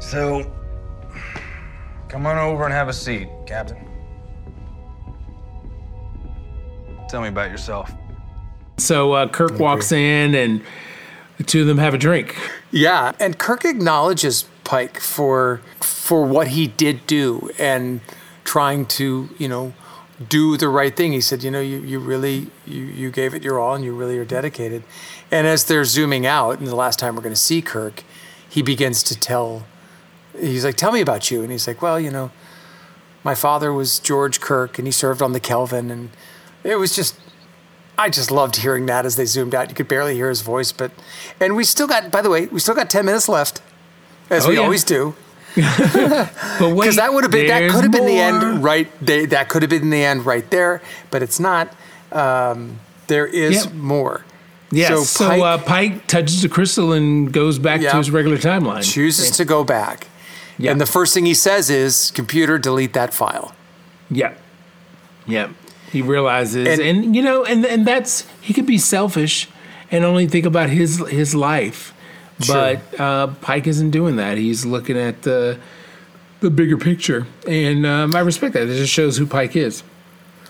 [0.00, 0.52] So,
[2.08, 3.88] come on over and have a seat, Captain.
[7.08, 7.92] Tell me about yourself.
[8.78, 10.60] So uh, Kirk walks in and
[11.38, 12.36] the two of them have a drink.
[12.72, 18.00] Yeah, and Kirk acknowledges Pike for for what he did do and
[18.42, 19.74] trying to, you know,
[20.28, 21.12] do the right thing.
[21.12, 23.94] He said, you know, you, you really you, you gave it your all and you
[23.94, 24.82] really are dedicated.
[25.30, 28.04] And as they're zooming out, and the last time we're going to see Kirk,
[28.48, 29.66] he begins to tell.
[30.38, 32.30] He's like, "Tell me about you," and he's like, "Well, you know,
[33.24, 36.10] my father was George Kirk, and he served on the Kelvin, and
[36.64, 37.16] it was just."
[37.98, 39.68] I just loved hearing that as they zoomed out.
[39.68, 40.90] You could barely hear his voice, but
[41.38, 42.10] and we still got.
[42.10, 43.60] By the way, we still got ten minutes left,
[44.30, 44.62] as Oh, we yeah.
[44.62, 45.14] always do.
[45.56, 48.88] But Because that would have been that could have been the end right.
[49.04, 50.80] They, that could have been the end right there,
[51.10, 51.74] but it's not.
[52.10, 53.74] Um, there is Yep.
[53.74, 54.24] more.
[54.70, 55.10] Yes.
[55.10, 57.90] So, Pike uh, Pike touches the crystal and goes back Yeah.
[57.92, 58.82] to his regular timeline.
[58.82, 60.06] chooses to go back,
[60.58, 63.54] And the first thing he says is, "Computer, delete that file."
[64.10, 64.38] Yep.
[65.26, 65.50] Yep.
[65.90, 69.48] He realizes, and, and, you know, and and that's he could be selfish
[69.90, 71.91] and only think about his his life,
[72.42, 72.80] Sure.
[72.90, 74.36] but uh, Pike isn't doing that.
[74.38, 75.58] He's looking at the
[76.40, 78.64] the bigger picture, and um, I respect that.
[78.68, 79.82] It just shows who Pike is.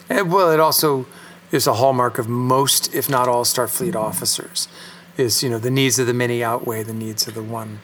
[0.08, 1.06] And, well, it also
[1.50, 4.68] is a hallmark of most, if not all, Starfleet officers.
[5.18, 7.80] Is you know the needs of the many outweigh the needs of the one.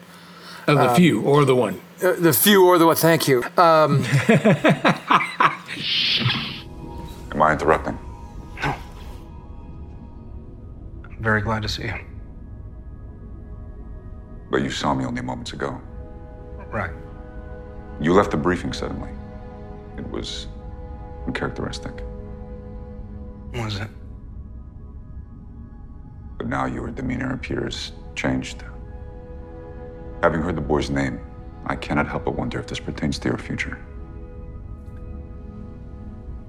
[0.67, 1.81] Of the Uh, few or the one.
[2.03, 2.97] Uh, the few or the one.
[2.97, 3.43] Thank you.
[3.57, 4.05] Um,
[7.33, 7.99] Am I interrupting?
[8.63, 8.75] No.
[11.05, 11.95] I'm very glad to see you.
[14.51, 15.81] But you saw me only moments ago.
[16.71, 16.93] Right.
[18.01, 19.11] You left the briefing suddenly.
[19.97, 20.47] It was
[21.27, 22.05] uncharacteristic.
[23.55, 23.89] Was it?
[26.37, 28.63] But now your demeanor appears changed.
[30.23, 31.21] Having heard the boy's name,
[31.67, 33.79] I cannot help but wonder if this pertains to your future.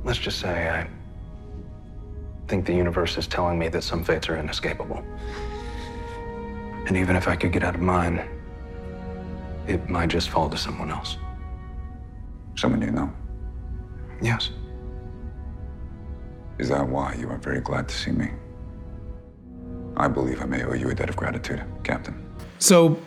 [0.03, 0.87] Let's just say I
[2.47, 5.03] think the universe is telling me that some fates are inescapable.
[6.89, 8.27] And even if I could get out of mine,
[9.67, 11.17] it might just fall to someone else.
[12.55, 13.13] Someone you know.
[14.23, 14.49] Yes.
[16.57, 18.31] Is that why you are very glad to see me?
[19.97, 22.27] I believe I may owe you a debt of gratitude, Captain.
[22.57, 22.99] So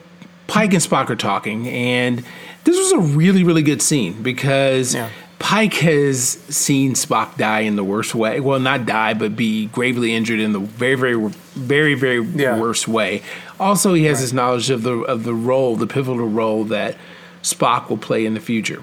[0.46, 2.24] Pike and Spock are talking, and
[2.62, 4.96] this was a really, really good scene because
[5.40, 8.38] Pike has seen Spock die in the worst way.
[8.38, 13.22] Well, not die, but be gravely injured in the very, very, very, very worst way.
[13.60, 16.96] Also, he has this knowledge of the of the role, the pivotal role that
[17.42, 18.82] Spock will play in the future.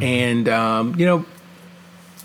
[0.00, 1.24] And um, you know,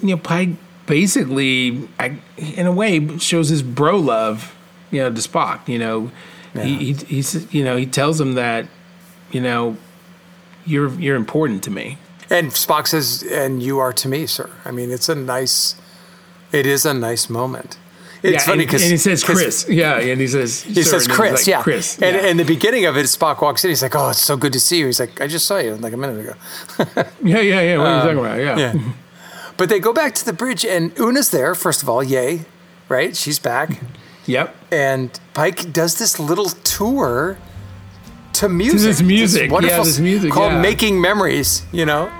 [0.01, 0.49] you know, Pike
[0.85, 4.55] basically, I, in a way, shows his bro love,
[4.89, 5.67] you know, to Spock.
[5.67, 6.11] You know,
[6.53, 8.67] he, he he's you know he tells him that,
[9.31, 9.75] you know,
[10.65, 11.97] you're you're important to me.
[12.29, 15.75] and Spock says, "And you are to me, sir." I mean, it's a nice.
[16.53, 17.77] It is a nice moment.
[18.23, 19.65] It's Yeah, funny because and he says Chris.
[19.69, 21.41] Yeah, and he says he says Chris.
[21.41, 22.01] like, yeah, Chris.
[22.01, 22.25] And, yeah.
[22.27, 23.69] and the beginning of it, Spock walks in.
[23.69, 25.75] He's like, "Oh, it's so good to see you." He's like, "I just saw you
[25.75, 26.33] like a minute ago."
[27.23, 27.77] yeah, yeah, yeah.
[27.77, 28.39] What are you Um, talking about?
[28.39, 28.57] Yeah.
[28.57, 28.91] yeah.
[29.57, 31.53] But they go back to the bridge, and Una's there.
[31.55, 32.45] First of all, yay,
[32.89, 33.15] right?
[33.15, 33.81] She's back.
[34.25, 34.55] Yep.
[34.71, 37.37] And Pike does this little tour
[38.33, 38.79] to music.
[38.81, 39.43] To this music.
[39.47, 40.61] Yeah, wonderful this music, called yeah.
[40.61, 42.11] "Making Memories." You know.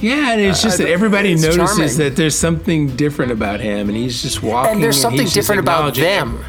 [0.00, 1.96] Yeah, and it's Uh, just that everybody it's notices charming.
[1.98, 4.74] that there's something different about him, and he's just walking.
[4.74, 6.44] and there's something he's different about them.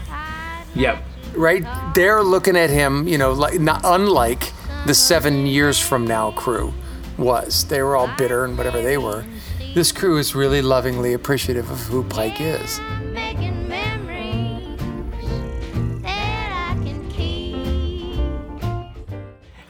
[0.76, 1.04] Yep.
[1.36, 1.66] Right?
[1.96, 4.52] They're looking at him, you know, like not unlike
[4.86, 6.74] the seven years from now crew
[7.18, 7.64] was.
[7.66, 9.26] They were all bitter and whatever they were.
[9.74, 12.80] This crew is really lovingly appreciative of who Pike is.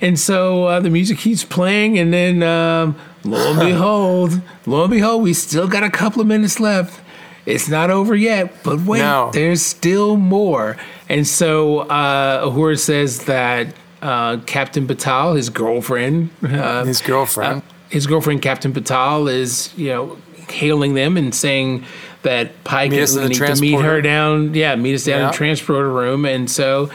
[0.01, 2.95] And so uh, the music keeps playing, and then um,
[3.31, 6.99] lo and behold, lo and behold, we still got a couple of minutes left.
[7.45, 9.31] It's not over yet, but wait, No.
[9.33, 10.77] there's still more.
[11.07, 17.61] And so uh, Uhura says that uh, Captain Batel, his girlfriend, uh, His girlfriend.
[17.61, 20.17] uh, his girlfriend Captain Batel, is you know
[20.49, 21.85] hailing them and saying
[22.21, 24.53] that Pike Meet us need to meet her down.
[24.53, 26.25] Yeah, meet us down in the transporter room.
[26.25, 26.89] And so,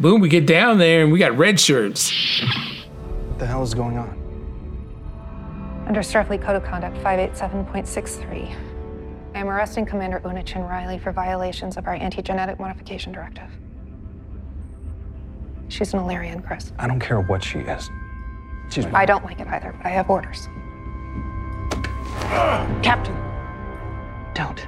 [0.00, 2.10] boom, we get down there and we got red shirts.
[3.28, 4.21] What the hell is going on?
[5.92, 8.56] Under Starfleet Code of Conduct 587.63,
[9.34, 13.50] I am arresting Commander Una Chin Riley for violations of our anti-genetic modification directive.
[15.68, 16.72] She's an Illyrian, Chris.
[16.78, 17.90] I don't care what she is.
[18.70, 20.48] She's I don't like it either, but I have orders.
[22.82, 23.14] Captain.
[24.32, 24.66] Don't.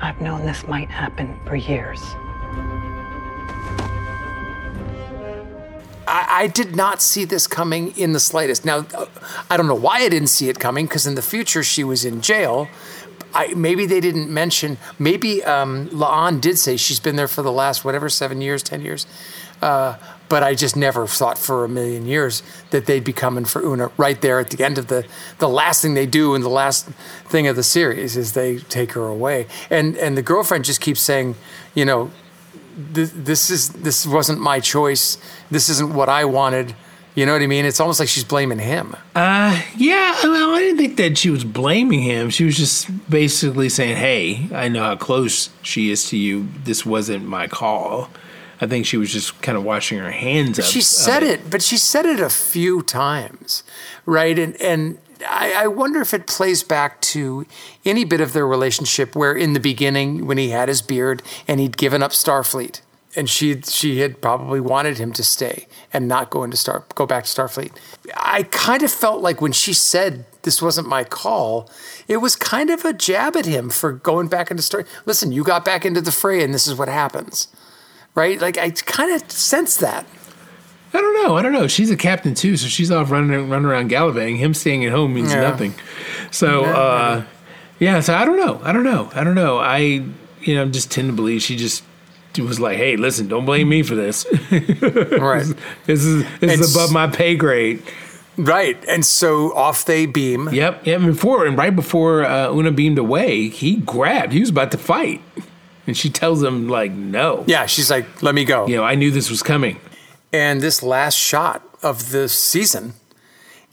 [0.00, 2.00] I've known this might happen for years.
[6.06, 8.64] I, I did not see this coming in the slightest.
[8.64, 9.06] Now, uh,
[9.50, 12.04] I don't know why I didn't see it coming because in the future she was
[12.04, 12.68] in jail.
[13.34, 14.78] I, maybe they didn't mention.
[14.98, 18.80] Maybe um, La'an did say she's been there for the last whatever seven years, ten
[18.80, 19.06] years.
[19.60, 19.96] Uh,
[20.28, 23.90] but I just never thought for a million years that they'd be coming for Una
[23.96, 25.06] right there at the end of the
[25.38, 26.86] the last thing they do in the last
[27.28, 29.46] thing of the series is they take her away.
[29.70, 31.36] And and the girlfriend just keeps saying,
[31.74, 32.10] you know,
[32.76, 35.18] this, this is this wasn't my choice.
[35.50, 36.74] This isn't what I wanted.
[37.14, 37.64] You know what I mean?
[37.64, 38.94] It's almost like she's blaming him.
[39.14, 40.14] Uh, yeah.
[40.22, 42.28] Well, I didn't think that she was blaming him.
[42.28, 46.48] She was just basically saying, "Hey, I know how close she is to you.
[46.64, 48.10] This wasn't my call."
[48.60, 50.64] I think she was just kind of washing her hands up.
[50.64, 51.50] She said it.
[51.50, 53.62] but she said it a few times,
[54.04, 54.38] right?
[54.38, 57.46] And and I, I wonder if it plays back to
[57.84, 61.60] any bit of their relationship where in the beginning, when he had his beard and
[61.60, 62.80] he'd given up Starfleet
[63.16, 67.06] and she she had probably wanted him to stay and not go into Star go
[67.06, 67.72] back to Starfleet.
[68.14, 71.68] I kind of felt like when she said this wasn't my call,
[72.06, 74.84] it was kind of a jab at him for going back into Star.
[75.06, 77.48] Listen, you got back into the fray, and this is what happens,
[78.14, 78.40] right?
[78.40, 80.06] Like I kind of sense that.
[80.96, 81.36] I don't know.
[81.36, 81.66] I don't know.
[81.66, 84.36] She's a captain too, so she's off running running around gallivanting.
[84.36, 85.42] Him staying at home means Yeah.
[85.42, 85.74] nothing.
[86.30, 87.24] So Yeah, uh,
[87.78, 88.00] yeah.
[88.00, 88.60] So I don't know.
[88.64, 89.10] I don't know.
[89.14, 89.58] I don't know.
[89.58, 89.78] I
[90.40, 91.82] you know just tend to believe she just
[92.38, 94.26] was like, hey, listen, don't blame me for this.
[94.50, 95.46] right.
[95.86, 97.82] This is this And is above my pay grade.
[98.36, 98.76] Right.
[98.86, 100.50] And so off they beam.
[100.52, 100.86] Yep.
[100.86, 100.98] Yeah.
[100.98, 104.32] Before and right before uh, Una beamed away, he grabbed.
[104.32, 105.22] He was about to fight,
[105.86, 107.44] and she tells him like, no.
[107.46, 107.64] Yeah.
[107.66, 108.66] She's like, let me go.
[108.66, 109.80] You know, I knew this was coming.
[110.32, 112.94] And this last shot of the season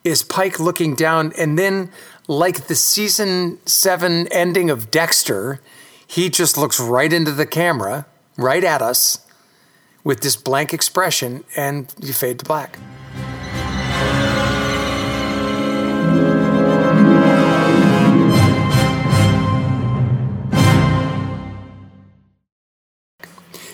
[0.04, 1.90] is Pike looking down, and then,
[2.28, 5.62] like the season seven ending of Dexter,
[6.06, 8.06] he just looks right into the camera,
[8.38, 9.26] right at us,
[10.04, 12.78] with this blank expression, and you fade to black.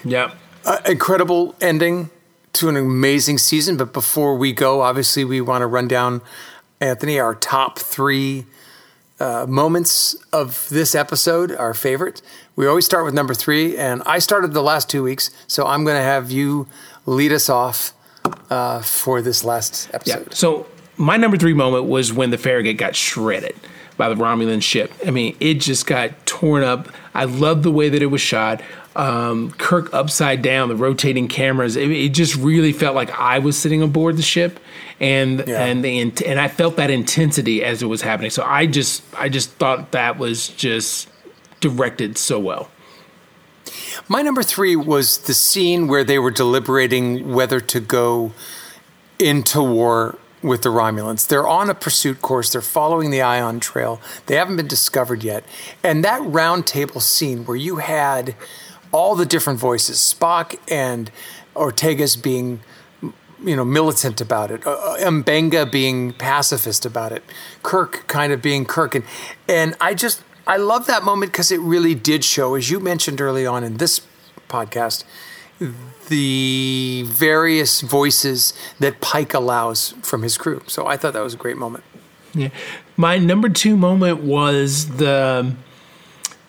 [0.05, 0.33] Yeah.
[0.65, 2.09] Uh, incredible ending
[2.53, 3.77] to an amazing season.
[3.77, 6.21] But before we go, obviously, we want to run down,
[6.79, 8.45] Anthony, our top three
[9.19, 12.21] uh, moments of this episode, our favorite.
[12.55, 15.83] We always start with number three, and I started the last two weeks, so I'm
[15.83, 16.67] going to have you
[17.05, 17.93] lead us off
[18.49, 20.27] uh, for this last episode.
[20.27, 20.33] Yeah.
[20.33, 20.67] So
[20.97, 23.55] my number three moment was when the Farragut got shredded
[23.99, 24.91] by the Romulan ship.
[25.05, 26.87] I mean, it just got torn up.
[27.13, 28.61] I love the way that it was shot.
[28.95, 31.75] Um, Kirk upside down, the rotating cameras.
[31.75, 34.59] It, it just really felt like I was sitting aboard the ship,
[34.99, 38.31] and and the and I felt that intensity as it was happening.
[38.31, 41.09] So I just I just thought that was just
[41.59, 42.71] directed so well.
[44.07, 48.31] My number three was the scene where they were deliberating whether to go
[49.19, 51.27] into war with the Romulans.
[51.27, 52.51] They're on a pursuit course.
[52.51, 54.01] They're following the Ion Trail.
[54.25, 55.43] They haven't been discovered yet.
[55.83, 58.35] And that roundtable scene where you had
[58.91, 61.11] all the different voices, Spock and
[61.55, 62.61] Ortegas being
[63.43, 64.65] you know, militant about it.
[64.65, 67.23] Uh, M'Benga being pacifist about it.
[67.63, 68.95] Kirk kind of being Kirk.
[68.95, 69.05] And,
[69.47, 73.21] and I just, I love that moment because it really did show, as you mentioned
[73.21, 74.01] early on in this
[74.49, 75.03] podcast,
[76.09, 80.61] the various voices that Pike allows from his crew.
[80.67, 81.83] So I thought that was a great moment.
[82.33, 82.49] Yeah.
[82.97, 85.53] My number two moment was the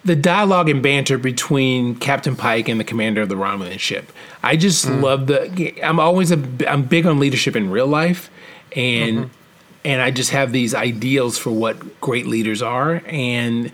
[0.03, 4.11] the dialogue and banter between Captain Pike and the commander of the Romulan ship.
[4.43, 5.03] I just Mm.
[5.03, 5.83] love the.
[5.85, 6.39] I'm always a.
[6.67, 8.31] I'm big on leadership in real life,
[8.75, 9.29] and
[9.85, 13.71] and I just have these ideals for what great leaders are, and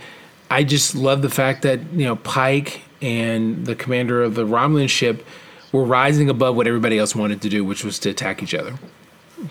[0.50, 4.88] I just love the fact that you know Pike and the commander of the Romulan
[4.88, 5.26] ship
[5.72, 8.74] were rising above what everybody else wanted to do, which was to attack each other.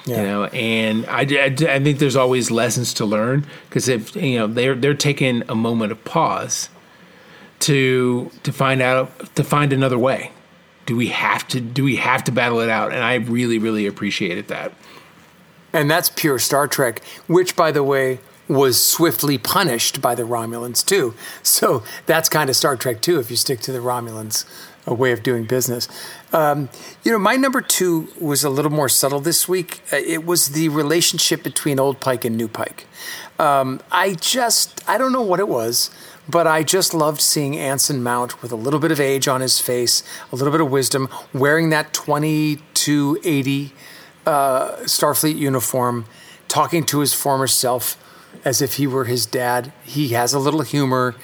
[0.07, 4.39] You know and I, I, I think there's always lessons to learn because if you
[4.39, 6.69] know they're they're taking a moment of pause
[7.59, 10.31] to to find out to find another way.
[10.87, 12.93] Do we have to do we have to battle it out?
[12.93, 14.73] And i really really appreciated that.
[15.73, 20.85] And that's pure Star Trek, which, by the way, was swiftly punished by the Romulans,
[20.85, 21.13] too.
[21.41, 24.45] So that's kind of Star Trek, too, if you stick to the Romulans'
[24.93, 25.87] way of doing business.
[26.31, 26.69] Um,
[27.03, 29.81] you know, my number two was a little more subtle this week.
[29.91, 32.85] Uh, it was the relationship between Old Pike and New Pike.
[33.39, 35.89] Um, I just, I don't know what it was,
[36.27, 39.59] but I just loved seeing Anson Mount with a little bit of age on his
[39.59, 43.73] face, a little bit of wisdom, wearing that 2280
[44.25, 46.05] uh, Starfleet uniform,
[46.47, 47.97] talking to his former self
[48.43, 49.71] as if he were his dad.
[49.83, 51.15] He has a little humor.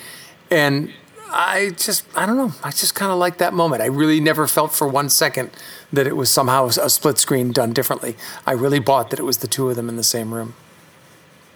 [0.49, 0.91] And
[1.29, 3.81] I just, I don't know, I just kind of like that moment.
[3.81, 5.49] I really never felt for one second
[5.93, 8.15] that it was somehow a split screen done differently.
[8.45, 10.55] I really bought that it was the two of them in the same room.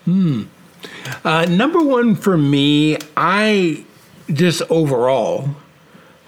[0.05, 0.43] Hmm.
[1.23, 3.85] Uh, number one for me, I
[4.31, 5.49] just overall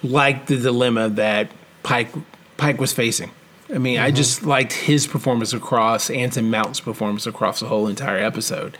[0.03, 1.51] liked the dilemma that
[1.83, 2.09] Pike
[2.57, 3.31] Pike was facing.
[3.73, 4.15] I mean, I Mhm.
[4.15, 8.77] just liked his performance across Anson Mount's performance across the whole entire episode.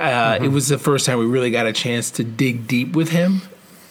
[0.00, 0.52] Uh, It Mhm.
[0.52, 3.42] was the first time we really got a chance to dig deep with him.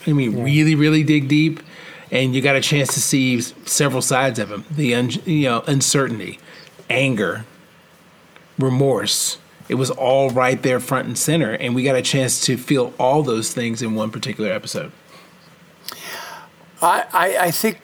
[0.08, 1.60] I mean, really, really dig deep,
[2.12, 5.64] and you got a chance to see several sides of him: the un- you know
[5.68, 6.40] uncertainty,
[6.90, 7.44] anger,
[8.58, 9.38] remorse.
[9.68, 12.94] It was all right there, front and center, and we got a chance to feel
[12.98, 14.94] all those things in one particular episode.
[16.82, 17.80] I, I, I think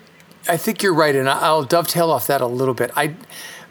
[0.48, 2.91] I think you're right, and I'll dovetail off that a little bit.
[2.95, 3.15] I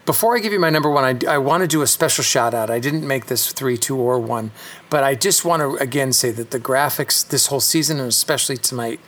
[0.05, 2.53] before I give you my number one, I, I want to do a special shout
[2.53, 2.69] out.
[2.69, 4.51] I didn't make this three, two, or one,
[4.89, 8.57] but I just want to again say that the graphics this whole season, and especially
[8.57, 8.99] tonight,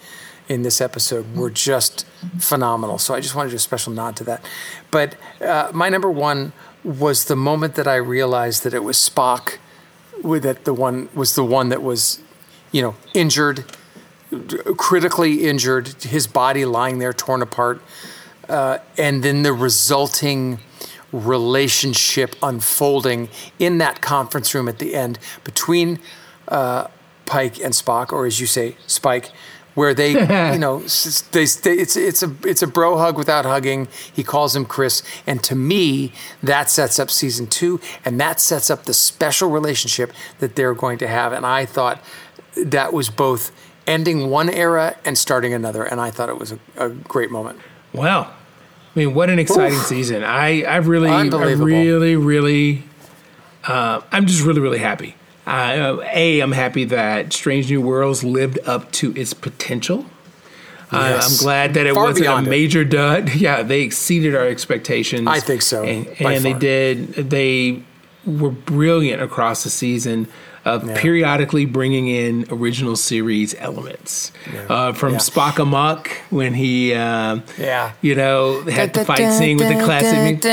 [0.47, 2.05] in this episode were just
[2.39, 2.97] phenomenal.
[2.97, 4.45] So I just wanted to do a special nod to that.
[4.91, 9.57] But uh, my number one was the moment that I realized that it was Spock,
[10.23, 12.21] that the one was the one that was,
[12.71, 13.65] you know, injured,
[14.77, 17.81] critically injured, his body lying there torn apart,
[18.49, 20.59] uh, and then the resulting
[21.11, 23.29] relationship unfolding
[23.59, 25.99] in that conference room at the end between
[26.47, 26.87] uh,
[27.25, 29.31] Pike and Spock, or as you say, Spike,
[29.73, 30.11] where they,
[30.53, 30.79] you know,
[31.31, 33.87] they, they, it's it's a it's a bro hug without hugging.
[34.13, 36.13] He calls him Chris, and to me,
[36.43, 40.97] that sets up season two, and that sets up the special relationship that they're going
[40.99, 41.33] to have.
[41.33, 42.03] And I thought
[42.55, 43.51] that was both
[43.87, 47.59] ending one era and starting another, and I thought it was a, a great moment.
[47.93, 48.23] Wow.
[48.95, 49.85] I mean, what an exciting Oof.
[49.85, 50.23] season!
[50.23, 52.83] I I really, I really, really,
[53.67, 55.15] uh, I'm just really, really happy.
[55.45, 60.05] Uh, a, I'm happy that Strange New Worlds lived up to its potential.
[60.91, 61.39] Uh, yes.
[61.39, 62.89] I'm glad that it far wasn't a major it.
[62.89, 63.29] dud.
[63.35, 65.27] Yeah, they exceeded our expectations.
[65.27, 65.83] I think so.
[65.83, 67.13] And, and they did.
[67.15, 67.83] They
[68.25, 70.27] were brilliant across the season
[70.65, 70.99] of yeah.
[70.99, 74.31] periodically bringing in original series elements.
[74.51, 74.61] Yeah.
[74.63, 75.19] Uh, from yeah.
[75.19, 80.43] Spock Amok when he, uh, yeah, you know, had the fight scene with the classic.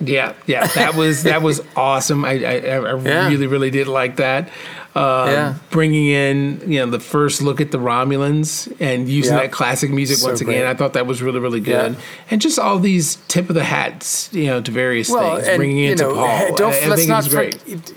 [0.00, 2.24] Yeah, yeah, that was that was awesome.
[2.24, 4.48] I I, I really really did like that.
[4.96, 5.54] Um, yeah.
[5.68, 9.42] Bringing in, you know, the first look at the Romulans and using yep.
[9.42, 10.66] that classic music so once again, great.
[10.66, 11.92] I thought that was really, really good.
[11.92, 12.00] Yeah.
[12.30, 15.58] And just all these tip of the hats, you know, to various well, things, and,
[15.58, 16.54] bringing in know, Paul.
[16.54, 17.92] Don't, I, let's I not forget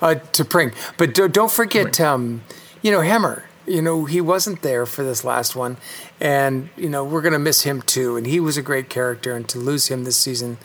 [0.00, 2.42] uh, to Pring, but do, not forget, um,
[2.82, 3.44] you know, Hemmer.
[3.64, 5.76] You know, he wasn't there for this last one,
[6.20, 8.16] and you know we're gonna miss him too.
[8.16, 10.58] And he was a great character, and to lose him this season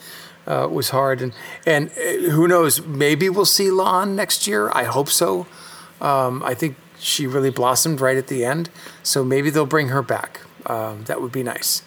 [0.48, 1.22] uh, was hard.
[1.22, 1.32] And
[1.64, 2.84] and uh, who knows?
[2.84, 4.68] Maybe we'll see La'an next year.
[4.72, 5.46] I hope so.
[6.00, 8.70] Um, I think she really blossomed right at the end,
[9.02, 10.40] so maybe they'll bring her back.
[10.66, 11.82] Um, that would be nice.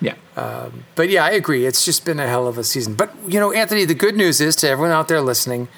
[0.00, 0.14] Yeah.
[0.36, 1.66] Um, but yeah, I agree.
[1.66, 2.94] It's just been a hell of a season.
[2.94, 5.68] But you know, Anthony, the good news is to everyone out there listening,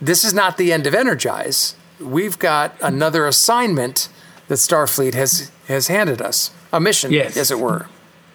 [0.00, 1.74] this is not the end of Energize.
[2.00, 4.08] We've got another assignment
[4.48, 7.36] that Starfleet has has handed us, a mission, yes.
[7.36, 7.86] as it were.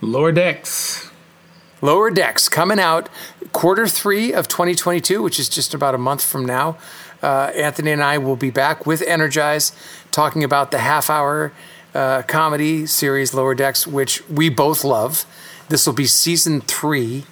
[0.02, 1.10] Lower decks.
[1.81, 3.10] Lower decks coming out
[3.53, 6.77] quarter three of 2022, which is just about a month from now
[7.21, 9.71] uh, Anthony and I will be back with Energize
[10.11, 11.51] talking about the half hour
[11.93, 15.25] uh, comedy series Lower Decks, which we both love.
[15.69, 17.25] This will be season three,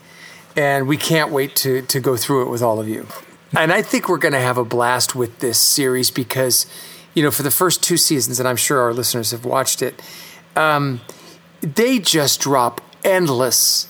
[0.56, 3.08] and we can't wait to, to go through it with all of you.
[3.56, 6.66] And I think we're going to have a blast with this series because,
[7.14, 10.02] you know, for the first two seasons, and I'm sure our listeners have watched it,
[10.56, 11.02] um,
[11.62, 13.88] they just drop endless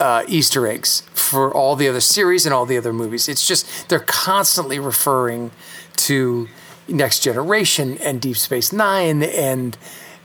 [0.00, 3.28] uh, Easter eggs for all the other series and all the other movies.
[3.28, 5.50] It's just they're constantly referring
[5.96, 6.48] to
[6.88, 9.76] Next Generation and Deep Space Nine and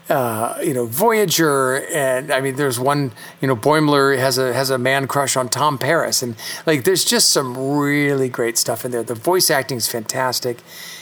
[0.08, 4.70] uh, you know Voyager and I mean there's one you know Boimler has a has
[4.70, 6.36] a man crush on Tom Paris and
[6.66, 9.02] like there's just some really great stuff in there.
[9.02, 10.58] The voice acting is fantastic.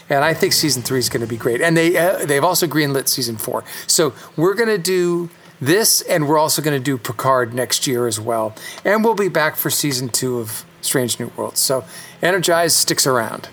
[0.08, 1.60] And I think season three is going to be great.
[1.60, 3.64] And they uh, they've also greenlit season four.
[3.86, 5.30] So we're going to do
[5.62, 8.54] this, and we're also going to do Picard next year as well.
[8.84, 11.60] And we'll be back for season two of Strange New Worlds.
[11.60, 11.84] So
[12.20, 13.48] Energize sticks around.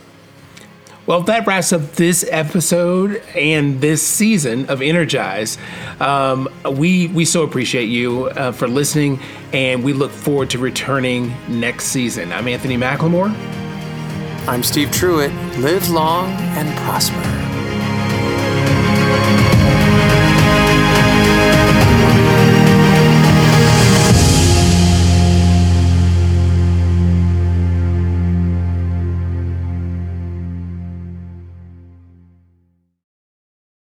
[1.05, 5.57] Well, that wraps up this episode and this season of Energize.
[5.99, 9.19] Um, we we so appreciate you uh, for listening,
[9.51, 12.31] and we look forward to returning next season.
[12.31, 13.33] I'm Anthony McLemore.
[14.47, 15.31] I'm Steve Truitt.
[15.57, 17.48] Live long and prosper.